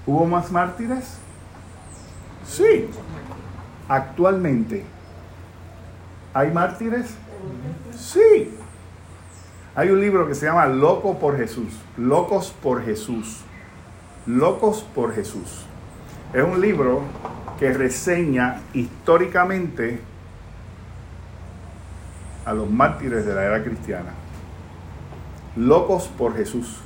[0.07, 1.19] ¿Hubo más mártires?
[2.47, 2.89] Sí.
[3.89, 4.85] Actualmente,
[6.35, 7.15] ¿hay mártires?
[7.97, 8.57] Sí.
[9.75, 11.73] Hay un libro que se llama Loco por Jesús.
[11.97, 13.41] Locos por Jesús.
[14.27, 15.67] Locos por Jesús.
[16.33, 17.03] Es un libro
[17.59, 20.01] que reseña históricamente
[22.45, 24.22] a los mártires de la era cristiana.
[25.57, 26.81] Locos por Jesús.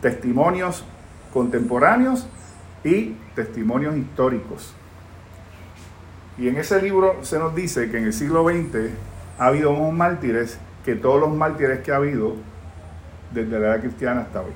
[0.00, 0.84] Testimonios
[1.32, 2.26] contemporáneos
[2.84, 4.74] y testimonios históricos.
[6.38, 8.90] Y en ese libro se nos dice que en el siglo XX
[9.38, 12.36] ha habido unos mártires que todos los mártires que ha habido
[13.32, 14.52] desde la era cristiana hasta hoy.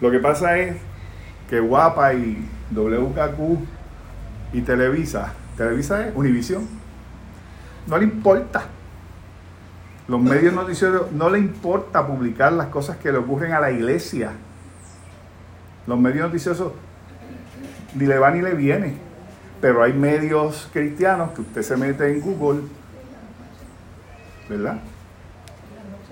[0.00, 0.76] Lo que pasa es
[1.50, 3.58] que Guapa y WKQ
[4.52, 6.68] y Televisa, Televisa es Univisión,
[7.86, 8.66] no le importa.
[10.08, 14.30] Los medios noticiosos no le importa publicar las cosas que le ocurren a la iglesia.
[15.86, 16.72] Los medios noticiosos
[17.94, 18.96] ni le va ni le viene.
[19.60, 22.62] Pero hay medios cristianos que usted se mete en Google,
[24.48, 24.78] ¿verdad?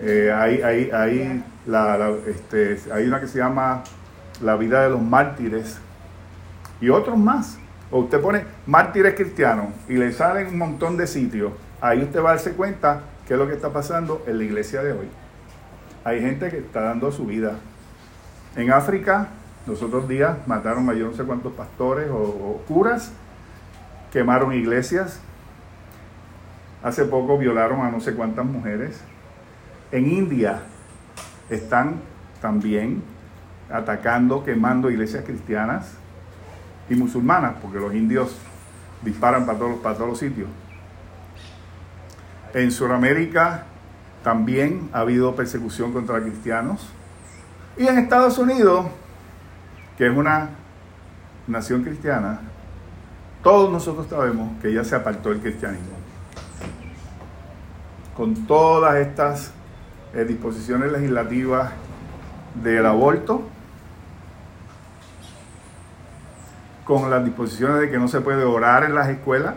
[0.01, 3.83] Eh, hay, hay, hay, la- este, hay una que se llama
[4.43, 5.79] La vida de los mártires
[6.81, 7.57] y otros más.
[7.91, 11.53] O usted pone mártires cristianos y le salen un montón de sitios.
[11.81, 14.83] Ahí usted va a darse cuenta qué es lo que está pasando en la iglesia
[14.83, 15.09] de hoy.
[16.05, 17.57] Hay gente que está dando su vida.
[18.55, 19.29] En África,
[19.67, 23.13] los otros días mataron a yo no sé cuántos pastores o, curas,
[24.13, 25.21] quemaron iglesias.
[26.83, 29.01] Hace poco violaron a no sé cuántas mujeres.
[29.91, 30.61] En India
[31.51, 31.97] están
[32.41, 33.03] también
[33.69, 35.95] atacando, quemando iglesias cristianas
[36.89, 38.37] y musulmanas, porque los indios
[39.03, 40.49] disparan para todos, para todos los sitios.
[42.57, 43.65] En Sudamérica
[44.25, 46.89] también ha habido persecución contra cristianos.
[47.77, 48.87] Y en Estados Unidos,
[49.99, 50.49] que es una
[51.47, 52.41] nación cristiana,
[53.43, 55.99] todos nosotros sabemos que ya se apartó el cristianismo.
[58.17, 59.53] Con todas estas
[60.15, 61.73] eh, disposiciones legislativas
[62.55, 63.43] del aborto,
[66.87, 69.57] con las disposiciones de que no se puede orar en las escuelas,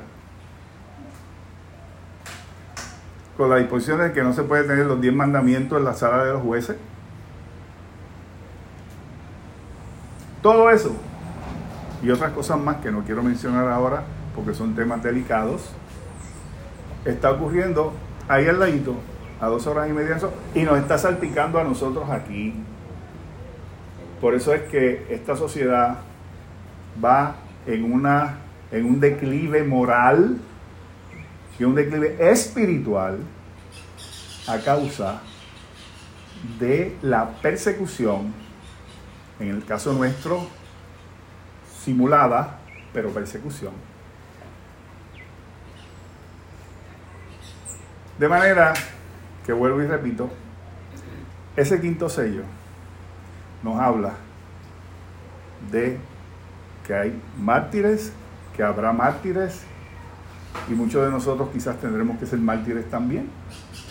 [3.39, 6.25] con las disposiciones de que no se puede tener los 10 mandamientos en la sala
[6.25, 6.75] de los jueces.
[10.41, 10.93] Todo eso
[12.03, 14.03] y otras cosas más que no quiero mencionar ahora
[14.35, 15.69] porque son temas delicados,
[17.05, 17.93] está ocurriendo
[18.27, 18.95] ahí al ladito,
[19.39, 20.17] a dos horas y media
[20.53, 22.53] y nos está salpicando a nosotros aquí.
[24.19, 25.99] Por eso es que esta sociedad
[27.01, 27.35] va
[27.65, 28.35] en, una,
[28.69, 30.39] en un declive moral
[31.59, 33.19] y un declive espiritual
[34.47, 35.21] a causa
[36.57, 38.33] de la persecución,
[39.39, 40.47] en el caso nuestro,
[41.83, 42.59] simulada,
[42.93, 43.73] pero persecución.
[48.17, 48.73] De manera
[49.45, 50.29] que vuelvo y repito,
[51.55, 52.43] ese quinto sello
[53.63, 54.13] nos habla
[55.71, 55.97] de
[56.85, 58.13] que hay mártires,
[58.55, 59.63] que habrá mártires,
[60.69, 63.29] y muchos de nosotros quizás tendremos que ser mártires también.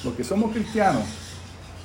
[0.05, 1.05] Los que somos cristianos,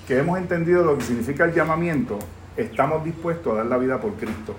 [0.07, 2.19] que hemos entendido lo que significa el llamamiento,
[2.55, 4.55] estamos dispuestos a dar la vida por Cristo.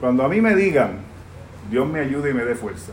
[0.00, 0.98] Cuando a mí me digan,
[1.70, 2.92] Dios me ayude y me dé fuerza,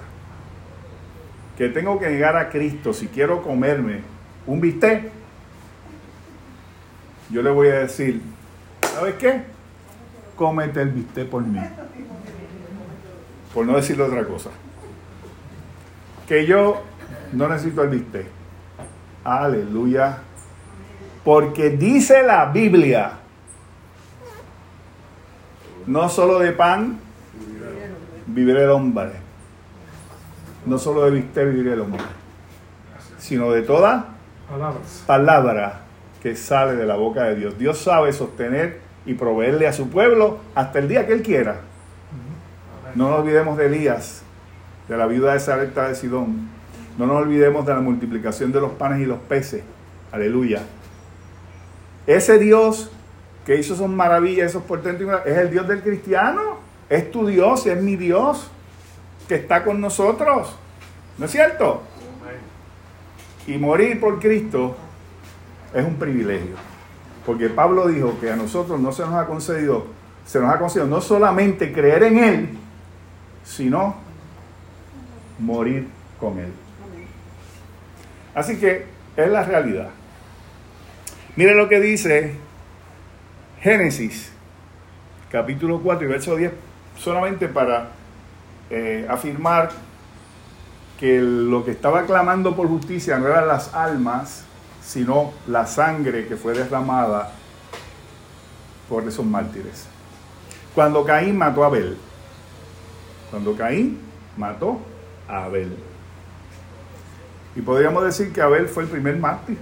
[1.58, 4.02] que tengo que llegar a Cristo si quiero comerme
[4.46, 5.12] un bistec,
[7.30, 8.22] yo le voy a decir,
[8.82, 9.42] ¿sabes qué?
[10.36, 11.60] Cómete el bistec por mí.
[13.54, 14.52] Por no decirle otra cosa.
[16.28, 16.82] Que yo
[17.34, 18.28] no necesito el bistec.
[19.24, 20.20] Aleluya.
[21.24, 23.12] Porque dice la Biblia,
[25.86, 27.00] no solo de pan
[28.28, 29.12] vivirá el hombre.
[30.66, 32.02] No solo de bistec vivirá el hombre.
[33.18, 34.08] Sino de toda
[34.50, 35.04] Palabras.
[35.06, 35.82] palabra
[36.22, 37.58] que sale de la boca de Dios.
[37.58, 41.62] Dios sabe sostener y proveerle a su pueblo hasta el día que Él quiera.
[42.96, 44.24] No nos olvidemos de Elías,
[44.88, 46.50] de la viuda de Sarepta de Sidón.
[46.98, 49.64] No nos olvidemos de la multiplicación de los panes y los peces.
[50.12, 50.64] Aleluya.
[52.06, 52.90] Ese Dios
[53.46, 56.58] que hizo esas maravillas, esos portentos, es el Dios del cristiano.
[56.90, 58.50] Es tu Dios, es mi Dios,
[59.28, 60.56] que está con nosotros.
[61.18, 61.82] ¿No es cierto?
[63.46, 64.76] Y morir por Cristo
[65.74, 66.56] es un privilegio.
[67.26, 69.86] Porque Pablo dijo que a nosotros no se nos ha concedido,
[70.26, 72.50] se nos ha concedido no solamente creer en Él,
[73.44, 73.96] sino
[75.40, 75.88] morir
[76.20, 76.52] con Él.
[78.34, 78.86] Así que
[79.16, 79.90] es la realidad.
[81.36, 82.36] Mire lo que dice
[83.62, 84.32] Génesis,
[85.32, 86.52] capítulo 4 y verso 10,
[86.98, 87.90] solamente para
[88.70, 89.70] eh, afirmar
[91.00, 94.46] que lo que estaba clamando por justicia no eran las almas,
[94.84, 97.32] sino la sangre que fue derramada
[98.90, 99.86] por esos mártires.
[100.74, 101.98] Cuando Caín mató a Abel,
[103.30, 104.00] cuando Caín
[104.38, 104.80] mató
[105.28, 105.76] a Abel.
[107.56, 109.58] Y podríamos decir que Abel fue el primer mártir.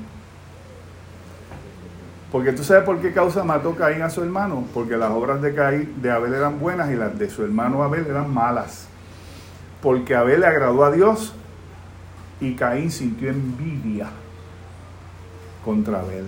[2.31, 4.65] Porque tú sabes por qué causa mató Caín a su hermano.
[4.73, 8.05] Porque las obras de Caín, de Abel eran buenas y las de su hermano Abel
[8.07, 8.89] eran malas.
[9.81, 11.33] Porque Abel le agradó a Dios
[12.41, 14.09] y Caín sintió envidia
[15.63, 16.25] contra Abel.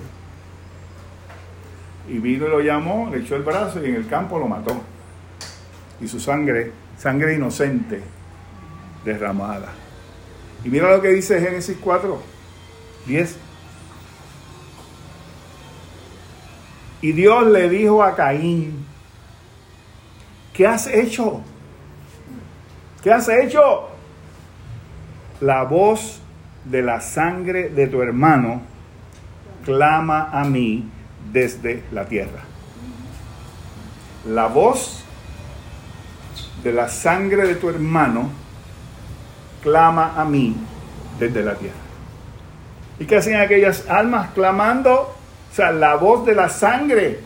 [2.08, 4.80] Y vino y lo llamó, le echó el brazo y en el campo lo mató.
[6.00, 8.02] Y su sangre, sangre inocente,
[9.08, 9.70] derramada.
[10.64, 12.22] Y mira lo que dice Génesis 4,
[13.06, 13.38] 10.
[17.02, 18.86] Y Dios le dijo a Caín,
[20.54, 21.42] ¿qué has hecho?
[23.02, 23.88] ¿Qué has hecho?
[25.40, 26.20] La voz
[26.66, 28.62] de la sangre de tu hermano
[29.64, 30.90] clama a mí
[31.32, 32.44] desde la tierra.
[34.26, 35.06] La voz
[36.64, 38.47] de la sangre de tu hermano
[39.68, 40.56] clama a mí
[41.20, 41.76] desde la tierra.
[43.00, 44.94] ¿Y qué hacían aquellas almas clamando?
[45.52, 47.20] O sea, la voz de la sangre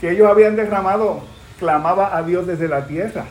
[0.00, 1.20] que ellos habían derramado
[1.58, 3.24] clamaba a Dios desde la tierra.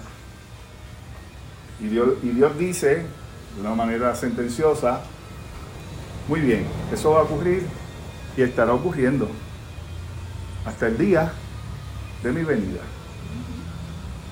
[1.80, 3.06] Y Dios, y Dios dice,
[3.56, 5.00] de una manera sentenciosa,
[6.28, 7.66] muy bien, eso va a ocurrir
[8.36, 9.30] y estará ocurriendo
[10.66, 11.32] hasta el día
[12.24, 12.82] de mi venida.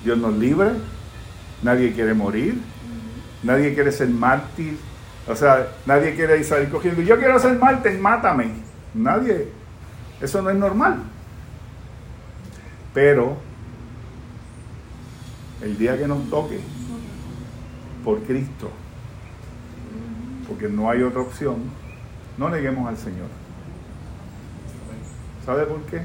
[0.04, 0.72] Dios nos libre,
[1.62, 2.60] nadie quiere morir,
[3.42, 4.78] nadie quiere ser mártir,
[5.28, 8.50] o sea, nadie quiere salir cogiendo, yo quiero ser mártir, mátame.
[8.94, 9.48] Nadie,
[10.20, 10.98] eso no es normal.
[12.92, 13.36] Pero
[15.62, 16.58] el día que nos toque
[18.04, 18.70] por Cristo,
[20.48, 21.58] porque no hay otra opción,
[22.36, 23.28] no neguemos al Señor.
[25.44, 26.02] ¿Sabe por qué?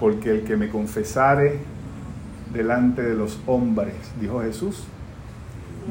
[0.00, 1.58] Porque el que me confesare
[2.52, 4.84] delante de los hombres, dijo Jesús,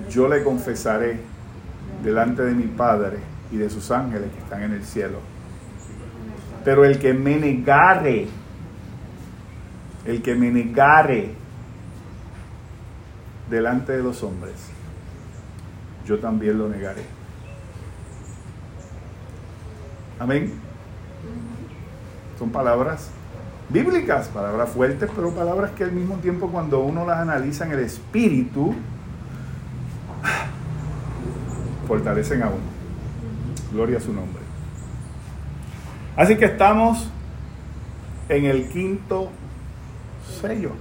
[0.09, 1.19] yo le confesaré
[2.03, 3.17] delante de mi Padre
[3.51, 5.19] y de sus ángeles que están en el cielo.
[6.63, 8.27] Pero el que me negare,
[10.05, 11.33] el que me negare
[13.49, 14.55] delante de los hombres,
[16.05, 17.03] yo también lo negaré.
[20.19, 20.53] Amén.
[22.37, 23.11] Son palabras
[23.69, 27.79] bíblicas, palabras fuertes, pero palabras que al mismo tiempo cuando uno las analiza en el
[27.79, 28.75] espíritu,
[31.87, 32.57] fortalecen a uno.
[33.71, 34.41] Gloria a su nombre.
[36.15, 37.07] Así que estamos
[38.29, 39.29] en el quinto
[40.41, 40.71] sello.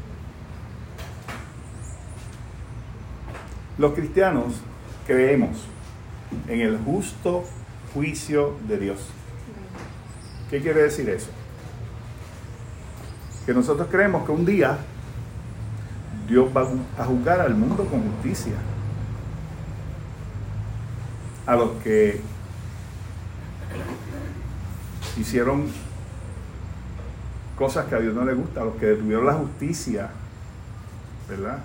[3.79, 4.55] Los cristianos
[5.07, 5.51] creemos
[6.49, 7.45] en el justo
[7.93, 8.99] juicio de Dios.
[10.51, 11.29] ¿Qué quiere decir eso?
[13.45, 14.79] Que nosotros creemos que un día
[16.27, 16.67] Dios va
[16.99, 18.55] a juzgar al mundo con justicia.
[21.47, 22.21] A los que
[25.17, 25.67] hicieron
[27.57, 30.11] cosas que a Dios no le gusta, a los que detuvieron la justicia,
[31.29, 31.59] ¿verdad?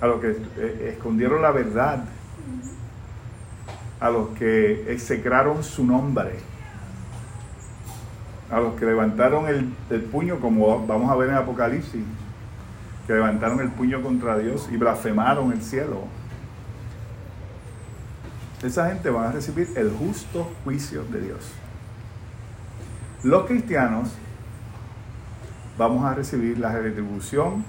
[0.00, 2.04] A los que eh, escondieron la verdad,
[4.00, 6.32] a los que execraron su nombre,
[8.50, 12.02] a los que levantaron el, el puño, como vamos a ver en Apocalipsis,
[13.06, 16.02] que levantaron el puño contra Dios y blasfemaron el cielo.
[18.62, 21.52] Esa gente va a recibir el justo juicio de Dios.
[23.22, 24.10] Los cristianos
[25.76, 27.64] vamos a recibir la retribución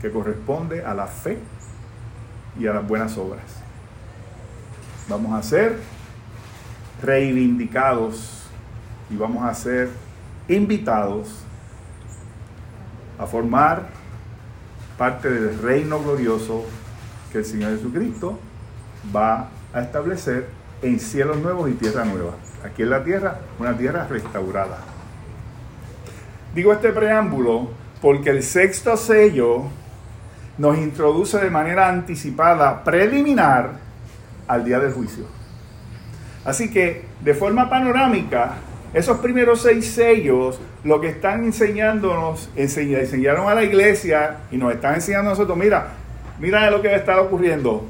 [0.00, 1.38] que corresponde a la fe
[2.58, 3.44] y a las buenas obras.
[5.08, 5.78] Vamos a ser
[7.02, 8.44] reivindicados
[9.10, 9.90] y vamos a ser
[10.48, 11.28] invitados
[13.18, 13.88] a formar
[14.96, 16.64] parte del reino glorioso
[17.30, 18.38] que el Señor Jesucristo
[19.14, 19.48] va a
[19.80, 20.48] establecer
[20.82, 22.32] en cielos nuevos y tierra nueva.
[22.64, 24.78] Aquí en la tierra, una tierra restaurada.
[26.54, 27.70] Digo este preámbulo
[28.02, 29.62] porque el sexto sello
[30.58, 33.80] nos introduce de manera anticipada, preliminar,
[34.48, 35.24] al día del juicio.
[36.44, 38.54] Así que, de forma panorámica,
[38.92, 44.96] esos primeros seis sellos, lo que están enseñándonos, enseñaron a la iglesia y nos están
[44.96, 45.92] enseñando a nosotros, mira,
[46.38, 47.86] mira lo que va a estar ocurriendo.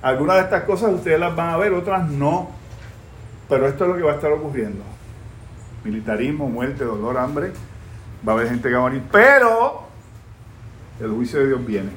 [0.00, 2.50] Algunas de estas cosas ustedes las van a ver, otras no.
[3.48, 4.84] Pero esto es lo que va a estar ocurriendo.
[5.84, 7.52] Militarismo, muerte, dolor, hambre.
[8.26, 9.02] Va a haber gente que va a morir.
[9.10, 9.82] Pero
[11.00, 11.90] el juicio de Dios viene.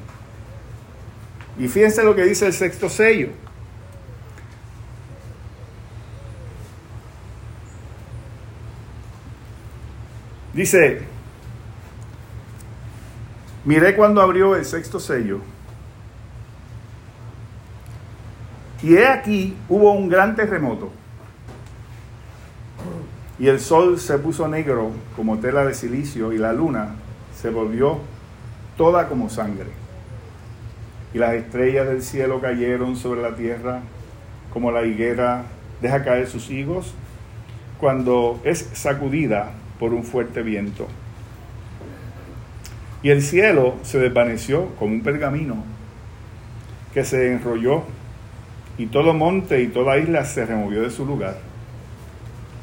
[1.58, 3.28] Y fíjense lo que dice el sexto sello.
[10.54, 11.02] Dice,
[13.64, 15.40] miré cuando abrió el sexto sello.
[18.82, 20.90] Y he aquí, hubo un gran terremoto.
[23.38, 26.96] Y el sol se puso negro como tela de silicio y la luna
[27.40, 27.98] se volvió
[28.76, 29.70] toda como sangre.
[31.14, 33.80] Y las estrellas del cielo cayeron sobre la tierra
[34.52, 35.44] como la higuera
[35.80, 36.94] deja caer sus higos
[37.78, 40.86] cuando es sacudida por un fuerte viento.
[43.02, 45.64] Y el cielo se desvaneció como un pergamino
[46.94, 47.82] que se enrolló
[48.78, 51.36] y todo monte y toda isla se removió de su lugar.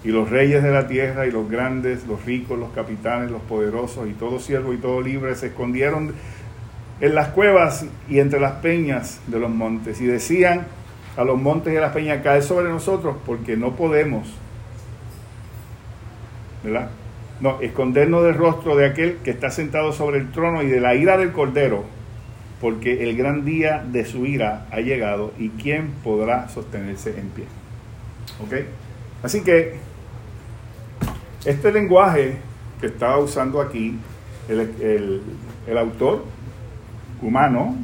[0.04, 4.08] Y los reyes de la tierra y los grandes, los ricos, los capitanes, los poderosos
[4.08, 6.14] y todo siervo y todo libre se escondieron
[7.02, 10.68] en las cuevas y entre las peñas de los montes y decían
[11.18, 14.34] a los montes y a las peñas, cae sobre nosotros porque no podemos
[16.64, 16.90] ¿verdad?
[17.40, 20.96] No, escondernos del rostro de aquel que está sentado sobre el trono y de la
[20.96, 21.86] ira del cordero,
[22.62, 27.46] porque el gran día de su ira ha llegado y quién podrá sostenerse en pie.
[28.44, 28.66] ¿Ok?
[29.24, 29.76] Así que
[31.46, 32.38] este lenguaje
[32.82, 33.98] que estaba usando aquí
[34.48, 35.22] el, el-
[35.68, 36.24] el autor
[37.22, 37.76] humano,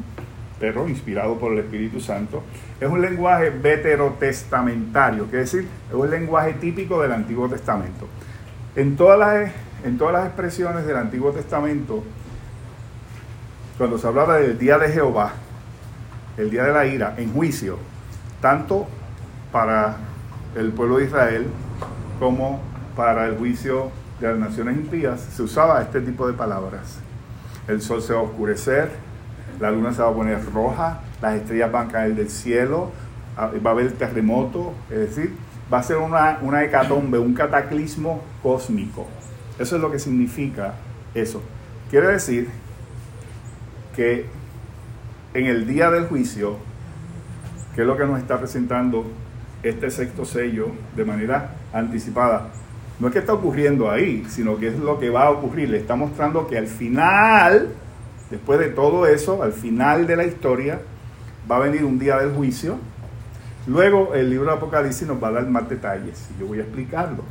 [0.60, 2.42] perro, inspirado por el Espíritu Santo,
[2.80, 8.08] es un lenguaje veterotestamentario, que es decir, es un lenguaje típico del Antiguo Testamento.
[8.76, 9.52] En todas las,
[9.86, 12.04] en todas las expresiones del Antiguo Testamento,
[13.78, 15.34] cuando se hablaba del día de Jehová,
[16.38, 17.78] el día de la ira, en juicio,
[18.42, 18.88] tanto
[19.52, 19.98] para
[20.56, 21.48] el pueblo de Israel
[22.20, 22.62] como
[22.96, 27.00] para el juicio de las naciones impías, se usaba este tipo de palabras.
[27.68, 28.92] El sol se va a oscurecer,
[29.60, 32.92] la luna se va a poner roja, las estrellas van a caer del cielo,
[33.36, 35.36] ah, va a haber terremoto, es decir,
[35.74, 39.08] va a ser una, una hecatombe, un cataclismo cósmico.
[39.60, 40.76] Eso es lo que significa
[41.14, 41.42] eso.
[41.90, 42.50] Quiere decir
[43.96, 44.26] que
[45.34, 46.58] en el día del juicio,
[47.76, 49.06] que es lo que nos está presentando
[49.64, 52.50] este sexto sello de manera anticipada,
[53.00, 55.70] no es que está ocurriendo ahí, sino que es lo que va a ocurrir.
[55.70, 57.70] Le está mostrando que al final,
[58.30, 60.80] después de todo eso, al final de la historia,
[61.50, 62.78] va a venir un día del juicio.
[63.68, 66.64] Luego el libro de Apocalipsis nos va a dar más detalles y yo voy a
[66.64, 67.24] explicarlo.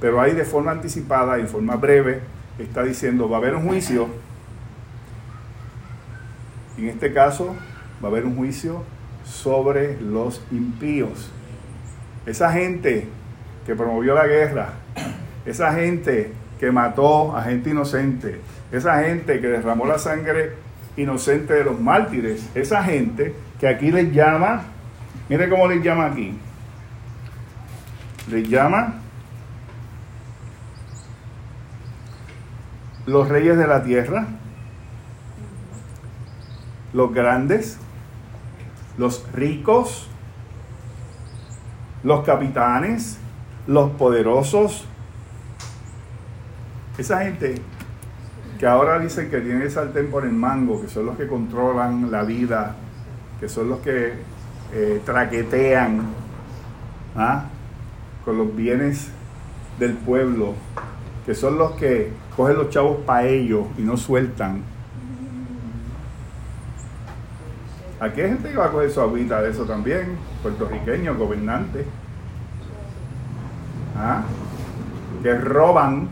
[0.00, 2.20] Pero ahí de forma anticipada, en forma breve,
[2.58, 4.08] está diciendo, va a haber un juicio.
[6.80, 7.54] En este caso,
[8.02, 8.82] va a haber un juicio
[9.22, 11.30] sobre los impíos.
[12.24, 13.06] Esa gente
[13.66, 14.70] que promovió la guerra,
[15.44, 18.40] esa gente que mató a gente inocente,
[18.72, 20.54] esa gente que derramó la sangre
[20.96, 24.62] inocente de los mártires, esa gente que aquí les llama,
[25.28, 26.34] mire cómo les llama aquí,
[28.30, 28.94] les llama
[33.04, 34.26] los reyes de la tierra,
[36.92, 37.78] los grandes,
[38.98, 40.08] los ricos,
[42.02, 43.18] los capitanes,
[43.66, 44.84] los poderosos.
[46.98, 47.56] Esa gente
[48.58, 52.10] que ahora dicen que tienen el sartén por el mango, que son los que controlan
[52.10, 52.74] la vida,
[53.38, 54.12] que son los que
[54.72, 56.02] eh, traquetean
[57.16, 57.44] ¿ah?
[58.24, 59.08] con los bienes
[59.78, 60.54] del pueblo,
[61.24, 64.62] que son los que cogen los chavos para ellos y no sueltan.
[68.00, 71.84] Aquí hay gente que va a coger su agüita de eso también, puertorriqueños, gobernantes,
[73.94, 74.22] ¿ah?
[75.22, 76.08] que roban,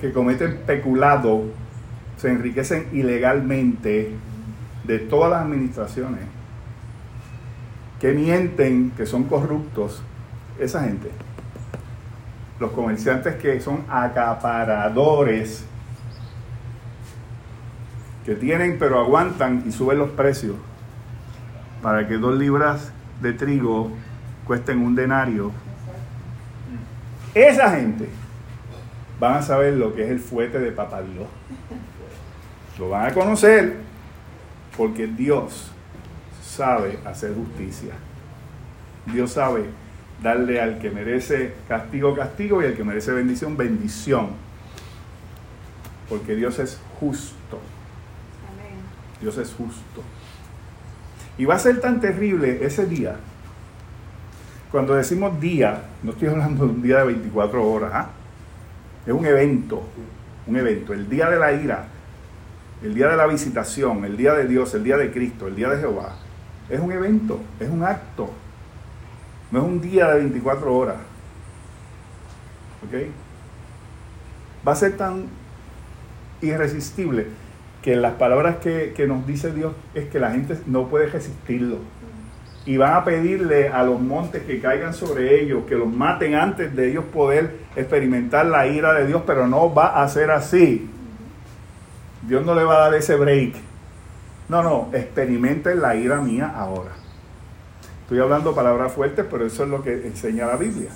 [0.00, 1.44] que cometen peculado,
[2.16, 4.10] se enriquecen ilegalmente
[4.82, 6.22] de todas las administraciones,
[8.00, 10.02] que mienten, que son corruptos,
[10.58, 11.08] esa gente.
[12.58, 15.64] Los comerciantes que son acaparadores,
[18.24, 20.56] que tienen pero aguantan y suben los precios
[21.82, 23.90] para que dos libras de trigo
[24.46, 25.52] cuesten un denario.
[27.34, 28.08] Esa gente
[29.20, 31.02] van a saber lo que es el fuete de Papá.
[32.78, 33.76] Lo van a conocer
[34.76, 35.70] porque Dios
[36.42, 37.92] sabe hacer justicia.
[39.06, 39.64] Dios sabe
[40.22, 44.28] darle al que merece castigo, castigo y al que merece bendición, bendición.
[46.08, 47.60] Porque Dios es justo.
[49.20, 50.02] Dios es justo.
[51.36, 53.16] Y va a ser tan terrible ese día.
[54.70, 57.90] Cuando decimos día, no estoy hablando de un día de 24 horas.
[57.94, 58.08] ¿ah?
[59.06, 59.82] Es un evento.
[60.46, 60.92] Un evento.
[60.92, 61.86] El día de la ira.
[62.82, 64.04] El día de la visitación.
[64.04, 64.74] El día de Dios.
[64.74, 65.46] El día de Cristo.
[65.46, 66.16] El día de Jehová.
[66.68, 67.40] Es un evento.
[67.60, 68.30] Es un acto.
[69.50, 70.96] No es un día de 24 horas.
[72.86, 73.08] ¿Ok?
[74.66, 75.26] Va a ser tan
[76.40, 77.28] irresistible
[77.84, 81.76] que las palabras que, que nos dice Dios es que la gente no puede resistirlo.
[82.64, 86.74] Y van a pedirle a los montes que caigan sobre ellos, que los maten antes
[86.74, 90.88] de ellos poder experimentar la ira de Dios, pero no va a ser así.
[92.22, 93.54] Dios no le va a dar ese break.
[94.48, 96.92] No, no, experimenten la ira mía ahora.
[98.04, 100.88] Estoy hablando palabras fuertes, pero eso es lo que enseña la Biblia.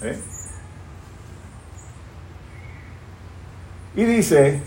[0.00, 0.18] ¿Eh?
[3.96, 4.60] Y dice,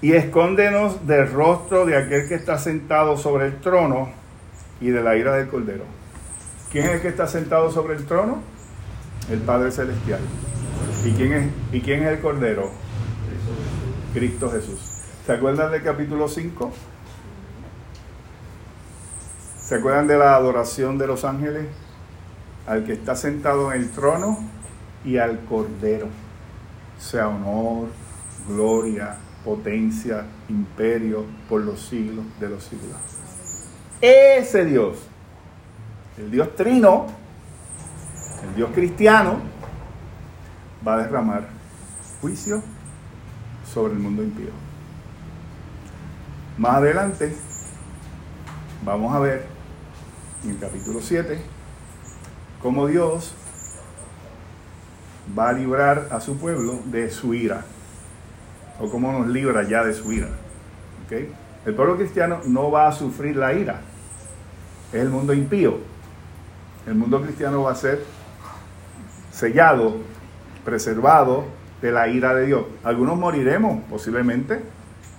[0.00, 4.10] y escóndenos del rostro de aquel que está sentado sobre el trono
[4.80, 5.84] y de la ira del cordero.
[6.72, 8.42] ¿Quién es el que está sentado sobre el trono?
[9.30, 10.20] El Padre Celestial.
[11.04, 12.70] ¿Y quién es, y quién es el Cordero?
[14.14, 14.91] Cristo Jesús.
[15.24, 16.72] ¿Se acuerdan del capítulo 5?
[19.62, 21.66] ¿Se acuerdan de la adoración de los ángeles?
[22.66, 24.40] Al que está sentado en el trono
[25.04, 26.08] y al Cordero.
[26.98, 27.86] Sea honor,
[28.48, 32.96] gloria, potencia, imperio por los siglos de los siglos.
[34.00, 34.98] Ese Dios,
[36.18, 37.06] el Dios trino,
[38.42, 39.36] el Dios cristiano,
[40.86, 41.46] va a derramar
[42.20, 42.60] juicio
[43.72, 44.71] sobre el mundo impío.
[46.62, 47.34] Más adelante
[48.84, 49.46] vamos a ver
[50.44, 51.40] en el capítulo 7
[52.62, 53.34] cómo Dios
[55.36, 57.64] va a librar a su pueblo de su ira,
[58.78, 60.28] o cómo nos libra ya de su ira.
[61.04, 61.12] ¿ok?
[61.66, 63.80] El pueblo cristiano no va a sufrir la ira,
[64.92, 65.78] es el mundo impío.
[66.86, 68.04] El mundo cristiano va a ser
[69.32, 69.96] sellado,
[70.64, 71.44] preservado
[71.80, 72.66] de la ira de Dios.
[72.84, 74.60] Algunos moriremos posiblemente,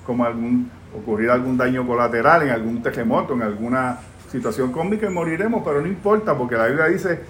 [0.05, 3.99] como algún, ocurrir algún daño colateral en algún terremoto, en alguna
[4.31, 7.21] situación cómica, y moriremos, pero no importa, porque la Biblia dice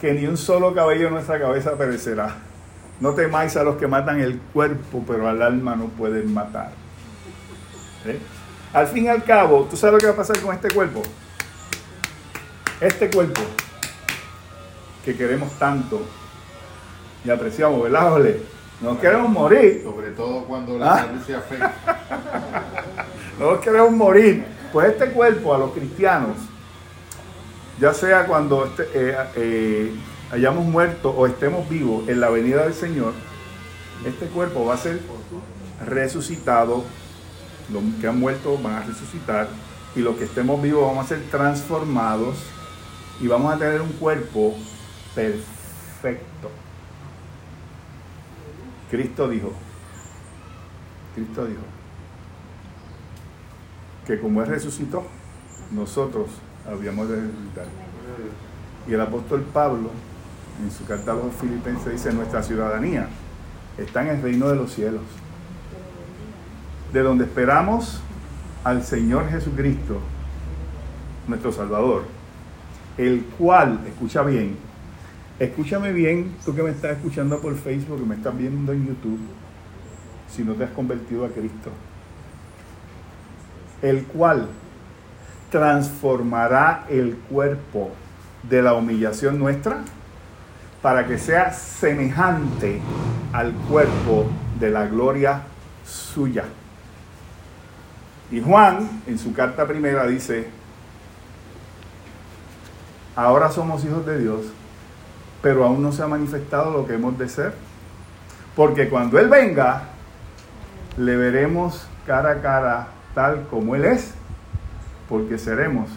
[0.00, 2.36] que ni un solo cabello de nuestra cabeza perecerá.
[3.00, 6.70] No temáis a los que matan el cuerpo, pero al alma no pueden matar.
[8.04, 8.18] ¿Eh?
[8.72, 11.02] Al fin y al cabo, ¿tú sabes lo que va a pasar con este cuerpo?
[12.80, 13.40] Este cuerpo
[15.04, 16.02] que queremos tanto
[17.24, 18.57] y apreciamos, ¿verdad, Ole?
[18.80, 20.98] No queremos morir, Sobre todo cuando la Ah.
[20.98, 21.74] salud se afecta.
[23.40, 24.44] no queremos morir.
[24.72, 26.36] Pues este cuerpo a los cristianos,
[27.80, 29.92] ya sea cuando este- eh, eh,
[30.30, 33.14] hayamos muerto o estemos vivos en la venida del Señor,
[34.06, 35.00] este cuerpo va a ser
[35.86, 36.84] resucitado.
[37.72, 39.48] Los que han muerto van a resucitar
[39.96, 42.36] y los que estemos vivos vamos a ser transformados
[43.20, 44.54] y vamos a tener un cuerpo
[45.14, 46.50] perfecto.
[48.90, 49.52] Cristo dijo,
[51.14, 51.60] Cristo dijo,
[54.06, 55.04] que como Él resucitó,
[55.70, 56.28] nosotros
[56.66, 57.66] habíamos de resucitar.
[58.86, 59.90] Y el apóstol Pablo,
[60.62, 63.08] en su carta a los filipenses, dice, nuestra ciudadanía
[63.76, 65.02] está en el reino de los cielos,
[66.92, 68.00] de donde esperamos
[68.64, 70.00] al Señor Jesucristo,
[71.26, 72.04] nuestro Salvador,
[72.96, 74.56] el cual, escucha bien,
[75.38, 79.20] escúchame bien, tú que me estás escuchando por Facebook, me estás viendo en YouTube,
[80.28, 81.70] si no te has convertido a Cristo,
[83.82, 84.48] el cual
[85.50, 87.90] transformará el cuerpo
[88.42, 89.78] de la humillación nuestra
[90.82, 92.80] para que sea semejante
[93.32, 94.26] al cuerpo
[94.58, 95.42] de la gloria
[95.84, 96.44] suya.
[98.30, 100.48] Y Juan, en su carta primera, dice,
[103.16, 104.42] ahora somos hijos de Dios,
[105.42, 107.52] pero aún no se ha manifestado lo que hemos de ser,
[108.56, 109.82] porque cuando Él venga,
[110.96, 114.14] le veremos cara a cara tal como Él es,
[115.08, 115.88] porque seremos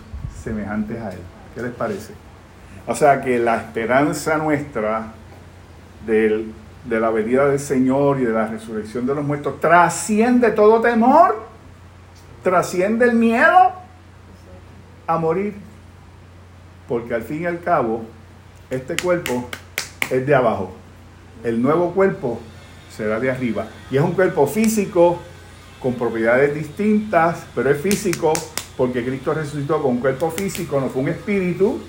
[0.44, 1.20] semejantes a Él.
[1.56, 2.14] ¿Qué les parece?
[2.88, 5.08] O sea que la esperanza nuestra
[6.06, 6.54] del-
[6.86, 11.46] de la venida del Señor y de la resurrección de los muertos trasciende todo temor,
[12.44, 13.72] trasciende el miedo
[15.06, 15.56] a morir,
[16.88, 18.04] porque al fin y al cabo
[18.72, 19.50] este cuerpo
[20.10, 20.72] es de abajo,
[21.44, 22.40] el nuevo cuerpo
[22.96, 23.68] será de arriba.
[23.92, 25.20] Y es un cuerpo físico
[25.82, 28.34] con propiedades distintas, pero es físico
[28.78, 31.82] porque Cristo resucitó con un cuerpo físico, no fue un espíritu.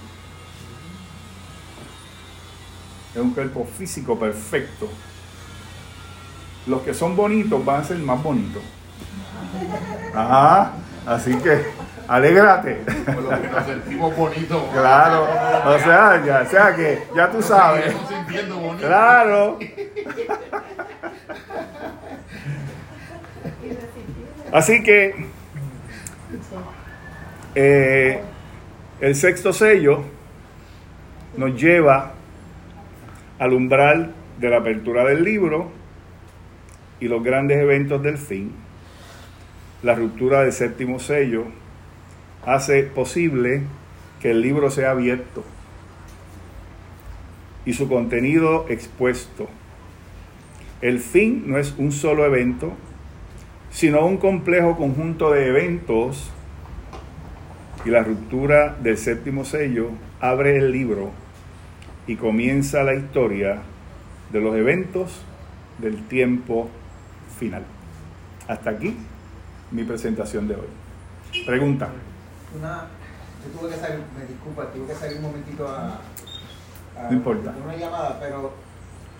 [3.14, 4.88] Es un cuerpo físico perfecto.
[6.66, 8.62] Los que son bonitos van a ser más bonitos.
[10.14, 10.72] Ajá,
[11.06, 11.64] así que
[12.12, 12.74] alégrate.
[13.06, 14.62] Por lo que nos sentimos bonitos.
[14.72, 15.22] Claro,
[15.64, 17.94] o sea, ya, o sea que ya tú sabes.
[18.78, 19.59] Claro.
[24.52, 25.26] Así que
[27.55, 28.20] eh,
[29.01, 30.05] el sexto sello
[31.39, 32.12] nos lleva
[33.39, 35.70] al umbral de la apertura del libro
[37.01, 38.55] y los grandes eventos del fin.
[39.82, 41.61] La ruptura del séptimo sello
[42.44, 43.62] hace posible
[44.20, 45.44] que el libro sea abierto
[47.64, 49.48] y su contenido expuesto.
[50.81, 52.73] El fin no es un solo evento,
[53.70, 56.31] sino un complejo conjunto de eventos
[57.85, 59.90] y la ruptura del séptimo sello
[60.20, 61.10] abre el libro
[62.06, 63.62] y comienza la historia
[64.32, 65.23] de los eventos
[65.78, 66.69] del tiempo
[67.39, 67.64] final.
[68.48, 68.97] Hasta aquí
[69.70, 71.44] mi presentación de hoy.
[71.47, 71.90] Pregunta.
[72.58, 72.86] Una,
[73.44, 76.00] yo tuve que salir, me disculpa, tuve que salir un momentito a,
[76.98, 77.54] a No importa.
[77.64, 78.52] una llamada, pero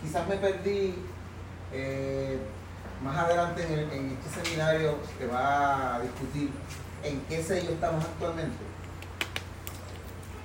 [0.03, 0.95] quizás me perdí
[1.73, 2.39] eh,
[3.03, 6.51] más adelante en, el- en este seminario que va a discutir
[7.03, 8.57] en qué sello estamos actualmente.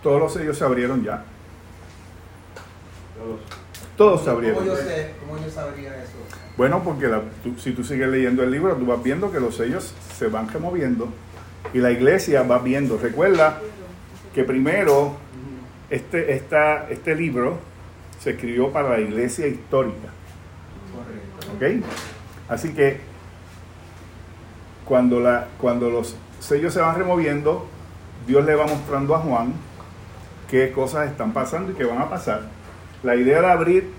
[0.02, 1.24] Todos los sellos se abrieron ya.
[3.98, 4.60] Todos se abrieron.
[4.60, 6.14] ¿Cómo yo, sé, ¿Cómo yo sabría eso?
[6.56, 9.56] Bueno, porque la- tú- si tú sigues leyendo el libro, tú vas viendo que los
[9.56, 11.10] sellos se van removiendo
[11.74, 12.98] y la iglesia va viendo.
[12.98, 13.60] Recuerda
[14.34, 15.16] que primero
[15.90, 17.60] este, esta, este libro
[18.20, 20.10] se escribió para la iglesia histórica.
[21.56, 21.84] ¿Ok?
[22.50, 23.00] Así que
[24.86, 27.68] cuando, la, cuando los sellos se van removiendo,
[28.26, 29.54] Dios le va mostrando a Juan
[30.50, 32.42] qué cosas están pasando y qué van a pasar.
[33.04, 33.92] La idea de abrir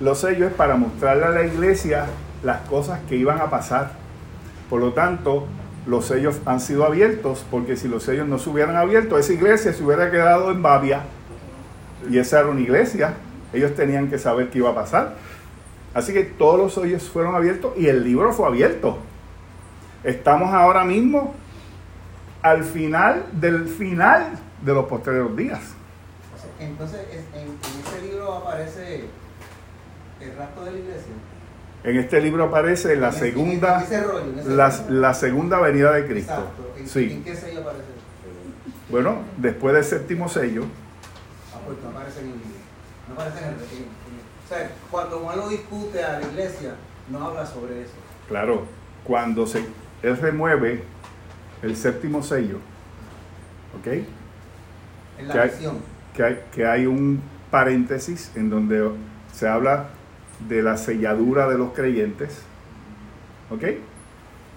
[0.00, 2.06] los sellos es para mostrarle a la iglesia
[2.42, 3.92] las cosas que iban a pasar.
[4.68, 5.46] Por lo tanto,
[5.86, 9.72] los sellos han sido abiertos, porque si los sellos no se hubieran abierto, esa iglesia
[9.72, 11.02] se hubiera quedado en Babia.
[12.10, 13.14] Y esa era una iglesia.
[13.52, 15.14] Ellos tenían que saber qué iba a pasar.
[15.94, 18.98] Así que todos los sellos fueron abiertos y el libro fue abierto.
[20.02, 21.34] Estamos ahora mismo
[22.42, 24.32] al final del final
[24.62, 25.60] de los posteriores días.
[26.60, 27.54] Entonces, es- en, en
[27.86, 29.04] ese libro aparece
[30.20, 31.12] el rapto de la iglesia.
[31.84, 33.84] En este libro aparece la segunda,
[34.88, 36.32] la, segunda venida de Cristo.
[36.32, 36.74] Exacto.
[36.78, 37.12] ¿En, Sí.
[37.12, 37.84] ¿En qué sello aparece?
[38.90, 40.64] Bueno, después del séptimo sello,
[41.54, 42.48] Ah, pues no aparece en el libro.
[43.08, 43.58] No aparece en el en-
[44.44, 46.74] O sea, cuando Juan lo discute a la iglesia,
[47.10, 47.92] no habla sobre eso.
[48.28, 48.64] claro,
[49.04, 49.64] cuando se,
[50.02, 50.82] él remueve
[51.62, 52.56] el séptimo sello,
[53.78, 53.86] ¿ok?
[55.18, 55.50] En la ¿Qué hay?
[56.14, 58.90] que hay, que hay un paréntesis en donde
[59.32, 59.88] se habla
[60.48, 62.42] de la selladura de los creyentes.
[63.50, 63.64] ¿Ok?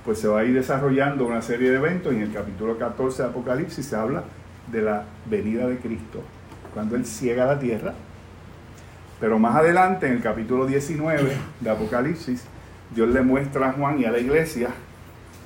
[0.06, 2.14] Pues se va a ir desarrollando una serie de eventos.
[2.14, 4.24] En el capítulo 14 de Apocalipsis se habla
[4.72, 6.22] de la venida de Cristo,
[6.74, 7.94] cuando Él ciega la tierra.
[9.20, 12.44] Pero más adelante, en el capítulo 19 de Apocalipsis,
[12.94, 14.70] Dios le muestra a Juan y a la iglesia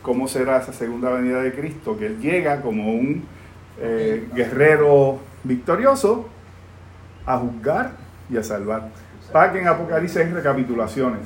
[0.02, 3.24] cómo será esa segunda venida de Cristo, que Él llega como un
[3.80, 6.28] eh, guerrero victorioso
[7.26, 7.94] a juzgar
[8.30, 8.90] y a salvar.
[9.32, 11.22] Que en Apocalipsis hay recapitulaciones.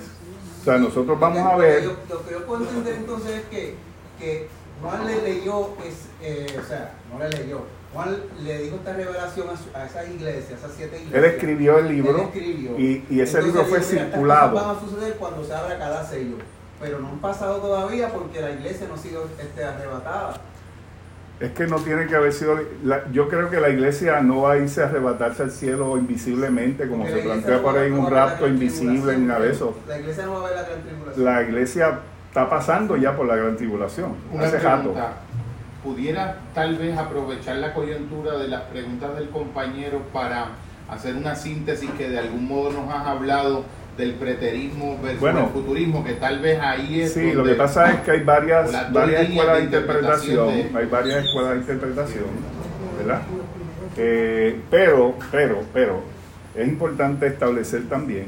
[0.62, 3.32] O sea, nosotros vamos a Lo que ver, yo- Lo que yo puedo entender entonces
[3.36, 3.76] es que,
[4.20, 4.48] que
[4.82, 7.62] Juan le leyó, es, eh, o sea, no le leyó.
[7.94, 11.24] Juan le dijo esta revelación a, su- a esas iglesias, a esas siete iglesias.
[11.24, 12.78] él escribió el libro escribió.
[12.78, 14.56] y, y ese Entonces libro fue dijo, "Mira, estas circulado.
[14.56, 16.36] van a suceder cuando se abra cada sello.
[16.82, 20.34] Pero no han pasado todavía porque la iglesia no ha sido este, arrebatada.
[21.40, 22.58] Es que no tiene que haber sido.
[22.84, 26.88] la- yo creo que la iglesia no va a irse a arrebatarse al cielo invisiblemente,
[26.88, 29.78] como se plantea por ahí no un rapto invisible ni nada de eso.
[29.88, 31.26] La iglesia no va a ver la gran tribulación.
[31.26, 32.00] La iglesia
[32.30, 34.16] está pasando ya por la gran tribulación.
[34.32, 34.94] Una Hace rato.
[35.84, 40.48] ¿Pudiera tal vez aprovechar la coyuntura de las preguntas del compañero para
[40.90, 43.66] hacer una síntesis que de algún modo nos has hablado
[43.98, 45.40] del preterismo versus Bueno.
[45.46, 48.92] el futurismo, que tal vez ahí es Sí, lo que pasa es que hay varias,
[48.92, 52.26] varias escuelas de interpretación, de- hay varias escuelas de interpretación,
[52.98, 53.22] ¿verdad?
[53.98, 56.02] Eh, pero, pero, pero,
[56.56, 58.26] es importante establecer también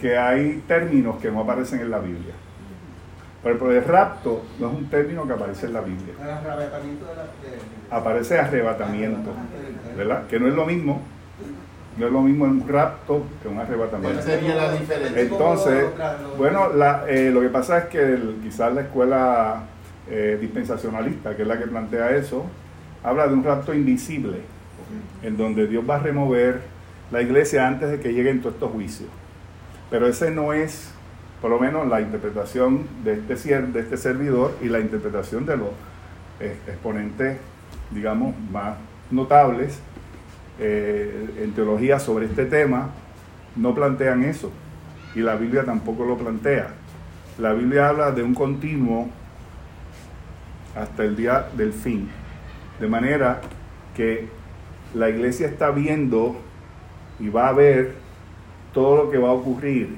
[0.00, 2.32] que hay términos que no aparecen en la Biblia.
[3.42, 6.14] Por ejemplo, el rapto no es un término que aparece en la Biblia.
[7.90, 9.30] Aparece arrebatamiento,
[9.96, 10.26] ¿verdad?
[10.28, 11.02] Que no es lo mismo,
[11.98, 14.20] no es lo mismo un rapto que un arrebatamiento.
[14.22, 15.20] ¿Cuál sería la diferencia?
[15.20, 15.84] Entonces,
[16.36, 19.62] bueno, la- eh, lo que pasa es que quizás la escuela
[20.10, 22.44] eh, dispensacionalista, que es la que plantea eso,
[23.04, 24.38] habla de un rapto invisible,
[25.22, 26.62] en donde Dios va a remover
[27.10, 29.08] la iglesia antes de que lleguen todos estos juicios.
[29.90, 30.90] Pero ese no es,
[31.42, 35.68] por lo menos, la interpretación de este, de este servidor y la interpretación de los
[36.40, 37.38] eh, exponentes,
[37.90, 38.76] digamos, más
[39.10, 39.80] notables
[40.58, 42.90] eh, en teología sobre este tema,
[43.56, 44.50] no plantean eso.
[45.14, 46.68] Y la Biblia tampoco lo plantea.
[47.38, 49.08] La Biblia habla de un continuo
[50.74, 52.08] hasta el día del fin.
[52.80, 53.40] De manera
[53.94, 54.28] que
[54.94, 56.36] la iglesia está viendo
[57.18, 57.94] y va a ver
[58.72, 59.96] todo lo que va a ocurrir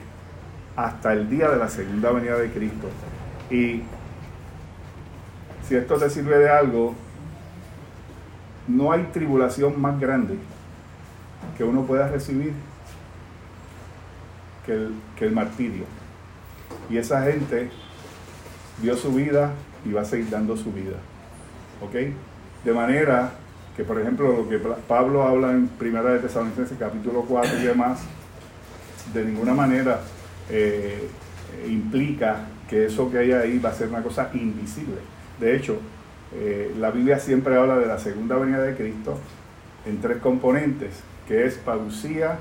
[0.76, 2.88] hasta el día de la segunda venida de Cristo.
[3.50, 3.82] Y
[5.66, 6.94] si esto te sirve de algo,
[8.76, 10.36] no hay tribulación más grande
[11.56, 12.52] que uno pueda recibir
[14.66, 15.84] que el, martirio.
[16.88, 17.70] Y esa gente
[18.80, 19.52] dio su vida
[19.84, 20.96] y va a seguir dando su vida.
[21.82, 22.14] ¿Ok?
[22.64, 23.32] De manera
[23.76, 28.00] que, por ejemplo, lo que Pablo habla en Primera de Tesalonicenses capítulo 4 y demás,
[29.12, 30.00] de ninguna manera
[30.48, 31.08] eh,
[31.68, 34.98] implica que eso que hay ahí va a ser una cosa invisible.
[35.40, 35.80] De hecho,
[36.32, 39.18] Eh, la Biblia siempre habla de la segunda venida de Cristo
[39.86, 42.38] en tres componentes, que es parucía,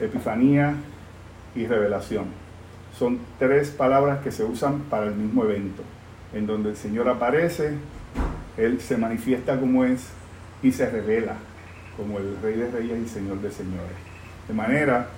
[0.00, 0.74] epifanía
[1.54, 2.26] y revelación.
[2.96, 5.82] Son tres palabras que se usan para el mismo evento,
[6.32, 7.74] en donde el Señor aparece,
[8.56, 10.08] Él se manifiesta como es
[10.62, 11.36] y se revela
[11.96, 13.96] como el Rey de Reyes y Señor de Señores.
[14.46, 15.08] De manera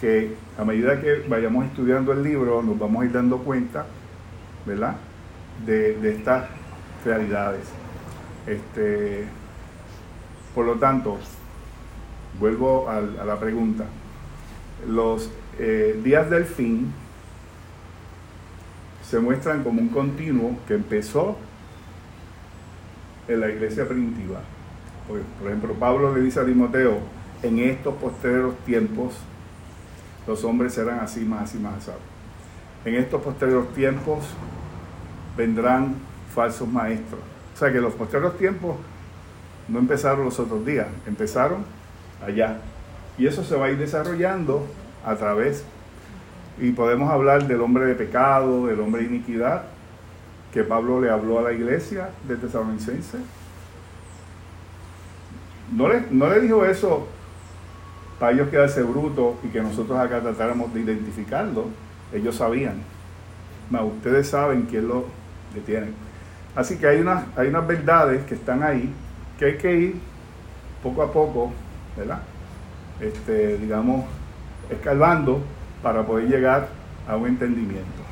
[0.00, 3.86] que a medida que vayamos estudiando el libro nos vamos a ir dando cuenta,
[4.66, 4.96] ¿verdad?
[5.64, 6.44] De, de estas
[7.04, 7.66] realidades.
[8.46, 9.26] Este,
[10.54, 11.18] por lo tanto,
[12.38, 13.84] vuelvo a, la pregunta.
[14.88, 16.92] Los eh, días del fin
[19.08, 21.36] se muestran como un continuo que empezó
[23.28, 24.40] en la iglesia primitiva.
[25.08, 26.98] Por, ejemplo, Pablo le dice a Timoteo,
[27.42, 29.14] en estos posteriores tiempos
[30.26, 32.00] los hombres serán así más y más asados.
[32.84, 34.24] En estos posteriores tiempos
[35.36, 35.96] vendrán
[36.34, 37.20] falsos maestros.
[37.54, 38.76] O sea que los posteriores tiempos
[39.68, 41.64] no empezaron los otros días, empezaron
[42.24, 42.58] allá.
[43.16, 44.66] Y eso se va a ir desarrollando
[45.04, 45.64] a través,
[46.60, 49.64] y podemos hablar del hombre de pecado, del hombre de iniquidad,
[50.52, 53.18] que Pablo le habló a la iglesia de Tesalonicense.
[55.72, 57.08] No le, no le dijo eso
[58.18, 61.66] para ellos quedarse brutos y que nosotros acá tratáramos de identificarlo.
[62.12, 62.82] Ellos sabían.
[63.70, 65.06] Ustedes saben quién lo
[65.52, 65.88] detiene.
[66.56, 68.92] Así que hay unas, hay unas verdades que están ahí
[69.38, 70.00] que hay que ir
[70.82, 71.52] poco a poco,
[71.96, 72.20] ¿verdad?
[73.00, 74.04] Este, digamos,
[74.70, 75.40] escalando
[75.82, 76.68] para poder llegar
[77.08, 78.02] a un entendimiento.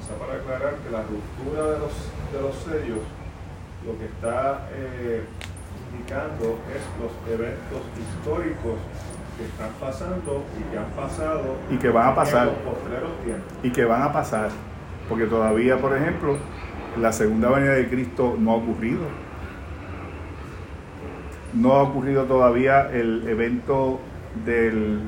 [0.00, 1.92] Está para aclarar que la ruptura de los,
[2.32, 3.00] de los sellos
[3.86, 5.24] lo que está eh,
[5.92, 8.78] indicando es los eventos históricos
[9.36, 12.48] que están pasando y que han pasado Y que van a pasar.
[12.48, 12.54] en
[13.00, 13.64] los.
[13.64, 14.50] Y que van a pasar.
[15.08, 16.36] Porque todavía, por ejemplo,
[17.00, 19.00] la segunda venida de Cristo no ha ocurrido.
[21.54, 24.00] No ha ocurrido todavía el evento
[24.44, 25.00] del,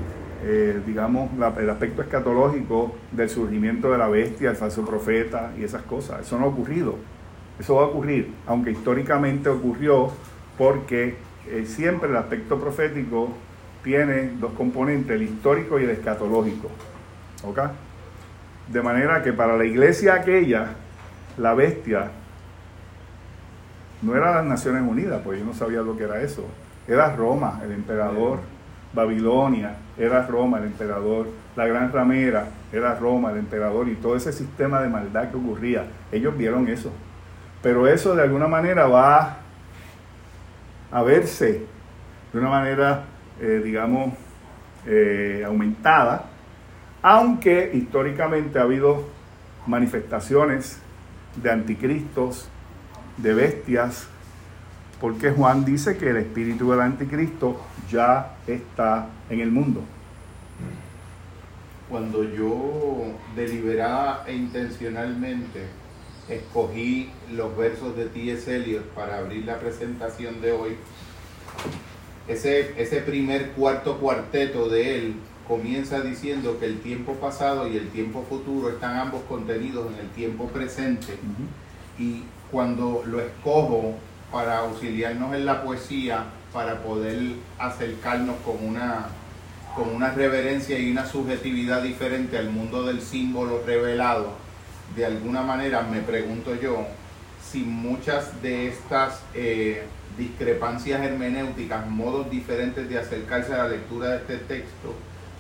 [0.44, 5.82] eh, digamos, el aspecto escatológico del surgimiento de la bestia, el falso profeta y esas
[5.82, 6.20] cosas.
[6.20, 6.96] Eso no ha ocurrido.
[7.58, 10.10] Eso va a ocurrir, aunque históricamente ocurrió
[10.58, 11.16] porque
[11.48, 13.28] eh, siempre el aspecto profético
[13.82, 16.68] tiene dos componentes, el histórico y el escatológico.
[17.44, 17.60] ¿Ok?
[18.68, 20.68] De manera que para la iglesia aquella,
[21.36, 22.10] la bestia
[24.02, 26.44] no era las Naciones Unidas, pues yo no sabía lo que era eso.
[26.86, 28.40] Era Roma, el emperador.
[28.92, 31.26] Babilonia, era Roma, el emperador.
[31.56, 33.88] La gran ramera, era Roma, el emperador.
[33.88, 35.86] Y todo ese sistema de maldad que ocurría.
[36.12, 36.92] Ellos vieron eso.
[37.62, 39.38] Pero eso de alguna manera va
[40.92, 41.66] a verse
[42.32, 43.04] de una manera,
[43.40, 44.12] eh, digamos,
[44.86, 46.26] eh, aumentada,
[47.04, 49.04] aunque históricamente ha habido
[49.66, 50.78] manifestaciones
[51.36, 52.48] de anticristos,
[53.18, 54.06] de bestias,
[55.02, 57.60] porque Juan dice que el espíritu del anticristo
[57.90, 59.82] ya está en el mundo.
[61.90, 65.66] Cuando yo deliberada e intencionalmente
[66.30, 68.56] escogí los versos de T.S.
[68.56, 70.76] Eliot para abrir la presentación de hoy,
[72.28, 77.88] ese, ese primer cuarto cuarteto de él comienza diciendo que el tiempo pasado y el
[77.90, 81.18] tiempo futuro están ambos contenidos en el tiempo presente.
[81.98, 83.94] Y cuando lo escojo
[84.32, 87.20] para auxiliarnos en la poesía, para poder
[87.58, 89.06] acercarnos con una,
[89.76, 94.32] con una reverencia y una subjetividad diferente al mundo del símbolo revelado,
[94.96, 96.86] de alguna manera me pregunto yo
[97.42, 99.82] si muchas de estas eh,
[100.16, 104.94] discrepancias hermenéuticas, modos diferentes de acercarse a la lectura de este texto,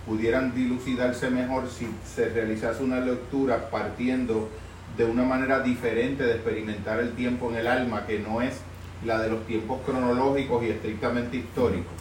[0.06, 4.48] pudieran dilucidarse mejor si se realizase una lectura partiendo
[4.96, 8.60] de una manera diferente de experimentar el tiempo en el alma, que no es
[9.04, 11.92] la de los tiempos cronológicos y estrictamente históricos.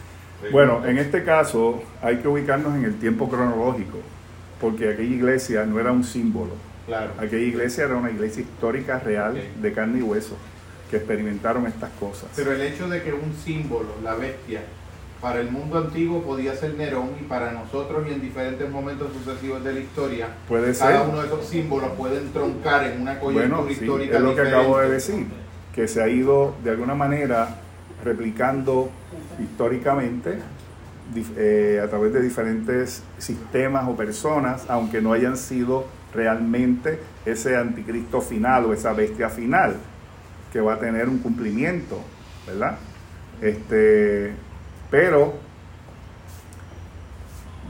[0.52, 4.00] Bueno, en este caso hay que ubicarnos en el tiempo cronológico,
[4.60, 6.52] porque aquella iglesia no era un símbolo.
[6.86, 7.14] Claro.
[7.18, 10.36] Aquella iglesia era una iglesia histórica real de carne y hueso,
[10.92, 12.30] que experimentaron estas cosas.
[12.36, 14.62] Pero el hecho de que un símbolo, la bestia,
[15.24, 19.64] para el mundo antiguo podía ser Nerón y para nosotros y en diferentes momentos sucesivos
[19.64, 20.90] de la historia, Puede ser.
[20.90, 24.36] cada uno de esos símbolos puede entroncar en una coyuntura Bueno, sí, histórica es lo
[24.36, 24.94] que acabo de diferente.
[24.94, 25.26] decir,
[25.74, 27.56] que se ha ido de alguna manera
[28.04, 28.90] replicando
[29.42, 30.40] históricamente
[31.38, 38.20] eh, a través de diferentes sistemas o personas, aunque no hayan sido realmente ese anticristo
[38.20, 39.78] final o esa bestia final
[40.52, 42.02] que va a tener un cumplimiento,
[42.46, 42.78] ¿verdad?
[43.42, 44.34] Este,
[44.94, 45.34] pero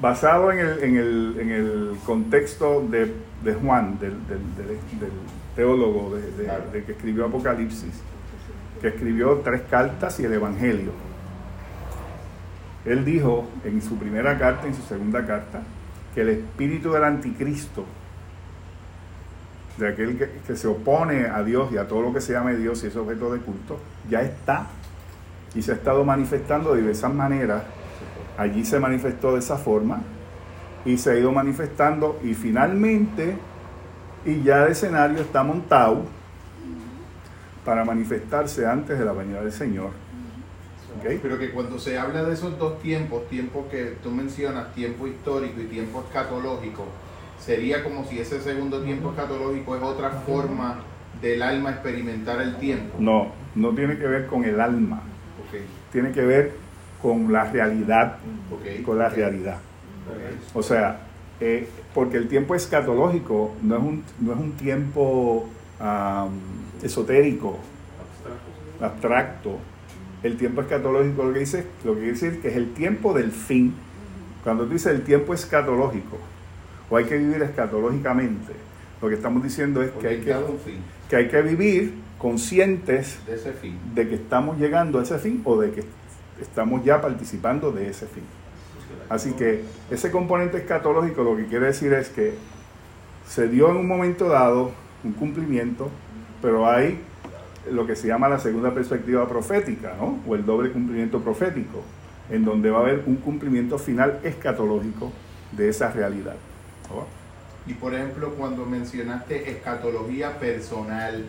[0.01, 3.13] basado en el, en el, en el contexto de,
[3.45, 5.09] de Juan, del, del- del- del-
[5.55, 6.63] teólogo de, de- Claro.
[6.73, 7.93] de que escribió Apocalipsis,
[8.81, 10.91] que escribió tres cartas y el Evangelio.
[12.83, 15.61] Él dijo en su primera carta en su segunda carta
[16.13, 17.85] que el espíritu del anticristo,
[19.77, 22.55] de aquel que, que se opone a Dios y a todo lo que se llame
[22.57, 23.79] Dios y es objeto de culto,
[24.09, 24.67] ya está
[25.55, 27.63] y se ha estado manifestando de diversas maneras.
[28.37, 30.01] Allí se manifestó de esa forma
[30.85, 33.37] y se ha ido manifestando y finalmente
[34.25, 36.05] y ya el escenario está montado
[37.65, 39.91] para manifestarse antes de la venida del Señor.
[40.97, 41.19] ¿Ok?
[41.21, 45.59] Pero que cuando se habla de esos dos tiempos, tiempo que tú mencionas, tiempo histórico
[45.61, 46.85] y tiempo escatológico,
[47.39, 50.79] sería como si ese segundo tiempo escatológico es otra forma
[51.21, 52.97] del alma experimentar el tiempo.
[52.99, 55.01] No, no tiene que ver con el alma,
[55.91, 56.53] Tiene que ver
[57.01, 58.17] con la realidad,
[58.51, 58.85] ok.
[58.85, 59.57] con la realidad.
[60.53, 61.01] O sea,
[61.39, 65.49] eh, porque el tiempo escatológico no es un, no es un tiempo
[66.81, 67.59] esotérico,
[68.79, 69.57] abstracto.
[70.23, 73.31] El tiempo escatológico lo que dice, lo que quiere decir que es el tiempo del
[73.31, 73.73] fin.
[74.43, 76.17] Cuando tú dices el tiempo escatológico,
[76.89, 78.53] o hay que vivir escatológicamente,
[79.01, 80.21] lo que estamos diciendo es hay
[81.09, 81.93] que hay que vivir
[82.23, 83.77] conscientes de ese fin.
[83.93, 85.83] de que estamos llegando a ese fin o de que
[86.39, 88.23] estamos ya participando de ese fin.
[89.09, 92.33] Así que ese componente escatológico lo que quiere decir es que
[93.27, 94.71] se dio en un momento dado
[95.03, 95.89] un cumplimiento,
[96.41, 96.97] pero hay
[97.69, 100.19] lo que se llama la segunda perspectiva profética, ¿no?
[100.25, 101.81] O el doble cumplimiento profético,
[102.29, 105.11] en donde va a haber un cumplimiento final escatológico
[105.51, 106.35] de esa realidad.
[106.89, 107.05] ¿no?
[107.69, 111.25] Y por ejemplo, cuando mencionaste escatología personal,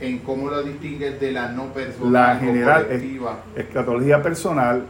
[0.00, 3.38] ¿en cómo lo distingues de la no personal La o general es- colectiva?
[3.56, 4.86] Escatología personal,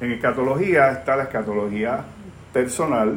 [0.00, 2.04] en escatología está la escatología
[2.52, 3.14] personal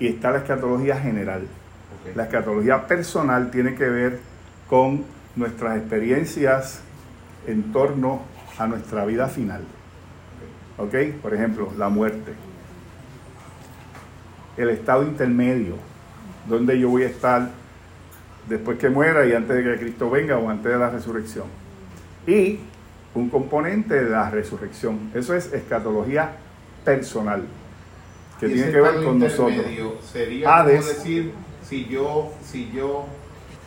[0.00, 1.42] y está la escatología general.
[2.14, 4.20] La escatología personal tiene que ver
[4.68, 5.04] con
[5.36, 6.80] nuestras experiencias
[7.46, 8.22] en torno
[8.58, 9.62] a nuestra vida final.
[10.78, 10.94] ¿Ok?
[11.22, 12.32] Por ejemplo, la muerte.
[14.56, 15.74] El estado intermedio,
[16.48, 17.48] donde yo voy a estar
[18.48, 21.46] después que muera y antes de que Cristo venga o antes de la resurrección.
[22.26, 22.58] Y
[23.14, 25.10] un componente de la resurrección.
[25.14, 26.32] Eso es escatología
[26.84, 27.44] personal,
[28.40, 29.64] que tiene que ver con nosotros.
[30.12, 30.80] Sería Hades.
[30.84, 33.06] como decir, si yo, si yo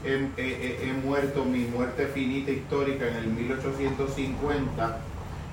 [0.05, 4.99] he- he muerto mi muerte finita histórica en el 1850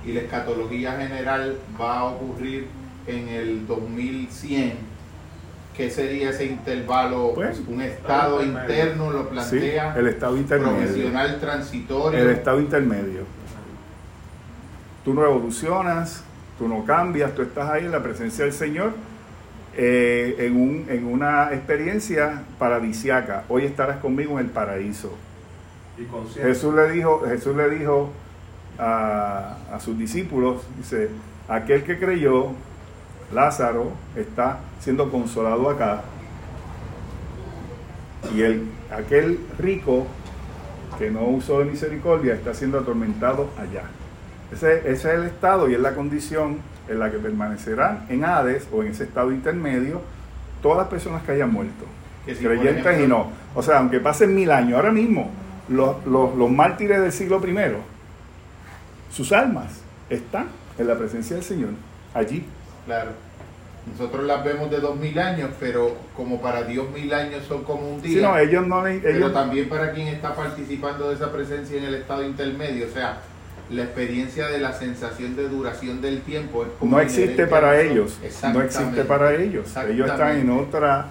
[0.07, 2.67] y la escatología general va a ocurrir
[3.07, 4.73] en el 2100,
[5.77, 7.33] ¿qué sería ese intervalo?
[7.35, 10.77] Pues, un estado interno lo Sí, plantea, el estado intermedio.
[10.79, 12.19] profesional transitorio.
[12.21, 13.23] El estado intermedio.
[15.05, 16.23] Tú no evolucionas,
[16.59, 18.93] tú no cambias, tú estás ahí en la presencia del Señor
[19.77, 23.45] eh, en, un- en una experiencia paradisiaca.
[23.49, 25.13] Hoy estarás conmigo en el paraíso.
[25.99, 26.41] Y.
[26.41, 28.11] Jesús le dijo, Jesús le dijo
[28.79, 31.11] a, a sus discípulos, dice,
[31.49, 32.49] aquel que creyó,
[33.33, 36.03] Lázaro, está siendo consolado acá.
[38.35, 40.07] Y el, aquel rico
[40.99, 43.85] que no usó de misericordia está siendo atormentado allá.
[44.53, 48.69] Ese, ese es el estado y es la condición en la que permanecerán en Hades
[48.73, 50.01] o en ese estado intermedio
[50.63, 51.85] todas las personas que hayan muerto,
[52.25, 53.27] Que si, por creyentes ejemplo, y no.
[53.55, 55.31] O sea, aunque pasen mil años, ahora mismo
[55.69, 57.55] los, los, los mártires del siglo I,
[59.11, 60.47] sus almas están
[60.79, 61.71] en la presencia del Señor,
[62.15, 62.47] allí.
[62.87, 63.11] Claro.
[63.91, 67.87] Nosotros las vemos de dos mil años, pero como para Dios mil años son como
[67.95, 68.23] un día.
[68.23, 71.95] No, ellos no le- Pero también para quien está participando de esa presencia en el
[71.97, 73.19] estado intermedio, o sea,
[73.71, 78.19] la experiencia de la sensación de duración del tiempo es como no existe para ellos,
[78.53, 79.67] no existe para ellos.
[79.89, 81.07] Ellos están en otra,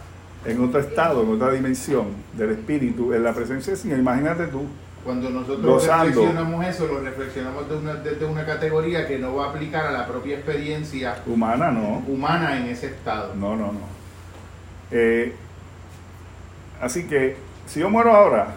[0.45, 3.99] en otro estado, en otra dimensión del espíritu, en la presencia del Señor.
[3.99, 4.63] Imagínate tú,
[5.03, 6.05] Cuando nosotros Gozando.
[6.05, 9.91] reflexionamos eso, lo reflexionamos de una- desde una categoría que no va a aplicar a
[9.91, 13.35] la propia experiencia humana no, humana en ese estado.
[13.35, 13.79] no, no, no.
[14.91, 15.33] Eh,
[16.81, 17.35] así que,
[17.65, 18.55] si yo muero ahora,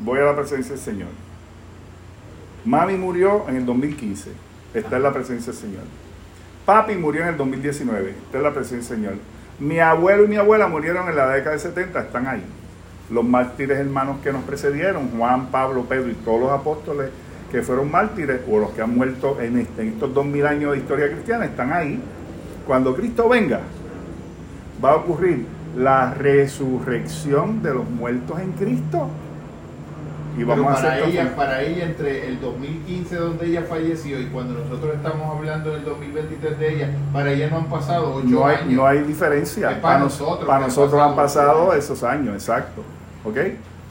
[0.00, 1.08] voy a la presencia del Señor.
[2.64, 4.30] Mami murió en el 2015,
[4.74, 5.82] está en la presencia del Señor.
[6.66, 9.14] Papi murió en el 2019, está en la presencia del Señor.
[9.58, 12.42] Mi abuelo y mi abuela murieron en la década del 70, están ahí.
[13.10, 17.10] Los mártires hermanos que nos precedieron, Juan, Pablo, Pedro y todos los apóstoles
[17.50, 20.72] que fueron mártires o los que han muerto en, este- en estos dos mil años
[20.72, 22.00] de historia cristiana, están ahí.
[22.66, 23.60] Cuando Cristo venga,
[24.84, 25.44] va a ocurrir
[25.76, 29.08] la resurrección de los muertos en Cristo.
[30.36, 34.20] Y Pero vamos a para hacer ella, para ella, entre el 2015 donde ella falleció
[34.20, 38.26] y cuando nosotros estamos hablando del 2023 de ella, para ella no han pasado ocho
[38.28, 38.72] no hay, años.
[38.72, 39.72] no hay diferencia.
[39.72, 42.82] Es para nos- nosotros para han nosotros han pasado pasado ocho esos años, exacto.
[43.24, 43.36] ¿Ok?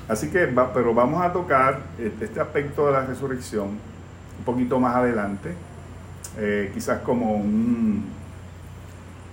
[0.07, 4.80] Así que, va- pero vamos a tocar este este aspecto de la resurrección un poquito
[4.80, 5.53] más adelante,
[6.38, 8.06] eh, quizás como un,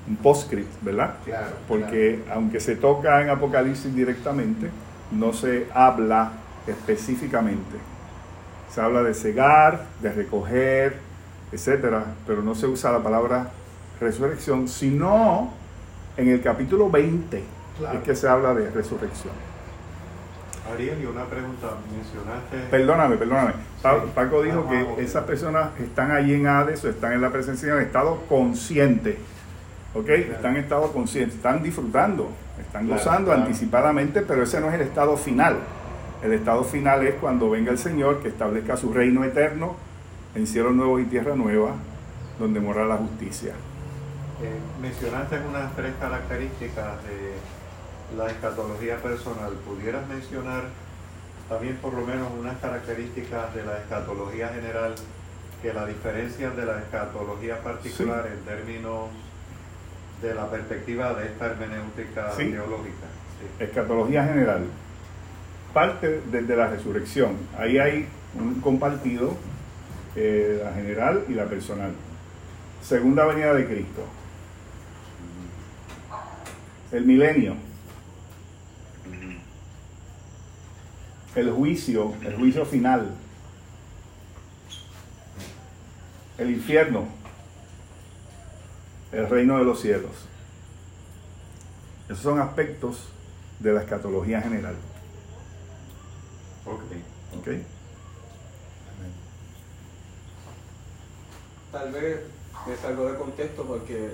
[0.09, 1.15] un postscript, ¿verdad?
[1.25, 1.47] Claro.
[1.69, 4.69] Porque aunque se toca en Apocalipsis directamente,
[5.13, 6.33] no se habla
[6.67, 7.77] específicamente.
[8.75, 10.99] Se habla de cegar, de recoger,
[11.53, 13.51] etcétera, pero no se usa la palabra
[14.01, 15.53] resurrección, sino
[16.17, 17.43] en el capítulo 20
[17.79, 17.99] Claro.
[17.99, 19.33] es que se habla de resurrección.
[20.73, 21.69] Ariel, y una pregunta.
[21.95, 22.57] Mencionaste.
[22.71, 23.53] Perdóname, perdóname.
[23.53, 23.89] Sí.
[24.15, 27.73] Paco dijo Ah, que esas personas están allí en Hades o están en la presencia
[27.75, 29.19] en estado consciente.
[29.95, 30.09] ¿Ok?
[30.11, 32.31] Están en estado consciente, están disfrutando,
[32.61, 33.43] están Claro, gozando claro.
[33.47, 35.57] anticipadamente, pero ese no es el estado final.
[36.23, 39.77] El estado final es cuando venga el Señor que establezca su reino eterno
[40.35, 41.73] en cielo nuevo y tierra nueva,
[42.39, 43.53] donde mora la justicia.
[44.43, 44.51] Eh,
[44.83, 47.33] mencionaste unas tres características de
[48.17, 49.53] la escatología personal.
[49.67, 50.65] ¿Pudieras mencionar
[51.49, 54.95] también por lo menos unas características de la escatología general
[55.63, 59.09] que la diferencian de la escatología particular en términos
[60.23, 62.51] de la perspectiva de esta hermenéutica Sí.
[62.51, 63.07] teológica?
[63.59, 63.65] Sí.
[63.65, 64.65] Escatología general.
[65.73, 67.37] Parte desde la resurrección.
[67.59, 69.35] Ahí hay un compartido,
[70.15, 71.93] eh, la general y la personal.
[72.83, 74.03] Segunda venida de Cristo.
[76.93, 77.57] El milenio.
[81.37, 83.11] El juicio, el juicio final.
[86.39, 87.07] El infierno.
[89.13, 90.13] El reino de los cielos.
[92.07, 93.09] Esos son aspectos
[93.61, 94.77] de la escatología general.
[96.65, 97.39] Ok.
[97.39, 97.49] ¿ok?
[101.71, 102.21] Tal vez
[102.67, 104.11] me salgo de contexto porque,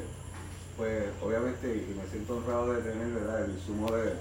[0.76, 3.44] pues, obviamente, y me siento honrado de tener ¿verdad?
[3.44, 4.14] el insumo de, de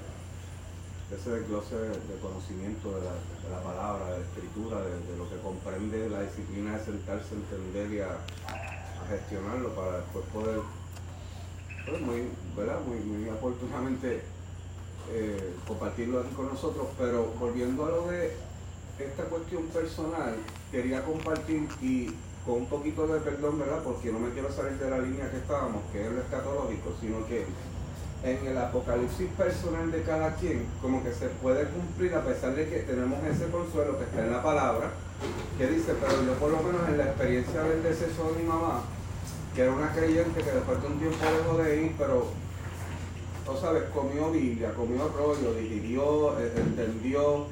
[1.15, 3.01] ese desglose de, conocimiento de
[3.49, 7.99] la, palabra, de la escritura, de, lo que comprende la disciplina de sentarse, entender y
[7.99, 10.59] a, a gestionarlo para después poder,
[11.85, 12.79] pues, muy, ¿verdad?
[12.88, 14.21] Muy, muy oportunamente
[15.11, 16.88] eh, compartirlo aquí con nosotros.
[16.97, 18.35] Pero volviendo a lo de
[18.99, 20.35] esta cuestión personal,
[20.71, 22.09] quería compartir y
[22.45, 23.83] con un poquito de perdón, ¿verdad?
[23.83, 27.25] Porque no me quiero salir de la línea que estábamos, que es lo escatológico, sino
[27.27, 27.45] que
[28.23, 32.69] en el apocalipsis personal de cada quien, como que se puede cumplir a pesar de
[32.69, 34.91] que tenemos ese consuelo que está en la palabra,
[35.57, 38.84] que dice, pero yo por lo menos en la experiencia del deceso de mi mamá,
[39.56, 42.27] que era una creyente que después de un tiempo dejó de ir, pero,
[43.45, 47.48] tú sabes, comió Biblia, comió rollo, digirió, eh, entendió,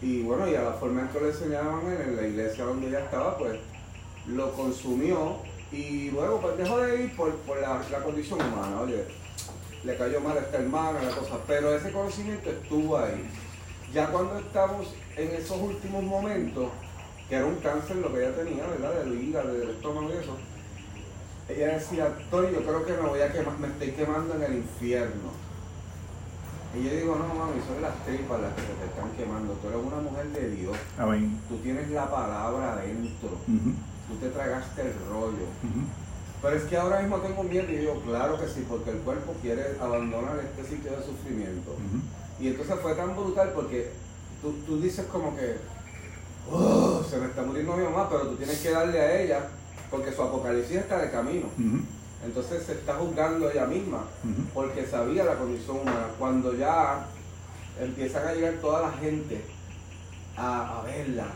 [0.00, 3.00] y bueno, y a la forma en que le enseñaban en la iglesia donde ella
[3.00, 3.58] estaba, pues
[4.28, 5.36] lo consumió
[5.72, 9.04] y luego pues dejó de ir por, por la condición humana, oye,
[9.84, 13.28] le cayó mal a esta hermana, la cosa, pero ese conocimiento estuvo ahí.
[13.92, 16.70] Ya cuando estamos en esos últimos momentos,
[17.28, 19.04] que era un cáncer lo que ella tenía, ¿verdad?
[19.04, 20.36] Del hígado, del estómago y eso,
[21.48, 24.54] ella decía, Tony, yo creo que me voy a quemar, me estoy quemando en el
[24.56, 25.44] infierno.
[26.74, 29.52] Y yo digo, no mami, son las tripas las que se te están quemando.
[29.54, 30.76] Tú eres una mujer de Dios.
[30.98, 31.38] Amén.
[31.48, 33.30] Tú tienes la palabra adentro.
[34.08, 35.46] Tú te tragaste el rollo.
[36.44, 39.34] Pero es que ahora mismo tengo miedo y digo, claro que sí, porque el cuerpo
[39.40, 41.74] quiere abandonar este sitio de sufrimiento.
[42.38, 43.90] Y entonces fue tan brutal porque
[44.42, 45.56] tú, tú dices como que,
[46.52, 49.48] "Oh, se me está muriendo mi mamá, pero tú tienes que darle a ella
[49.90, 51.46] porque su apocalipsis está de camino.
[52.26, 54.04] Entonces se está juzgando ella misma
[54.52, 56.08] porque sabía la condición humana.
[56.18, 57.06] Cuando ya
[57.80, 59.40] empiezan a llegar toda la gente
[60.36, 61.26] a, a verla,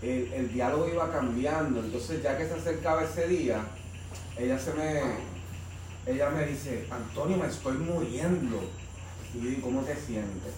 [0.00, 1.80] el, el diálogo iba cambiando.
[1.80, 3.62] Entonces ya que se acercaba ese día,
[4.38, 5.00] ella se me,
[6.12, 8.60] ella me dice, Antonio, me estoy muriendo.
[9.34, 10.52] Y yo digo, ¿cómo te sientes?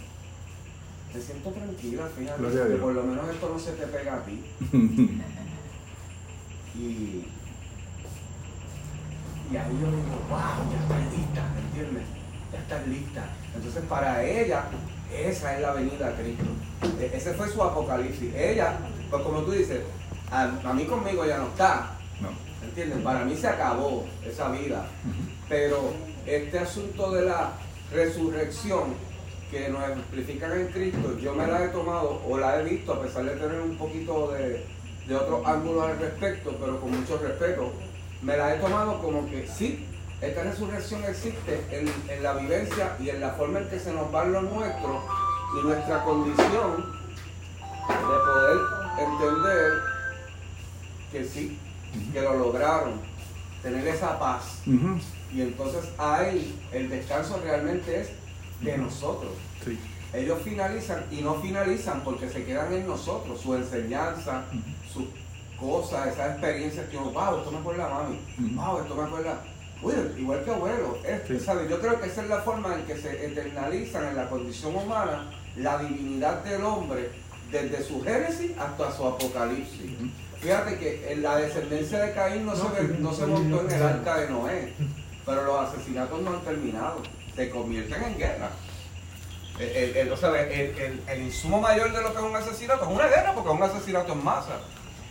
[1.14, 4.44] Me siento tranquila, fíjate, que por lo menos esto no se te pega a ti.
[6.78, 7.24] Y,
[9.50, 12.02] y ahí yo digo, wow, ya estás lista, ¿me entiendes?
[12.52, 13.24] Ya estás lista.
[13.54, 14.64] Entonces para ella,
[15.10, 16.44] esa es la venida a Cristo.
[17.00, 18.34] E- Ese fue su apocalipsis.
[18.34, 18.78] Ella,
[19.10, 19.80] pues como tú dices,
[20.30, 21.95] a, a mí conmigo ya no está.
[23.02, 24.86] Para mí se acabó esa vida.
[25.48, 25.94] Pero
[26.26, 27.52] este asunto de la
[27.90, 28.94] resurrección
[29.50, 33.00] que nos explican en Cristo, yo me la he tomado o la he visto a
[33.00, 34.66] pesar de tener un poquito de,
[35.06, 37.72] de otro ángulo al respecto, pero con mucho respeto,
[38.22, 39.86] me la he tomado como que sí,
[40.20, 44.10] esta resurrección existe en, en la vivencia y en la forma en que se nos
[44.10, 45.02] van los nuestros
[45.58, 46.76] y nuestra condición
[47.88, 48.58] de poder
[48.98, 49.72] entender
[51.12, 51.58] que sí,
[52.12, 52.94] que lo lograron,
[53.62, 54.62] tener esa paz.
[55.32, 58.08] Y entonces ahí el descanso realmente es
[58.60, 59.32] de nosotros.
[59.64, 59.78] Sí.
[60.14, 64.44] ellos finalizan y no finalizan porque se quedan en nosotros, su enseñanza,
[64.92, 65.04] sus
[65.58, 68.20] cosas, esas experiencias que wow, esto me acuerda a mami,
[68.54, 69.40] wow, esto me acuerda,
[69.82, 71.68] uy, igual que abuelo, este, ¿sabes?
[71.68, 75.30] Yo creo que esa es la forma en que se eternalizan en la condición humana
[75.56, 77.10] la divinidad del hombre
[77.50, 79.92] desde su génesis hasta su apocalipsis.
[80.40, 83.82] Fíjate que en la descendencia de Caín no, se, ve- no se montó en el
[83.82, 84.72] arca de Noé,
[85.24, 87.02] pero los asesinatos no han terminado,
[87.34, 88.50] se convierten en guerra.
[89.58, 92.90] El, el- el- o sea, el- insumo mayor de lo que es un asesinato es
[92.90, 94.60] una guerra, porque es un asesinato en masa.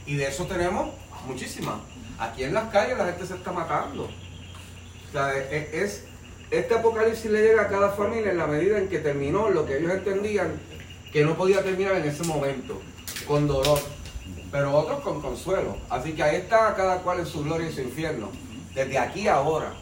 [0.05, 0.89] Y de eso tenemos
[1.27, 1.75] muchísimas.
[2.19, 4.03] Aquí en las calles la gente se está matando.
[4.03, 6.03] O sea, es, es-
[6.51, 9.77] este apocalipsis le llega a cada familia en la medida en que terminó lo que
[9.79, 10.53] ellos entendían
[11.11, 12.79] que no podía terminar en ese momento,
[13.27, 13.79] con dolor,
[14.55, 15.75] pero otros con consuelo.
[15.89, 18.29] Así que ahí está cada cual en su gloria y su infierno,
[18.73, 19.73] desde aquí a ahora.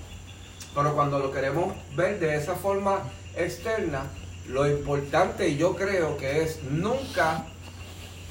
[0.74, 3.04] Pero cuando lo queremos ver de esa forma
[3.36, 4.02] externa,
[4.50, 7.46] lo importante yo creo que es nunca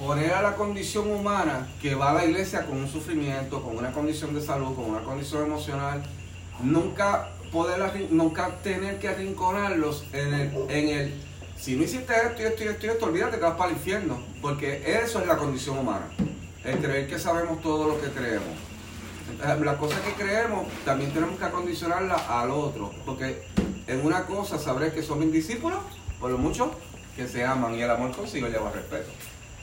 [0.00, 3.92] poner a la condición humana que va a la iglesia con un sufrimiento, con una
[3.92, 6.02] condición de salud, con una condición emocional,
[6.60, 11.14] nunca poder nunca tener que arrinconarlos en el, en el
[11.62, 13.76] si no hiciste esto y esto y esto y esto, olvídate que vas para el
[13.76, 16.06] infierno, porque eso es la condición humana,
[16.64, 18.48] el creer que sabemos todo lo que creemos.
[19.44, 23.42] Eh, Las cosas que creemos también tenemos que acondicionarlas al otro, porque
[23.86, 25.78] en una cosa sabré que son mis discípulos,
[26.18, 26.72] por lo mucho
[27.16, 29.10] que se aman y el amor consigo lleva respeto.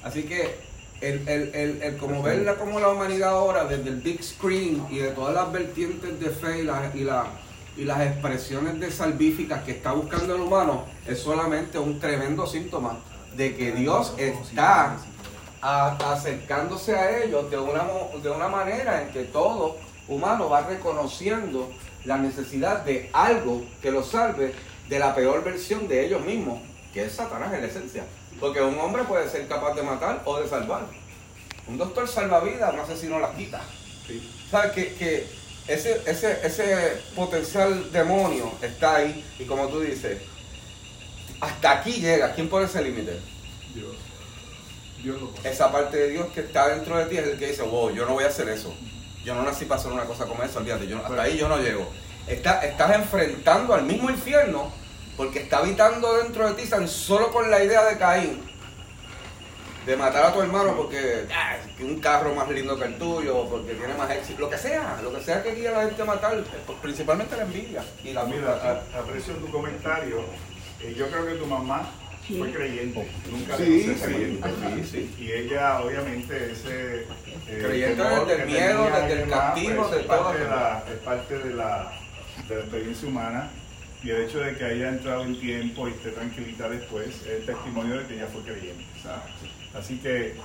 [0.03, 0.55] Así que
[1.01, 4.99] el, el, el, el como verla como la humanidad ahora desde el big screen y
[4.99, 7.27] de todas las vertientes de fe y, la- y, la-
[7.80, 12.97] y las expresiones de salvíficas que está buscando el humano es solamente un tremendo síntoma
[13.35, 14.97] de que Dios está
[15.61, 17.84] a- acercándose a ellos de una,
[18.22, 19.77] de una manera en que todo
[20.10, 21.72] humano va reconociendo
[22.03, 24.53] la necesidad de algo que los salve
[24.89, 26.60] de la peor versión de ellos mismos,
[26.93, 28.03] que es Satanás en la esencia.
[28.39, 30.81] Porque un hombre puede ser capaz de matar o de salvar.
[31.68, 33.61] Un doctor salva vidas, un asesino las quita.
[34.49, 34.72] ¿Sabes?
[34.72, 35.27] Que, que
[35.74, 40.18] ese, ese, ese potencial demonio está ahí y como tú dices,
[41.40, 42.34] hasta aquí llega.
[42.34, 43.20] ¿Quién pone ese límite?
[43.74, 43.96] Dios.
[45.02, 45.50] Dios lo pone.
[45.50, 48.06] esa parte de Dios que está dentro de ti es el que dice, wow, yo
[48.06, 48.74] no voy a hacer eso.
[49.24, 51.58] Yo no nací para hacer una cosa como esa, olvídate, yo, hasta ahí yo no
[51.58, 51.88] llego.
[52.28, 54.72] Está- estás enfrentando al mismo infierno
[55.18, 58.48] porque está habitando dentro de ti tan solo con la idea de Caín.
[59.90, 63.74] De matar a tu hermano porque ah, un carro más lindo que el tuyo, porque
[63.74, 66.06] tiene más éxito, lo que sea, lo que sea que guía a la gente a
[66.06, 68.52] matar, pues, principalmente la envidia y la Mira,
[68.94, 70.20] a- aprecio tu comentario.
[70.80, 71.90] Eh, yo creo que tu mamá
[72.38, 73.10] fue creyente.
[73.32, 74.49] Nunca Sí, de ser sí, creyente.
[74.91, 76.98] sí, Y ella, obviamente, ese.
[77.48, 80.34] eh, Creyente temor desde el que miedo, desde el castigo, pues, de todo.
[80.34, 81.91] de la, es parte de la,
[82.48, 83.49] de la experiencia humana.
[84.03, 87.98] Y el hecho de que haya entrado en tiempo y esté tranquilita después es testimonio
[87.99, 88.86] de que ella fue creyente.
[89.74, 90.36] Así que.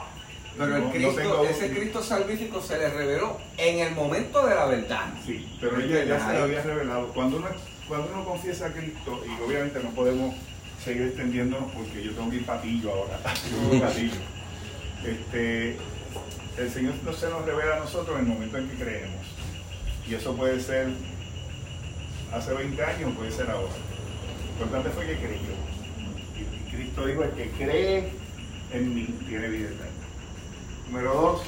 [0.56, 4.46] Pero no- el no Cristo, tengo- ese Cristo salvífico se le reveló en el momento
[4.46, 5.12] de la verdad.
[5.26, 7.08] Sí, pero ella ya se lo había revelado.
[7.12, 7.48] Cuando uno,
[7.88, 10.34] cuando uno confiesa a Cristo, y obviamente no podemos
[10.84, 13.18] seguir extendiéndonos porque yo tengo que ir patillo ahora,
[13.72, 14.14] yo patillo.
[15.04, 15.76] Este,
[16.56, 19.26] el Señor no se nos revela a nosotros en el momento en que creemos.
[20.08, 20.88] Y eso puede ser
[22.32, 23.72] hace 20 años, puede ser ahora.
[24.58, 25.54] Lo importante fue que creyó.
[26.38, 28.12] Y Cristo dijo, el que cree
[28.74, 29.92] en mí tiene vida eterna.
[30.88, 31.42] Número dos,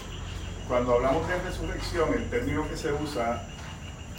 [0.68, 3.46] cuando hablamos de resurrección, el término que se usa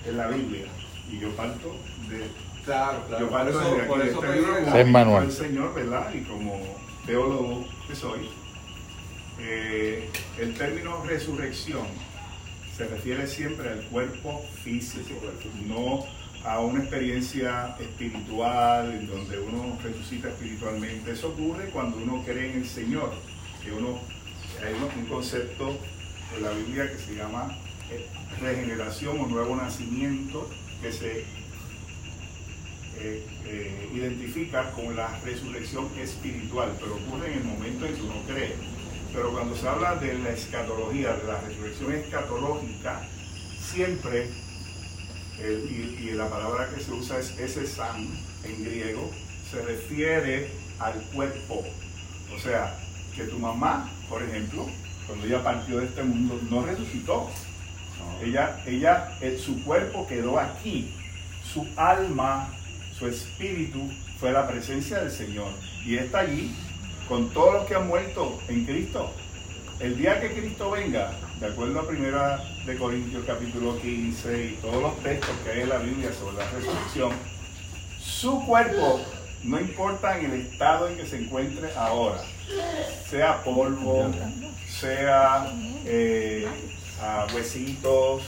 [0.06, 0.66] en la Biblia,
[1.10, 1.76] y yo parto
[2.10, 2.28] de,
[2.66, 3.30] Claro, yo claro.
[3.30, 5.24] Por parto eso, de aquí, por de eso este libro el- como Es manual.
[5.24, 6.14] el Señor, ¿verdad?
[6.14, 8.30] Y como teólogo que soy,
[9.40, 11.86] eh, el término resurrección
[12.76, 15.16] se refiere siempre al cuerpo físico,
[15.66, 16.06] no
[16.48, 21.12] a una experiencia espiritual en donde uno resucita espiritualmente.
[21.12, 23.12] Eso ocurre cuando uno cree en el Señor,
[23.62, 24.00] que uno
[24.66, 25.78] hay un concepto
[26.36, 27.54] en la Biblia que se llama
[27.92, 28.08] eh,
[28.42, 30.50] regeneración o nuevo nacimiento,
[30.82, 31.20] que se
[33.00, 38.22] eh, eh, identifica con la resurrección espiritual, pero ocurre en el momento en que uno
[38.26, 38.56] cree.
[39.14, 43.06] Pero cuando se habla de la escatología, de la resurrección escatológica,
[43.60, 44.30] siempre,
[45.40, 48.08] y, y la palabra que se usa es ese san
[48.44, 49.12] en griego,
[49.52, 50.50] se refiere
[50.80, 51.64] al cuerpo.
[52.36, 52.78] O sea,
[53.16, 54.68] que tu mamá, por ejemplo,
[55.08, 57.30] cuando ella partió de este mundo, no resucitó.
[58.22, 60.94] Ella, ella, eh, su cuerpo quedó aquí.
[61.54, 62.50] Su alma,
[62.98, 63.80] su espíritu
[64.20, 65.52] fue la presencia del Señor.
[65.86, 66.54] Y está allí
[67.08, 69.14] con todos los que han muerto en Cristo.
[69.80, 74.82] El día que Cristo venga, de acuerdo a Primera de Corintios capítulo 15 y todos
[74.82, 77.12] los textos que hay en la Biblia sobre la resurrección,
[78.00, 79.00] su cuerpo
[79.44, 82.24] no importa en el estado en que se encuentre ahora,
[83.08, 84.12] sea polvo,
[84.68, 85.54] sea
[85.86, 86.48] eh,
[87.36, 88.24] huesitos,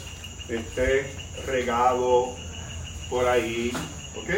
[0.49, 1.15] esté
[1.47, 2.35] regado
[3.09, 3.71] por ahí,
[4.15, 4.29] ¿ok?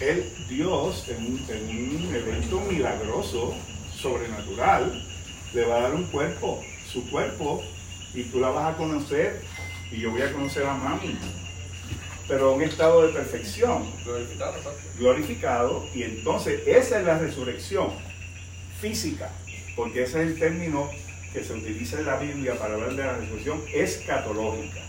[0.00, 3.56] El Dios en un evento milagroso,
[4.00, 5.02] sobrenatural,
[5.52, 7.62] le va a dar un cuerpo, su cuerpo,
[8.14, 9.42] y tú la vas a conocer,
[9.90, 11.18] y yo voy a conocer a mami,
[12.28, 14.54] pero en un estado de perfección, Glorificado,
[14.98, 17.90] glorificado, y entonces esa es la resurrección
[18.80, 19.30] física,
[19.76, 20.90] porque ese es el término
[21.32, 24.80] que se utiliza en la Biblia para hablar de la resurrección escatológica.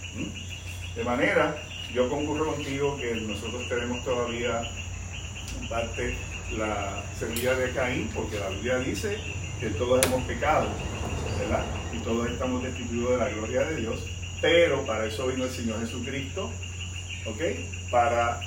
[0.96, 1.62] De manera,
[1.94, 4.62] yo concurro contigo que nosotros tenemos todavía
[5.62, 6.18] en parte
[6.52, 9.18] la semilla de Caín, porque la Biblia dice
[9.60, 10.70] que todos hemos pecado,
[11.40, 11.66] ¿verdad?
[11.94, 14.00] Y todos estamos destituidos de la gloria de Dios,
[14.42, 16.52] pero para eso vino el Señor Jesucristo,
[17.26, 17.42] ¿ok?
[17.92, 18.40] Para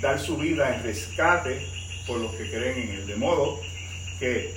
[0.00, 1.66] dar su vida en rescate
[2.06, 3.06] por los que creen en Él.
[3.06, 3.60] De modo
[4.18, 4.54] que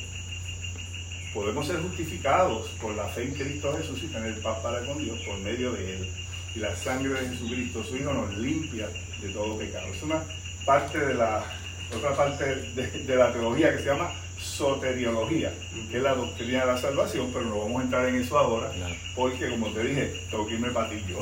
[1.33, 5.19] podemos ser justificados por la fe en Cristo Jesús y tener paz para con Dios
[5.25, 6.09] por medio de Él.
[6.55, 8.89] Y la sangre de Jesucristo, su Hijo, nos limpia
[9.21, 9.85] de todo pecado.
[9.93, 10.23] Es una
[10.65, 11.45] parte de la,
[11.95, 15.51] otra parte de, de la teología que se llama soteriología,
[15.91, 18.71] que es la doctrina de la salvación, pero no vamos a entrar en eso ahora,
[19.15, 21.19] porque como te dije, tengo que irme para ti yo.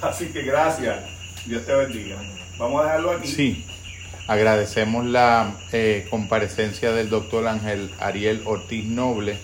[0.00, 1.04] Así que gracias,
[1.44, 2.16] Dios te bendiga.
[2.58, 3.28] Vamos a dejarlo aquí.
[3.28, 3.64] Sí,
[4.26, 9.38] agradecemos la eh, comparecencia del doctor Ángel Ariel Ortiz Noble.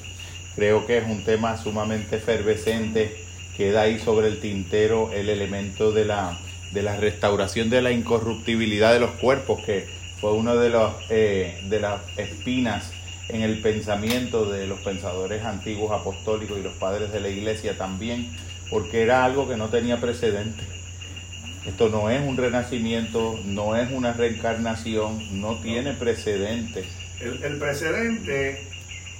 [0.56, 3.16] Creo que es un tema sumamente efervescente.
[3.56, 6.38] Queda ahí sobre el tintero el elemento de la,
[6.72, 9.86] de la restauración de la incorruptibilidad de los cuerpos, que
[10.24, 12.90] fue una de, los, eh, de las espinas
[13.28, 18.34] en el pensamiento de los pensadores antiguos apostólicos y los padres de la iglesia también,
[18.70, 20.62] porque era algo que no tenía precedente.
[21.66, 26.84] Esto no es un renacimiento, no es una reencarnación, no tiene precedente.
[27.20, 28.66] El, el precedente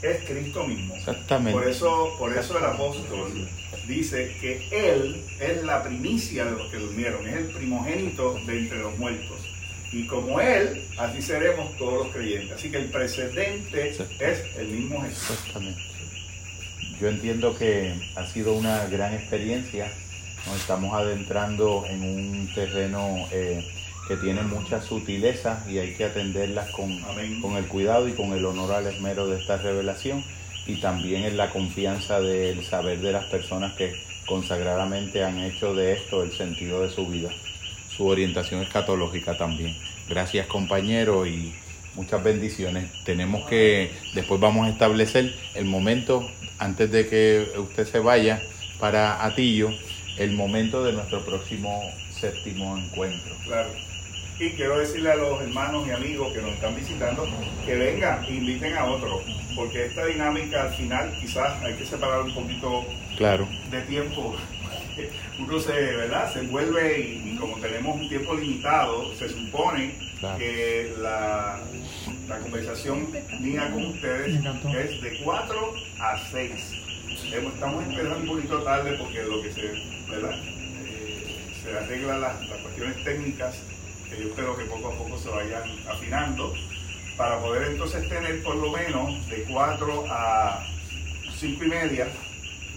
[0.00, 0.94] es Cristo mismo.
[0.94, 1.52] Exactamente.
[1.52, 3.46] Por eso, por eso el apóstol
[3.86, 8.78] dice que Él es la primicia de los que durmieron, es el primogénito de entre
[8.78, 9.43] los muertos.
[9.94, 12.50] Y como Él, así seremos todos los creyentes.
[12.50, 14.00] Así que el precedente es
[14.58, 15.30] el mismo Jesús.
[15.30, 15.80] Exactamente.
[17.00, 19.92] Yo entiendo que ha sido una gran experiencia.
[20.46, 23.64] Nos estamos adentrando en un terreno eh,
[24.08, 27.40] que tiene muchas sutilezas y hay que atenderlas con, Amén.
[27.40, 30.24] con el cuidado y con el honor al esmero de esta revelación
[30.66, 33.94] y también en la confianza del saber de las personas que
[34.26, 37.30] consagradamente han hecho de esto el sentido de su vida,
[37.96, 39.76] su orientación escatológica también.
[40.08, 41.54] Gracias compañero y
[41.94, 42.90] muchas bendiciones.
[43.04, 48.40] Tenemos que, después vamos a establecer el momento, antes de que usted se vaya
[48.78, 49.70] para Atillo,
[50.18, 51.80] el momento de nuestro próximo
[52.10, 53.34] séptimo encuentro.
[53.44, 53.70] Claro.
[54.38, 57.24] Y quiero decirle a los hermanos y amigos que nos están visitando
[57.64, 59.22] que vengan, inviten a otros,
[59.54, 62.84] porque esta dinámica al final quizás hay que separar un poquito
[63.16, 63.48] Claro.
[63.70, 64.34] de tiempo.
[65.38, 66.32] Uno se, ¿verdad?
[66.32, 70.38] se envuelve y, y como tenemos un tiempo limitado, se supone Claro.
[70.38, 71.60] que la,
[72.28, 73.08] la conversación
[73.40, 76.52] mía con ustedes es de 4 a 6.
[77.34, 79.62] Estamos empezando un poquito tarde porque lo que se,
[80.10, 80.34] ¿verdad?
[80.86, 83.56] Eh, se arreglan las, las cuestiones técnicas
[84.08, 86.54] que yo espero que poco a poco se vayan afinando
[87.18, 90.66] para poder entonces tener por lo menos de 4 a
[91.38, 92.08] 5 y media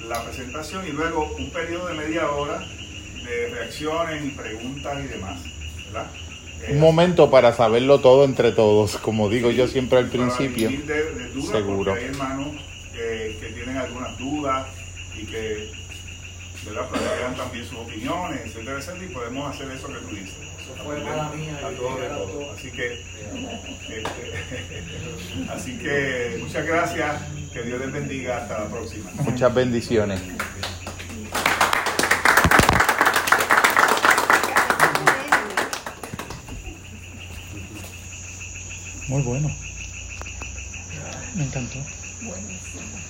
[0.07, 5.40] la presentación y luego un periodo de media hora de reacciones y preguntas y demás.
[5.88, 6.07] ¿verdad?
[6.69, 10.69] Un momento para saberlo todo entre todos, como digo yo siempre al principio.
[10.69, 11.91] de, de dudas, Seguro.
[11.91, 12.48] porque hay hermanos
[12.94, 14.68] que, que tienen algunas dudas
[15.15, 15.72] y que
[16.65, 16.90] ¿verdad?
[16.90, 20.34] plantean también sus opiniones, etcétera, etcétera, y podemos hacer eso que tú dices.
[20.60, 22.28] Eso fue mala mía, A yo todo de llegué a todo.
[22.28, 22.52] todo.
[22.52, 22.94] Así que,
[23.90, 24.34] este,
[25.49, 27.15] así que muchas gracias,
[27.53, 29.11] que Dios les bendiga, hasta la próxima.
[29.24, 30.22] Muchas bendiciones.
[39.07, 39.49] Muy bueno.
[41.36, 41.80] Me encantó.
[42.22, 43.07] Buenísimo.